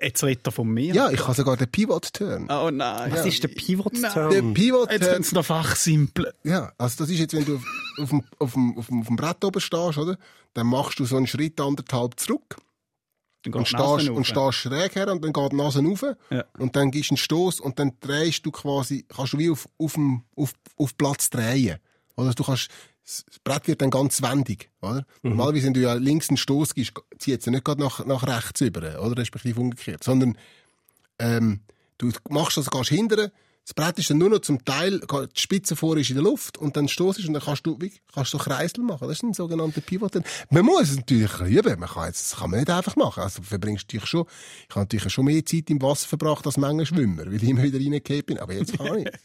Jetzt 0.00 0.24
redet 0.24 0.46
er 0.46 0.52
von 0.52 0.68
mir. 0.68 0.94
Ja, 0.94 1.10
ich 1.10 1.20
habe 1.22 1.34
sogar 1.34 1.56
den 1.56 1.68
Pivot-Turn. 1.70 2.48
Oh 2.50 2.70
nein. 2.70 3.12
Was 3.12 3.26
ist 3.26 3.42
der 3.42 3.48
Pivot-Turn? 3.48 4.02
Der 4.02 4.10
Jetzt 4.10 4.14
können 4.14 4.54
Pivot-Turn. 4.54 5.22
sie 5.22 5.34
noch 5.34 5.44
fachsimpeln. 5.44 6.32
Ja, 6.44 6.72
also 6.78 7.04
das 7.04 7.10
ist 7.10 7.18
jetzt, 7.18 7.34
wenn 7.34 7.44
du 7.44 7.56
auf, 7.56 7.64
auf, 8.00 8.08
dem, 8.10 8.22
auf, 8.38 8.52
dem, 8.54 8.78
auf, 8.78 8.86
dem, 8.86 9.00
auf 9.00 9.06
dem 9.08 9.16
Brett 9.16 9.44
oben 9.44 9.60
stehst, 9.60 9.98
oder? 9.98 10.16
Dann 10.54 10.66
machst 10.68 10.98
du 10.98 11.04
so 11.04 11.16
einen 11.16 11.26
Schritt 11.26 11.60
anderthalb 11.60 12.18
zurück 12.20 12.56
und 13.52 13.68
stehst, 13.68 14.08
und 14.08 14.24
stehst 14.26 14.54
schräg 14.54 14.94
her 14.96 15.10
und 15.12 15.22
dann 15.22 15.32
geht 15.32 15.52
die 15.52 15.56
Nase 15.56 15.82
rauf 15.84 16.04
Ja. 16.30 16.44
und 16.58 16.76
dann 16.76 16.90
gibst 16.90 17.10
du 17.10 17.14
einen 17.14 17.18
Stoß 17.18 17.60
und 17.60 17.78
dann 17.78 17.92
drehst 18.00 18.46
du 18.46 18.50
quasi, 18.50 19.04
kannst 19.08 19.34
du 19.34 19.38
wie 19.38 19.50
auf, 19.50 19.68
auf, 19.78 19.96
auf, 20.36 20.52
auf 20.76 20.96
Platz 20.96 21.28
drehen. 21.28 21.78
Oder 22.16 22.32
du 22.32 22.44
kannst, 22.44 22.68
das 23.04 23.24
Brett 23.42 23.66
wird 23.66 23.82
dann 23.82 23.90
ganz 23.90 24.22
wendig, 24.22 24.70
oder? 24.80 25.06
Mhm. 25.22 25.30
Normalerweise, 25.30 25.66
wenn 25.66 25.74
du 25.74 25.80
ja 25.80 25.94
links 25.94 26.28
einen 26.28 26.36
Stoß 26.36 26.74
gibst, 26.74 26.94
zieht 27.18 27.40
es 27.40 27.46
ja 27.46 27.52
nicht 27.52 27.64
gerade 27.64 27.80
nach, 27.80 28.04
nach 28.06 28.26
rechts 28.26 28.60
über, 28.60 29.00
oder? 29.00 29.18
Respektive 29.18 29.60
umgekehrt. 29.60 30.04
Sondern, 30.04 30.38
ähm, 31.18 31.60
du 31.98 32.10
machst 32.30 32.56
das, 32.56 32.70
gehst 32.70 32.88
hinterher, 32.88 33.30
das 33.64 33.72
Brett 33.72 33.98
ist 33.98 34.10
dann 34.10 34.18
nur 34.18 34.28
noch 34.28 34.40
zum 34.40 34.62
Teil, 34.62 35.00
die 35.00 35.40
Spitze 35.40 35.74
vor 35.74 35.96
ist 35.96 36.10
in 36.10 36.16
der 36.16 36.24
Luft 36.24 36.58
und 36.58 36.76
dann 36.76 36.86
stoßest 36.86 37.28
und 37.28 37.32
dann 37.32 37.42
kannst 37.42 37.64
du, 37.64 37.78
wie, 37.80 37.92
kannst 38.14 38.34
du 38.34 38.38
so 38.38 38.44
Kreisel 38.44 38.84
machen. 38.84 39.08
Das 39.08 39.16
ist 39.16 39.22
ein 39.22 39.32
sogenannter 39.32 39.80
Pivot. 39.80 40.20
Man 40.50 40.66
muss 40.66 40.90
es 40.90 40.96
natürlich 40.96 41.32
üben. 41.40 41.80
Man 41.80 41.88
kann 41.88 42.08
jetzt, 42.08 42.32
das 42.32 42.40
kann 42.40 42.50
man 42.50 42.60
nicht 42.60 42.70
einfach 42.70 42.94
machen. 42.96 43.22
Also, 43.22 43.40
du 43.40 43.48
verbringst 43.48 43.90
dich 43.90 44.04
schon, 44.04 44.26
ich 44.68 44.74
habe 44.74 44.80
natürlich 44.80 45.10
schon 45.10 45.24
mehr 45.24 45.44
Zeit 45.46 45.70
im 45.70 45.80
Wasser 45.80 46.08
verbracht 46.08 46.44
als 46.44 46.58
Menge 46.58 46.84
Schwimmer, 46.84 47.24
weil 47.24 47.36
ich 47.36 47.48
immer 47.48 47.62
wieder 47.62 47.78
reingekommen 47.78 48.24
bin. 48.24 48.38
Aber 48.38 48.52
jetzt 48.52 48.76
kann 48.76 48.98
ich. 48.98 49.08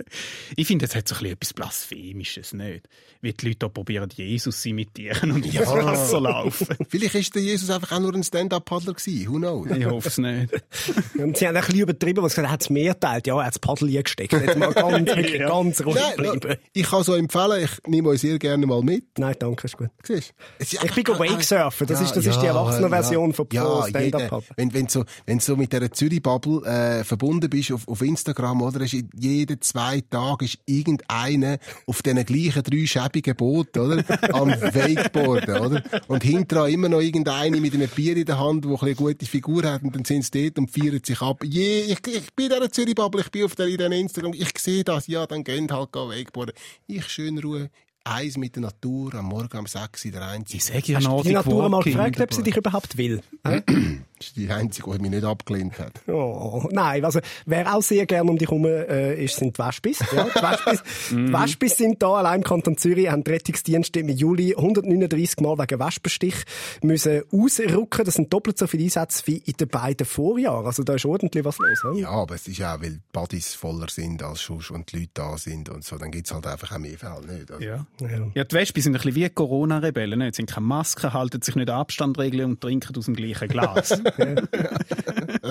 Ich 0.56 0.68
finde, 0.68 0.86
es 0.86 0.96
hat 0.96 1.08
so 1.08 1.16
ein 1.16 1.20
bisschen 1.20 1.34
etwas 1.34 1.54
Blasphemisches, 1.54 2.54
nicht? 2.54 2.88
Wie 3.22 3.34
die 3.34 3.48
Leute 3.48 3.60
da 3.60 3.70
probieren, 3.70 4.10
Jesus 4.14 4.62
zu 4.62 4.70
imitieren 4.70 5.32
und 5.32 5.46
ins 5.46 5.60
Wasser 5.60 6.22
laufen. 6.22 6.68
Vielleicht 6.90 7.16
ist 7.16 7.36
der 7.36 7.42
Jesus 7.42 7.70
einfach 7.70 7.92
auch 7.94 8.00
nur 8.00 8.14
ein 8.14 8.24
Stand-Up-Paddler 8.24 8.94
gewesen. 8.94 9.28
Who 9.28 9.38
knows? 9.38 9.70
Ich 9.70 9.86
hoffe 9.86 10.08
es 10.08 10.18
nicht. 10.18 10.54
Und 11.18 11.38
sie 11.38 11.48
haben 11.48 11.56
ein 11.56 11.64
bisschen 11.64 11.82
übertrieben, 11.82 12.24
was 12.24 12.34
gesagt, 12.34 12.48
er 12.48 12.52
hat 12.52 12.62
es 12.62 12.70
mehr 12.70 12.94
geteilt. 12.94 13.28
Ja, 13.28 13.38
er 13.38 13.46
hat 13.46 13.54
das 13.54 13.60
Paddel 13.60 13.92
gesteckt. 14.02 14.29
Jetzt 14.32 14.58
mal 14.58 14.74
ganz, 14.74 15.08
wirklich 15.16 15.40
ganz 15.40 15.86
ruhig 15.86 15.96
Nein, 15.96 16.40
bleiben. 16.40 16.60
ich 16.74 16.84
kann 16.90 17.04
so 17.04 17.16
empfehlen, 17.16 17.64
ich 17.64 17.88
nehme 17.90 18.10
euch 18.10 18.22
sehr 18.22 18.38
gerne 18.40 18.66
mal 18.66 18.82
mit. 18.82 19.18
Nein, 19.18 19.36
danke, 19.40 19.66
ist 19.66 19.78
gut. 19.78 19.90
Siehst 20.04 20.34
du? 20.60 20.64
Ich 20.86 20.94
bin 20.94 21.06
einfach- 21.08 21.20
Wakesurfen. 21.20 21.88
Das 21.88 22.02
ist- 22.02 22.16
das 22.16 22.26
ist 22.26 22.42
die 22.42 22.46
Erwachsenenversion 22.48 23.34
von 23.34 23.48
Pro 23.48 23.56
ja, 23.56 23.82
Stand-Up 23.88 24.02
jeder- 24.04 24.28
Paddle. 24.28 24.48
Wenn, 24.56 24.74
wenn 24.74 24.88
so, 24.88 25.04
wenn 25.26 25.40
so 25.40 25.56
mit 25.56 25.72
dieser 25.74 25.92
Zürich-Bubble, 25.92 26.66
äh, 26.66 27.04
verbunden 27.04 27.50
bist 27.50 27.72
auf, 27.72 27.88
auf 27.88 28.02
Instagram, 28.02 28.62
oder? 28.62 28.82
Ist 28.82 28.94
in 28.94 29.10
jeden 29.18 29.62
zwei 29.62 30.02
Tage 30.10 30.46
ist 30.46 30.60
irgendeiner 30.66 31.58
auf 31.88 32.02
diesen 32.02 32.26
gleichen 32.26 32.64
drei 32.64 32.86
schäbigen 32.86 33.36
Booten, 33.36 33.80
oder? 33.80 34.04
Am 34.34 34.50
Wakeboarden, 34.62 35.58
oder? 35.60 35.84
Und 36.08 36.24
hinterher 36.24 36.68
immer 36.68 36.90
noch 36.90 37.02
irgendeine 37.02 37.60
mit 37.60 37.74
einem 37.74 37.88
Bier 37.90 38.18
in 38.18 38.26
der 38.26 38.40
Hand, 38.40 38.62
bisschen 38.62 38.80
eine 38.82 38.96
gute 38.96 39.26
Figur 39.26 39.64
hat, 39.64 39.84
und 39.84 39.96
dann 39.96 40.06
sind 40.06 40.24
sie 40.26 40.46
dort 40.52 40.60
und 40.60 40.70
feiern 40.72 41.00
sich 41.04 41.22
ab. 41.22 41.44
Je, 41.44 41.82
ich, 41.82 42.00
ich 42.08 42.34
bin 42.36 42.46
in 42.48 42.52
dieser 42.52 42.72
Zürich-Bubble, 42.72 43.22
ich 43.22 43.32
bin 43.32 43.46
auf 43.46 43.56
der, 43.56 43.68
in 43.68 43.78
diesen 43.78 43.92
Instagram, 43.92 44.19
ich 44.34 44.58
sehe 44.58 44.84
das, 44.84 45.08
ja, 45.08 45.26
dann 45.26 45.44
gehen 45.44 45.70
halt 45.72 45.94
Wakeboarden. 45.94 46.56
Ich 46.88 47.08
schön 47.08 47.38
Ruhe, 47.40 47.70
eins 48.04 48.38
mit 48.38 48.56
der 48.56 48.64
Natur, 48.64 49.14
am 49.16 49.26
Morgen 49.26 49.58
um 49.58 49.68
sechs 49.68 50.06
in 50.06 50.12
der 50.12 50.28
Einzige. 50.28 50.58
Ich 50.58 50.66
sage 50.66 50.94
ja 50.94 51.00
Die 51.00 51.06
Nordic 51.06 51.34
Natur 51.34 51.70
mal 51.70 51.84
gefragt, 51.84 52.20
ob 52.20 52.34
sie 52.34 52.44
dich 52.44 52.58
überhaupt 52.58 52.98
will. 52.98 53.22
Das 54.20 54.28
ist 54.28 54.36
die 54.38 54.50
einzige, 54.50 54.92
die 54.92 55.00
mich 55.00 55.12
nicht 55.12 55.24
abgelehnt 55.24 55.80
hat. 55.80 55.94
Oh, 56.08 56.68
nein, 56.72 57.04
also, 57.06 57.20
wer 57.46 57.74
auch 57.74 57.82
sehr 57.82 58.06
gerne 58.06 58.30
um 58.30 58.38
dich 58.38 58.50
herum 58.50 58.66
äh, 58.66 59.24
ist, 59.24 59.38
sind 59.38 59.58
die 59.58 59.64
Wespis. 59.64 60.00
Ja, 60.16 60.26
die 60.26 60.42
Wespis, 60.42 60.84
die 61.12 61.34
Wespis 61.34 61.78
sind 61.78 62.04
da, 62.04 62.14
allein 62.16 62.40
im 62.40 62.44
Kanton 62.44 62.78
Zürich, 62.78 63.10
haben 63.10 63.24
die 63.24 63.32
Rettungsdienste 63.32 64.02
im 64.02 64.10
Juli 64.10 64.56
139 64.56 65.40
Mal 65.40 65.58
wegen 65.58 65.80
Wespenstich 65.80 66.36
müssen 66.84 67.24
ausrücken. 67.32 68.06
Das 68.06 68.16
sind 68.16 68.32
doppelt 68.34 68.58
so 68.58 68.68
viele 68.68 68.84
Einsätze 68.84 69.24
wie 69.28 69.38
in 69.38 69.54
den 69.54 69.68
beiden 69.68 70.06
Vorjahren. 70.06 70.66
Also 70.66 70.84
da 70.84 70.96
ist 70.96 71.06
ordentlich 71.06 71.46
was 71.46 71.58
los. 71.60 71.80
Ja? 71.84 71.94
Ja, 71.94 72.10
aber 72.10 72.36
es 72.36 72.48
ist 72.48 72.62
auch, 72.62 72.82
weil 72.82 72.92
die 72.92 73.02
Buddies 73.12 73.54
voller 73.54 73.88
sind 73.90 74.22
als 74.24 74.42
sonst 74.44 74.72
und 74.72 74.92
die 74.92 74.98
Leute 75.00 75.10
da 75.14 75.38
sind 75.38 75.70
und 75.70 75.84
so, 75.84 75.98
dann 75.98 76.12
gibt's 76.12 76.34
halt 76.34 76.46
einfach 76.46 76.74
auch 76.74 76.80
mehr 76.80 76.98
Fälle, 76.98 77.26
nicht? 77.38 77.52
Also, 77.52 77.64
Ja. 77.64 77.86
Ja. 78.02 78.28
Ja, 78.34 78.44
die 78.44 78.56
Wespen 78.56 78.82
sind 78.84 78.96
ein 78.96 79.02
bisschen 79.02 79.16
wie 79.16 79.30
Corona-Rebellen. 79.30 80.20
ne? 80.20 80.30
Sie 80.32 80.38
sind 80.38 80.50
keine 80.52 80.66
Masken, 80.66 81.14
halten 81.14 81.42
sich 81.42 81.56
nicht 81.56 81.70
an 81.70 81.80
Abstandregeln 81.80 82.46
und 82.52 82.62
trinken 82.62 82.96
aus 82.98 83.06
dem 83.06 83.16
gleichen 83.16 83.48
Glas. 83.48 84.02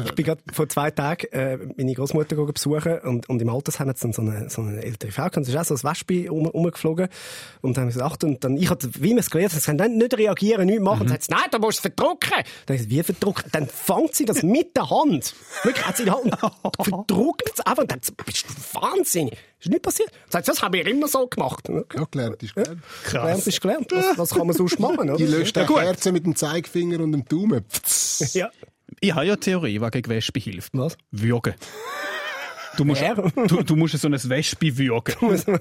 Ich 0.05 0.15
bin 0.15 0.25
gerade 0.25 0.41
vor 0.53 0.69
zwei 0.69 0.91
Tagen 0.91 1.27
äh, 1.33 1.59
meine 1.77 1.95
Großmutter 1.95 2.37
besuchen 2.37 2.99
und, 3.01 3.29
und 3.29 3.43
im 3.43 3.49
Altersheim 3.49 3.89
hat 3.89 4.03
dann 4.03 4.13
so 4.13 4.23
eine, 4.23 4.51
so 4.51 4.63
eine 4.63 4.83
ältere 4.83 5.11
Frau 5.13 5.29
gehabt, 5.29 5.45
sie 5.45 5.53
ist 5.53 5.59
auch 5.59 5.65
so 5.65 5.75
ein 5.75 5.91
Wespe 5.91 6.31
um, 6.31 6.47
umgeflogen 6.47 7.09
und 7.61 7.77
dann 7.77 7.85
haben 7.85 7.91
sie 7.91 7.99
gesagt, 7.99 8.25
und 8.25 8.43
dann, 8.45 8.57
ich 8.57 8.71
hatte, 8.71 8.91
wie 9.01 9.11
man 9.11 9.19
es 9.19 9.31
gelernt 9.31 9.55
hat, 9.55 9.63
sie 9.63 9.77
können 9.77 9.99
nicht 9.99 10.17
reagieren, 10.17 10.67
nichts 10.67 10.83
machen, 10.83 11.03
und 11.03 11.07
dann 11.09 11.15
hat 11.15 11.23
sie, 11.23 11.33
nein, 11.33 11.45
du 11.51 11.59
musst 11.59 11.79
es 11.79 11.81
verdrucken. 11.81 12.31
Dann 12.67 12.77
habe 12.77 12.85
ich 12.85 12.91
wie 12.91 13.03
verdrucken? 13.03 13.45
Dann 13.53 13.67
fängt 13.67 14.15
sie 14.15 14.25
das 14.25 14.43
mit 14.43 14.77
der 14.77 14.91
Hand. 14.91 15.35
Wirklich, 15.63 15.87
hat 15.87 15.97
sie 15.97 16.05
in 16.05 16.09
der 16.09 16.17
Hand 16.17 16.79
und 16.79 16.87
verdruckt 16.89 17.51
es 17.53 17.61
einfach 17.61 17.83
und 17.83 17.91
dann, 17.91 18.01
bist 18.25 18.47
du 18.49 18.81
wahnsinnig. 18.81 19.37
Ist 19.61 19.71
nicht 19.71 19.83
passiert. 19.83 20.11
Sagt 20.29 20.47
sie, 20.47 20.53
das 20.53 20.63
habe 20.63 20.79
ich 20.79 20.87
immer 20.87 21.09
so 21.09 21.27
gemacht. 21.27 21.69
Okay. 21.69 21.99
ja 21.99 22.07
gelernt 22.11 22.43
ist 22.43 22.55
gelernt. 22.55 22.83
Gelernt 23.11 23.47
ist 23.47 23.61
gelernt. 23.61 23.87
Was, 23.91 24.19
was 24.19 24.31
kann 24.31 24.47
man 24.47 24.57
sonst 24.57 24.79
machen? 24.79 25.17
Die 25.17 25.25
Oder? 25.25 25.39
löscht 25.39 25.57
Ja, 25.57 25.65
auch 25.65 25.67
gut. 25.67 25.79
Kerzen 25.79 26.13
mit 26.13 26.25
dem 26.27 26.37
Zeigefinger 26.37 27.01
und 27.01 27.13
dem 27.13 27.25
Daumen. 27.25 27.65
Ja. 28.35 28.51
ich 29.01 29.13
habe 29.13 29.27
ja 29.27 29.33
eine 29.33 29.41
Theorie, 29.41 29.81
was 29.81 29.91
gegen 29.91 30.11
Wespen 30.11 30.41
hilft. 30.43 30.71
Was? 30.75 30.97
Würgen. 31.11 31.55
Du 32.77 32.85
musst, 32.85 33.03
du, 33.49 33.63
du 33.65 33.75
musst 33.75 33.99
so 33.99 34.07
ein 34.07 34.13
Wespe 34.13 34.79
würgen. 34.79 35.15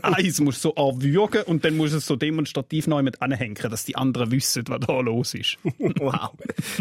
Eins 0.03 0.39
musst 0.39 0.63
du 0.63 0.69
so 0.69 0.75
anwürgen 0.75 1.41
und 1.43 1.65
dann 1.65 1.75
musst 1.75 1.93
du 1.93 1.97
es 1.97 2.05
so 2.05 2.15
demonstrativ 2.15 2.85
neu 2.85 3.01
mit 3.01 3.19
anhängen, 3.23 3.55
dass 3.55 3.85
die 3.85 3.95
anderen 3.95 4.29
wissen, 4.29 4.63
was 4.67 4.79
da 4.81 4.99
los 4.99 5.33
ist. 5.33 5.57
Wow. 5.99 6.31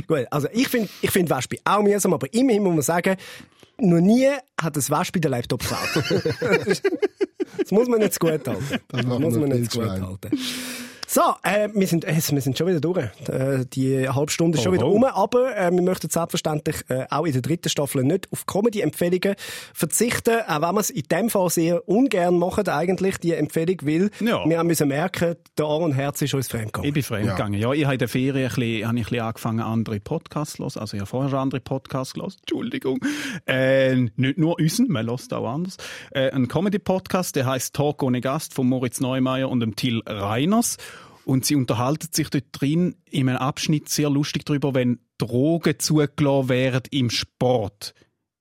Gut, 0.06 0.26
also 0.30 0.48
ich 0.52 0.68
finde 0.68 0.90
ich 1.00 1.10
find 1.10 1.30
Wespe 1.30 1.56
auch 1.64 1.82
mühsam, 1.82 2.12
aber 2.12 2.32
immerhin 2.34 2.62
muss 2.62 2.74
man 2.74 2.82
sagen, 2.82 3.16
noch 3.78 4.00
nie 4.00 4.28
hat 4.60 4.76
das 4.76 4.90
Wespe 4.90 5.20
den 5.20 5.30
Laptop 5.30 5.60
geklaut. 5.60 5.88
das 7.58 7.70
muss 7.70 7.88
man 7.88 8.00
nicht 8.00 8.14
zu 8.14 8.20
gut 8.20 8.30
halten. 8.30 8.80
Das 8.88 9.02
machen 9.04 9.22
muss 9.22 9.36
man 9.36 9.48
nicht 9.48 9.72
zu 9.72 9.80
gut 9.80 9.90
halten. 9.90 10.38
So, 11.08 11.20
äh, 11.44 11.68
wir, 11.72 11.86
sind, 11.86 12.04
äh, 12.04 12.14
wir 12.16 12.40
sind 12.40 12.58
schon 12.58 12.66
wieder 12.66 12.80
durch. 12.80 12.98
Äh, 13.28 13.64
die 13.72 14.08
halbe 14.08 14.30
Stunde 14.32 14.58
ist 14.58 14.64
schon 14.64 14.72
Oho. 14.76 14.80
wieder 14.80 14.88
um, 14.92 15.04
aber 15.04 15.56
äh, 15.56 15.70
wir 15.70 15.82
möchten 15.82 16.10
selbstverständlich 16.10 16.76
äh, 16.88 17.06
auch 17.10 17.24
in 17.26 17.32
der 17.32 17.42
dritten 17.42 17.68
Staffel 17.68 18.02
nicht 18.02 18.26
auf 18.32 18.44
Comedy-Empfehlungen 18.46 19.36
verzichten, 19.72 20.40
auch 20.48 20.62
wenn 20.62 20.74
wir 20.74 20.80
es 20.80 20.90
in 20.90 21.04
dem 21.04 21.30
Fall 21.30 21.48
sehr 21.50 21.88
ungern 21.88 22.38
machen, 22.38 22.68
eigentlich, 22.68 23.18
die 23.18 23.32
Empfehlung, 23.34 23.76
weil 23.82 24.10
Ja. 24.20 24.44
wir 24.48 24.58
haben 24.58 24.66
müssen 24.66 24.88
merken, 24.88 25.36
der 25.56 25.64
Aaron 25.66 25.92
Herz 25.92 26.22
ist 26.22 26.34
uns 26.34 26.46
Ich 26.46 26.50
fremdgegangen. 26.50 26.92
bin 26.92 27.02
fremdgegangen. 27.02 27.60
Ja. 27.60 27.72
ich 27.72 27.84
habe 27.84 27.94
in 27.94 27.98
der 28.00 28.08
Ferien 28.08 28.48
ein 28.50 28.54
bisschen, 28.54 28.88
habe 28.88 28.98
ich 28.98 29.06
ein 29.06 29.10
bisschen 29.10 29.20
angefangen, 29.20 29.60
andere 29.60 30.00
Podcasts 30.00 30.54
zu 30.56 30.64
hören. 30.64 30.72
Also 30.80 30.96
ich 30.96 31.00
habe 31.00 31.08
vorher 31.08 31.30
schon 31.30 31.38
andere 31.38 31.60
Podcasts 31.60 32.14
gehört. 32.14 32.36
Entschuldigung. 32.40 32.98
Äh, 33.46 33.94
nicht 34.16 34.38
nur 34.38 34.58
unseren, 34.58 34.88
man 34.88 35.06
hört 35.08 35.32
auch 35.32 35.48
anders. 35.48 35.76
Äh, 36.10 36.30
ein 36.32 36.48
Comedy-Podcast, 36.48 37.36
der 37.36 37.46
heißt 37.46 37.74
Talk 37.74 38.02
ohne 38.02 38.20
Gast 38.20 38.54
von 38.54 38.66
Moritz 38.68 38.98
Neumeier 39.00 39.48
und 39.48 39.60
dem 39.60 39.76
Till 39.76 40.02
Reiners. 40.04 40.76
Und 41.26 41.44
sie 41.44 41.56
unterhalten 41.56 42.08
sich 42.12 42.30
dort 42.30 42.44
drin 42.52 42.94
in 43.10 43.28
einem 43.28 43.38
Abschnitt 43.38 43.88
sehr 43.88 44.08
lustig 44.08 44.44
darüber, 44.44 44.74
wenn 44.74 45.00
Drogen 45.18 45.76
zugelassen 45.80 46.48
werden 46.48 46.82
im 46.92 47.10
Sport. 47.10 47.94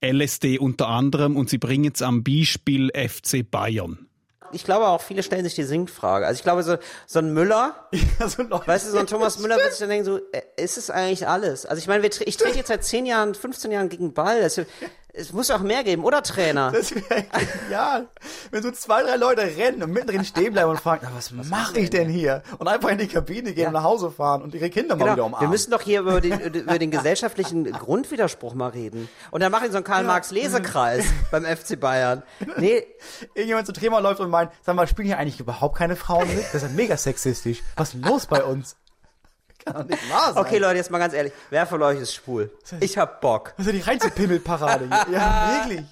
LSD 0.03 0.59
unter 0.59 0.87
anderem 0.87 1.35
und 1.35 1.49
sie 1.49 1.57
bringen 1.57 1.91
es 1.91 2.03
am 2.03 2.23
Beispiel 2.23 2.91
FC 2.91 3.49
Bayern. 3.49 4.07
Ich 4.51 4.63
glaube 4.63 4.85
auch, 4.85 5.01
viele 5.01 5.23
stellen 5.23 5.43
sich 5.43 5.55
die 5.55 5.63
Sinkfrage. 5.63 6.27
Also 6.27 6.37
ich 6.37 6.43
glaube, 6.43 6.61
so, 6.61 6.77
so 7.07 7.17
ein 7.17 7.33
Müller, 7.33 7.89
Also 8.19 8.43
Leute, 8.43 8.67
weißt 8.67 8.85
du, 8.85 8.91
so 8.91 8.97
ein 8.99 9.07
Thomas 9.07 9.39
Müller 9.39 9.57
wird 9.57 9.71
sich 9.71 9.79
dann 9.79 9.89
denken, 9.89 10.05
so, 10.05 10.17
äh, 10.31 10.43
ist 10.55 10.77
es 10.77 10.91
eigentlich 10.91 11.27
alles? 11.27 11.65
Also 11.65 11.79
ich 11.79 11.87
meine, 11.87 12.05
ich 12.05 12.37
trete 12.37 12.55
jetzt 12.55 12.67
seit 12.67 12.83
10 12.83 13.07
Jahren, 13.07 13.33
15 13.33 13.71
Jahren 13.71 13.89
gegen 13.89 14.13
Ball. 14.13 14.43
Also, 14.43 14.63
es 15.17 15.33
muss 15.33 15.49
auch 15.51 15.59
mehr 15.61 15.83
geben, 15.83 16.03
oder 16.03 16.21
Trainer? 16.23 16.71
das 16.73 16.93
wäre 16.93 17.25
genial. 17.63 18.07
Wenn 18.51 18.63
so 18.63 18.71
zwei, 18.71 19.03
drei 19.03 19.15
Leute 19.15 19.41
rennen 19.41 19.83
und 19.83 19.91
mittendrin 19.91 20.25
stehen 20.25 20.53
bleiben 20.53 20.69
und 20.69 20.79
fragen, 20.79 21.01
na, 21.09 21.15
was 21.15 21.31
mache 21.31 21.79
ich 21.79 21.89
denn 21.89 22.09
hier? 22.09 22.43
Und 22.57 22.67
einfach 22.67 22.89
in 22.89 22.97
die 22.97 23.07
Kabine 23.07 23.53
gehen 23.53 23.67
und 23.67 23.73
nach 23.73 23.83
Hause 23.83 24.11
fahren 24.11 24.41
und 24.41 24.53
ihre 24.53 24.69
Kinder 24.69 24.95
mal 24.95 25.03
wieder 25.05 25.15
Genau. 25.15 25.25
umarmen. 25.27 25.47
Wir 25.47 25.51
müssen 25.51 25.71
doch 25.71 25.81
hier 25.81 26.01
über 26.01 26.21
den, 26.21 26.39
über 26.39 26.77
den 26.79 26.91
gesellschaftlichen 26.91 27.71
Grundwiderspruch 27.71 28.53
mal 28.53 28.69
reden. 28.69 29.07
Und 29.31 29.41
dann 29.41 29.51
mache 29.51 29.65
ich 29.65 29.71
so 29.71 29.77
einen 29.77 29.85
Karl-Marx-Lesekreis 29.85 31.05
beim 31.31 31.45
FC 31.45 31.79
Bayern. 31.79 32.23
Nee, 32.57 32.85
Irgendjemand 33.33 33.67
zu 33.67 33.73
Trema 33.73 33.99
läuft 33.99 34.19
und 34.19 34.29
meint, 34.29 34.51
sag 34.65 34.75
mal, 34.75 34.87
spielen 34.87 35.07
hier 35.07 35.17
eigentlich 35.17 35.39
überhaupt 35.39 35.77
keine 35.77 35.95
Frauen 35.95 36.27
mit? 36.27 36.45
Das 36.45 36.55
ist 36.55 36.63
ja 36.63 36.69
mega 36.69 36.95
sexistisch. 36.97 37.63
Was 37.75 37.93
ist 37.93 38.05
los 38.05 38.25
bei 38.27 38.43
uns? 38.43 38.75
Kann 39.65 39.75
doch 39.75 39.85
nicht 39.85 40.09
wahr 40.11 40.33
sein. 40.33 40.43
okay 40.43 40.57
Leute, 40.59 40.77
jetzt 40.77 40.91
mal 40.91 40.99
ganz 40.99 41.13
ehrlich, 41.13 41.33
wer 41.49 41.65
von 41.65 41.81
euch 41.81 41.99
ist 41.99 42.13
schwul? 42.13 42.51
Ich 42.79 42.97
hab 42.97 43.19
Bock. 43.19 43.53
Das 43.57 43.65
ist 43.65 43.73
ja 43.73 43.79
die 43.79 43.85
reinste 43.85 44.11
Pimmelparade 44.11 44.87
hier. 44.87 45.13
Ja, 45.13 45.65
wirklich. 45.67 45.85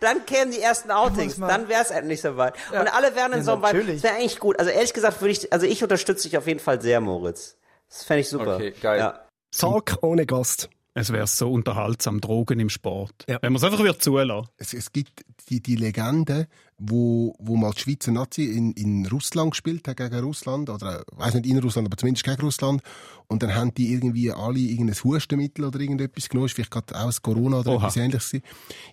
Dann 0.00 0.26
kämen 0.26 0.50
die 0.50 0.60
ersten 0.60 0.90
Outings, 0.90 1.36
dann 1.36 1.68
wäre 1.68 1.82
es 1.82 1.90
endlich 1.90 2.20
soweit. 2.20 2.54
Ja. 2.72 2.80
Und 2.80 2.88
alle 2.92 3.14
wären 3.14 3.32
in 3.32 3.38
Ja, 3.38 3.44
so 3.44 3.52
einem 3.52 3.62
natürlich. 3.62 4.02
Das 4.02 4.02
wäre 4.02 4.14
eigentlich 4.16 4.38
gut. 4.40 4.58
Also 4.58 4.70
ehrlich 4.70 4.92
gesagt 4.92 5.20
würde 5.20 5.32
ich, 5.32 5.52
also 5.52 5.66
ich 5.66 5.82
unterstütze 5.82 6.28
dich 6.28 6.36
auf 6.36 6.46
jeden 6.46 6.60
Fall 6.60 6.80
sehr, 6.80 7.00
Moritz. 7.00 7.56
Das 7.88 8.04
fände 8.04 8.20
ich 8.20 8.28
super. 8.28 8.56
Okay, 8.56 8.74
geil. 8.80 8.98
Ja. 8.98 9.20
Talk 9.56 9.98
ohne 10.02 10.26
Gast. 10.26 10.68
Es 10.94 11.12
wäre 11.12 11.26
so 11.26 11.52
unterhaltsam, 11.52 12.20
Drogen 12.20 12.58
im 12.58 12.68
Sport. 12.68 13.12
Ja. 13.28 13.38
Wenn 13.42 13.52
man 13.52 13.58
es 13.58 13.64
einfach 13.64 13.82
wieder 13.82 13.98
zulassen. 13.98 14.48
Es, 14.56 14.74
es 14.74 14.92
gibt 14.92 15.24
die, 15.48 15.60
die 15.60 15.76
Legende, 15.76 16.48
wo, 16.82 17.36
wo 17.38 17.56
mal 17.56 17.72
die 17.72 17.80
Schweizer 17.80 18.10
Nazi 18.10 18.44
in, 18.44 18.72
in 18.72 19.06
Russland 19.06 19.50
gespielt 19.50 19.86
hat, 19.86 19.98
gegen 19.98 20.18
Russland, 20.20 20.70
oder, 20.70 21.04
weiß 21.12 21.34
nicht 21.34 21.46
in 21.46 21.58
Russland, 21.58 21.86
aber 21.86 21.96
zumindest 21.98 22.24
gegen 22.24 22.40
Russland. 22.40 22.82
Und 23.28 23.42
dann 23.42 23.54
haben 23.54 23.72
die 23.74 23.92
irgendwie 23.92 24.32
alle 24.32 24.58
irgendein 24.58 24.96
Hustenmittel 25.04 25.66
oder 25.66 25.78
irgendetwas 25.78 26.28
genommen, 26.28 26.46
ist 26.46 26.54
vielleicht 26.54 26.70
gerade 26.70 26.98
auch 26.98 27.06
das 27.06 27.22
Corona 27.22 27.60
oder 27.60 27.72
Oha. 27.72 27.86
etwas 27.86 27.96
ähnliches. 27.96 28.32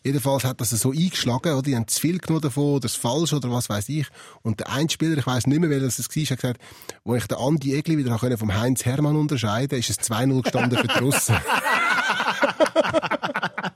Jedenfalls 0.03 0.43
hat 0.43 0.59
das 0.59 0.69
so 0.71 0.91
eingeschlagen, 0.91 1.53
oder? 1.53 1.61
Die 1.61 1.75
haben 1.75 1.87
zu 1.87 1.99
viel 1.99 2.19
genommen 2.19 2.41
davon, 2.41 2.71
oder 2.73 2.81
das 2.81 2.95
falsch, 2.95 3.31
oder 3.31 3.49
was 3.49 3.69
weiß 3.69 3.87
ich. 3.89 4.07
Und 4.41 4.59
der 4.59 4.69
Einspieler, 4.69 5.17
ich 5.17 5.25
weiß 5.25 5.47
nicht 5.47 5.59
mehr, 5.59 5.69
wer 5.69 5.79
das 5.79 5.97
war, 5.97 6.05
hat 6.05 6.41
gesagt, 6.41 6.61
wo 7.05 7.15
ich 7.15 7.25
den 7.25 7.37
Andi 7.37 7.73
Egli 7.73 7.97
wieder 7.97 8.37
vom 8.37 8.53
Heinz 8.53 8.85
Hermann 8.85 9.15
unterscheiden 9.15 9.79
ist 9.79 9.89
es 9.89 9.99
2-0 10.01 10.41
gestanden 10.43 10.77
für 10.77 10.87
die 10.87 10.99
Russen. 10.99 11.35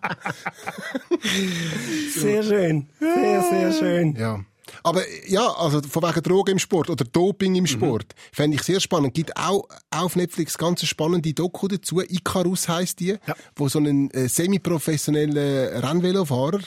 Sehr 2.14 2.44
schön. 2.44 2.88
Sehr, 3.00 3.42
sehr 3.42 3.74
schön. 3.74 4.16
Ja. 4.16 4.40
Aber 4.84 5.04
ja, 5.28 5.48
also 5.48 5.82
von 5.82 6.04
wegen 6.04 6.24
Drogen 6.24 6.52
im 6.54 6.60
Sport 6.60 6.90
oder 6.90 7.06
Doping 7.06 7.56
im 7.56 7.68
Sport, 7.68 8.16
fände 8.32 8.56
ich 8.56 8.64
sehr 8.64 8.80
spannend. 8.80 9.14
Gibt 9.14 9.36
auch 9.38 9.68
auf 9.92 10.16
Netflix 10.16 10.58
ganz 10.58 10.84
spannende 10.86 11.34
Doku 11.34 11.68
dazu. 11.68 12.02
Icarus 12.02 12.68
heisst 12.68 13.00
die, 13.00 13.18
wo 13.56 13.70
so 13.70 13.80
ein 13.80 14.10
äh, 14.12 14.28
semi-professioneller 14.28 15.84
Rennvelofahrer 15.84 16.62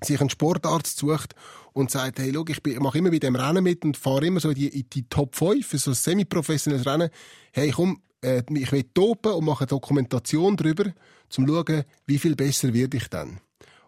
sich 0.00 0.20
einen 0.20 0.30
Sportarzt 0.30 0.98
sucht 0.98 1.34
und 1.72 1.90
sagt, 1.90 2.18
hey, 2.18 2.32
schau, 2.32 2.44
ich 2.48 2.80
mache 2.80 2.98
immer 2.98 3.10
bei 3.10 3.18
dem 3.18 3.36
Rennen 3.36 3.64
mit 3.64 3.84
und 3.84 3.96
fahre 3.96 4.26
immer 4.26 4.40
so 4.40 4.50
in 4.50 4.54
die, 4.54 4.68
in 4.68 4.90
die 4.90 5.08
Top 5.08 5.36
5 5.36 5.66
für 5.66 5.78
so 5.78 5.90
ein 5.90 5.94
semi-professionelles 5.94 6.86
Rennen. 6.86 7.10
Hey, 7.52 7.70
komm, 7.70 8.00
äh, 8.26 8.42
ich 8.50 8.72
will 8.72 8.84
topen 8.94 9.32
und 9.32 9.44
mache 9.44 9.62
eine 9.62 9.68
Dokumentation 9.68 10.56
darüber, 10.56 10.92
zum 11.28 11.46
schauen, 11.46 11.84
wie 12.06 12.18
viel 12.18 12.34
besser 12.34 12.74
werde 12.74 12.96
ich 12.96 13.08
dann. 13.08 13.40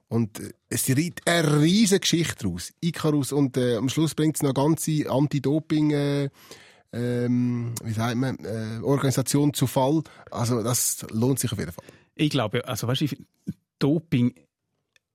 Und 0.09 0.41
äh, 0.41 0.53
es 0.69 0.89
reiht 0.89 1.21
eine 1.27 1.61
riesige 1.61 2.01
Geschichte 2.01 2.47
raus. 2.47 2.73
Icarus 2.81 3.33
und 3.33 3.57
äh, 3.57 3.77
am 3.77 3.89
Schluss 3.89 4.15
bringt 4.15 4.37
es 4.37 4.43
noch 4.43 4.55
eine 4.55 4.67
ganze 4.69 5.11
Anti-Doping, 5.11 5.91
äh, 5.91 6.29
ähm, 6.93 7.75
wie 7.83 7.93
sagt 7.93 8.17
man, 8.17 8.39
äh, 8.45 8.81
Organisation 8.83 9.53
zu 9.53 9.67
Fall. 9.67 10.03
Also 10.31 10.63
das 10.63 11.05
lohnt 11.11 11.39
sich 11.39 11.53
auf 11.53 11.59
jeden 11.59 11.73
Fall. 11.73 11.85
Ich 12.15 12.31
glaube, 12.31 12.67
also 12.67 12.87
weißt 12.87 13.03
du, 13.03 13.07
Doping 13.79 14.35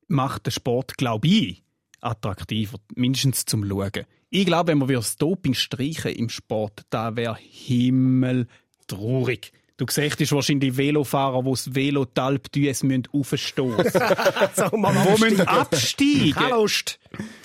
macht 0.08 0.46
den 0.46 0.52
Sport, 0.52 0.98
glaube 0.98 1.28
ich, 1.28 1.64
attraktiver, 2.00 2.78
mindestens 2.96 3.46
zum 3.46 3.64
Schauen. 3.68 4.06
Ich 4.30 4.46
glaube, 4.46 4.72
wenn 4.72 4.80
man 4.80 4.88
das 4.88 5.18
Doping 5.18 5.54
streichen 5.54 6.12
im 6.12 6.30
Sport, 6.30 6.84
da 6.90 7.16
wäre 7.16 7.38
Himmel 7.40 8.48
traurig. 8.88 9.52
Du 9.76 9.86
siehst 9.90 10.32
wahrscheinlich 10.32 10.78
Velofahrer, 10.78 11.42
die 11.44 11.50
das 11.50 11.74
Velo 11.74 12.06
talb 12.06 12.48
es 12.56 12.84
müssen 12.84 13.04
aufstoßen. 13.12 13.76
So, 14.56 14.66
Wo 14.72 15.18
müssen 15.18 15.42
absteigen. 15.48 16.32
Keine 16.34 16.50
Lust. 16.52 17.00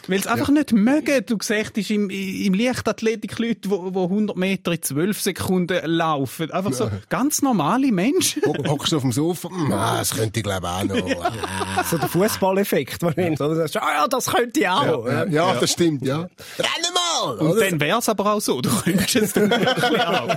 Weil 0.09 0.23
sie 0.23 0.29
einfach 0.31 0.51
nicht 0.51 0.73
mögen. 0.73 1.25
Du 1.25 1.39
siehst 1.41 1.91
im, 1.91 2.11
im 2.11 2.53
Leichtathletik 2.55 3.39
Leute, 3.39 3.69
die 3.69 3.75
100 3.75 4.37
Meter 4.37 4.73
in 4.73 4.83
12 4.83 5.21
Sekunden 5.23 5.81
laufen. 5.87 6.51
Einfach 6.51 6.73
so 6.75 6.91
ganz 7.09 7.41
normale 7.41 7.91
Menschen. 7.93 8.43
Hock- 8.45 8.69
Hockst 8.69 8.93
du 8.93 8.97
auf 8.97 9.03
dem 9.03 9.13
Sofa? 9.13 9.49
Hm, 9.49 9.73
Ah, 9.73 9.99
das 9.99 10.15
könnte 10.15 10.41
ich 10.41 10.45
glaube 10.45 10.69
auch 10.69 10.85
noch. 10.85 10.97
So 11.91 11.97
der 11.97 12.09
Fußballeffekt 12.09 13.03
wahrscheinlich. 13.03 13.41
Oder? 13.41 13.49
Du 13.51 13.55
sagst, 13.57 13.77
Ah 13.79 14.03
ja, 14.03 14.07
das 14.07 14.27
könnte 14.27 14.61
ich 14.61 14.69
auch. 14.69 15.07
ja, 15.07 15.25
ja, 15.27 15.55
das 15.55 15.73
stimmt, 15.73 16.05
ja. 16.07 16.19
Rennen 16.19 16.95
Mal. 17.25 17.39
Und 17.39 17.61
dann 17.61 17.81
wär's 17.81 18.09
aber 18.09 18.35
auch 18.35 18.41
so. 18.41 18.61
Du 18.61 18.71
könntest 18.71 19.17
es 19.17 19.35
wirklich 19.37 20.01
auch. 20.01 20.37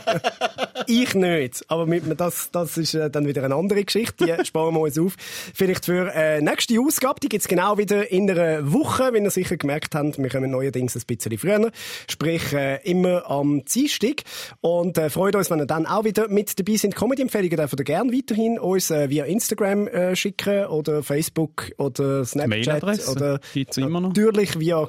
Ich 0.88 1.14
nicht. 1.16 1.64
Aber 1.68 1.86
mit, 1.86 2.04
das, 2.20 2.50
das 2.52 2.78
ist 2.78 2.94
äh, 2.94 3.10
dann 3.10 3.28
wieder 3.28 3.44
eine 3.44 3.56
andere 3.56 3.84
Geschichte. 3.84 4.26
Die 4.26 4.46
sparen 4.46 4.74
wir 4.74 4.82
uns 4.82 4.98
auf. 5.00 5.16
Vielleicht 5.54 5.86
für 5.86 6.14
äh, 6.14 6.42
nächste 6.42 6.80
Ausgabe. 6.80 7.20
Die 7.20 7.30
gibt's 7.30 7.48
genau 7.48 7.78
wieder 7.78 8.12
in 8.12 8.30
einer 8.30 8.72
Woche. 8.72 9.10
Wenn 9.12 9.24
ihr 9.24 9.32
sicher 9.32 9.58
gemerkt 9.58 9.96
habt, 9.96 10.18
wir 10.18 10.30
kommen 10.30 10.52
neuerdings 10.52 10.96
ein 10.96 11.04
bisschen 11.06 11.38
früher. 11.38 11.72
Sprich, 12.10 12.54
äh, 12.54 12.80
immer 12.84 13.30
am 13.30 13.64
Dienstag. 13.66 14.24
Und 14.62 14.98
äh, 14.98 15.10
freut 15.10 15.36
uns, 15.36 15.50
wenn 15.50 15.60
ihr 15.60 15.66
dann 15.66 15.86
auch 15.86 16.04
wieder 16.04 16.28
mit 16.28 16.58
dabei 16.60 16.76
sind. 16.78 16.96
Comedy-Empfehlungen 16.96 17.58
dürft 17.58 17.80
ihr 17.80 17.86
gerne 17.86 18.12
weiterhin 18.12 18.60
uns 18.60 18.92
äh, 18.92 19.10
via 19.10 19.26
Instagram 19.26 19.88
äh, 19.88 20.16
schicken 20.16 20.66
oder 20.66 21.04
Facebook 21.04 21.72
oder 21.78 22.26
Snapchat. 22.26 22.84
Oder 23.08 23.40
gibt's 23.54 23.78
immer 23.78 24.02
noch. 24.02 24.10
natürlich 24.10 24.60
via 24.60 24.86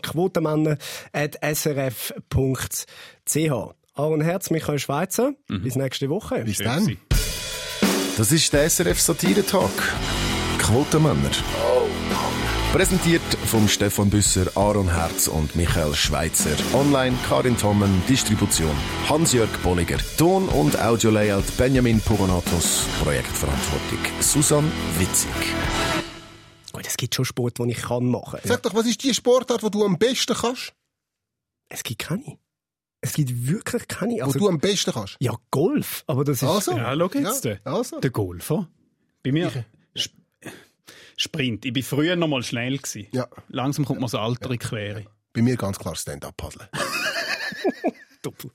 quotenmänner.srf.ch. 1.90 3.74
Aaron 3.94 4.20
Herz, 4.22 4.50
Michael 4.50 4.78
Schweizer. 4.78 5.34
Bis 5.48 5.76
nächste 5.76 6.08
Woche. 6.08 6.42
Bis 6.44 6.56
Schön 6.56 6.66
dann. 6.66 6.96
Das 8.16 8.32
ist 8.32 8.52
der 8.52 8.68
SRF 8.68 9.00
Satire-Talk. 9.00 9.70
Quotenmänner. 10.58 11.30
Präsentiert 12.72 13.20
vom 13.44 13.68
Stefan 13.68 14.08
Büsser, 14.08 14.46
Aaron 14.54 14.90
Herz 14.90 15.28
und 15.28 15.54
Michael 15.56 15.94
Schweitzer. 15.94 16.56
Online 16.72 17.14
Karin 17.28 17.58
Tommen, 17.58 18.02
Distribution 18.08 18.74
Hans-Jörg 19.10 19.50
Bolliger. 19.62 19.98
Ton- 20.16 20.48
und 20.48 20.80
Audio-Layout 20.80 21.44
Benjamin 21.58 22.00
Pogonatos. 22.00 22.86
Projektverantwortung 23.02 23.98
Susan 24.20 24.72
Witzig. 24.98 25.30
Gut, 26.72 26.86
es 26.86 26.96
gibt 26.96 27.14
schon 27.14 27.26
Sport, 27.26 27.58
den 27.58 27.68
ich 27.68 27.82
kann 27.82 28.06
machen. 28.06 28.40
Sag 28.44 28.62
doch, 28.62 28.74
was 28.74 28.86
ist 28.86 29.02
die 29.04 29.12
Sportart, 29.12 29.62
die 29.62 29.70
du 29.70 29.84
am 29.84 29.98
besten 29.98 30.34
kannst? 30.34 30.72
Es 31.74 31.82
gibt 31.82 32.00
keine. 32.02 32.38
Es 33.00 33.14
gibt 33.14 33.46
wirklich 33.48 33.88
keine. 33.88 34.16
Wo 34.16 34.24
Also, 34.24 34.38
du 34.38 34.48
am 34.48 34.58
besten 34.58 34.92
kannst? 34.92 35.16
ja, 35.20 35.34
Golf. 35.50 36.04
Aber 36.06 36.22
das 36.22 36.42
ist... 36.42 36.48
Also? 36.48 36.76
Ja, 36.76 36.94
schau 36.96 37.10
jetzt. 37.18 37.44
Ja, 37.46 37.56
also. 37.64 37.98
Der 38.00 38.10
Golfer. 38.10 38.68
Bei 39.22 39.32
mir. 39.32 39.50
Sp 39.96 40.12
Sprint. 41.16 41.64
Ich 41.64 41.74
war 41.74 41.82
früher 41.82 42.16
noch 42.16 42.28
mal 42.28 42.42
schnell. 42.42 42.76
Gewesen. 42.78 43.06
Ja. 43.12 43.26
Langsam 43.48 43.84
kommt 43.84 44.00
mir 44.00 44.06
das 44.06 44.14
Alter 44.14 44.50
in 44.50 44.58
Quere. 44.58 45.06
Bei 45.32 45.40
mir 45.42 45.56
ganz 45.56 45.78
klar 45.78 45.94
Stand-up-Paddeln. 45.96 46.68
Doppel. 48.22 48.50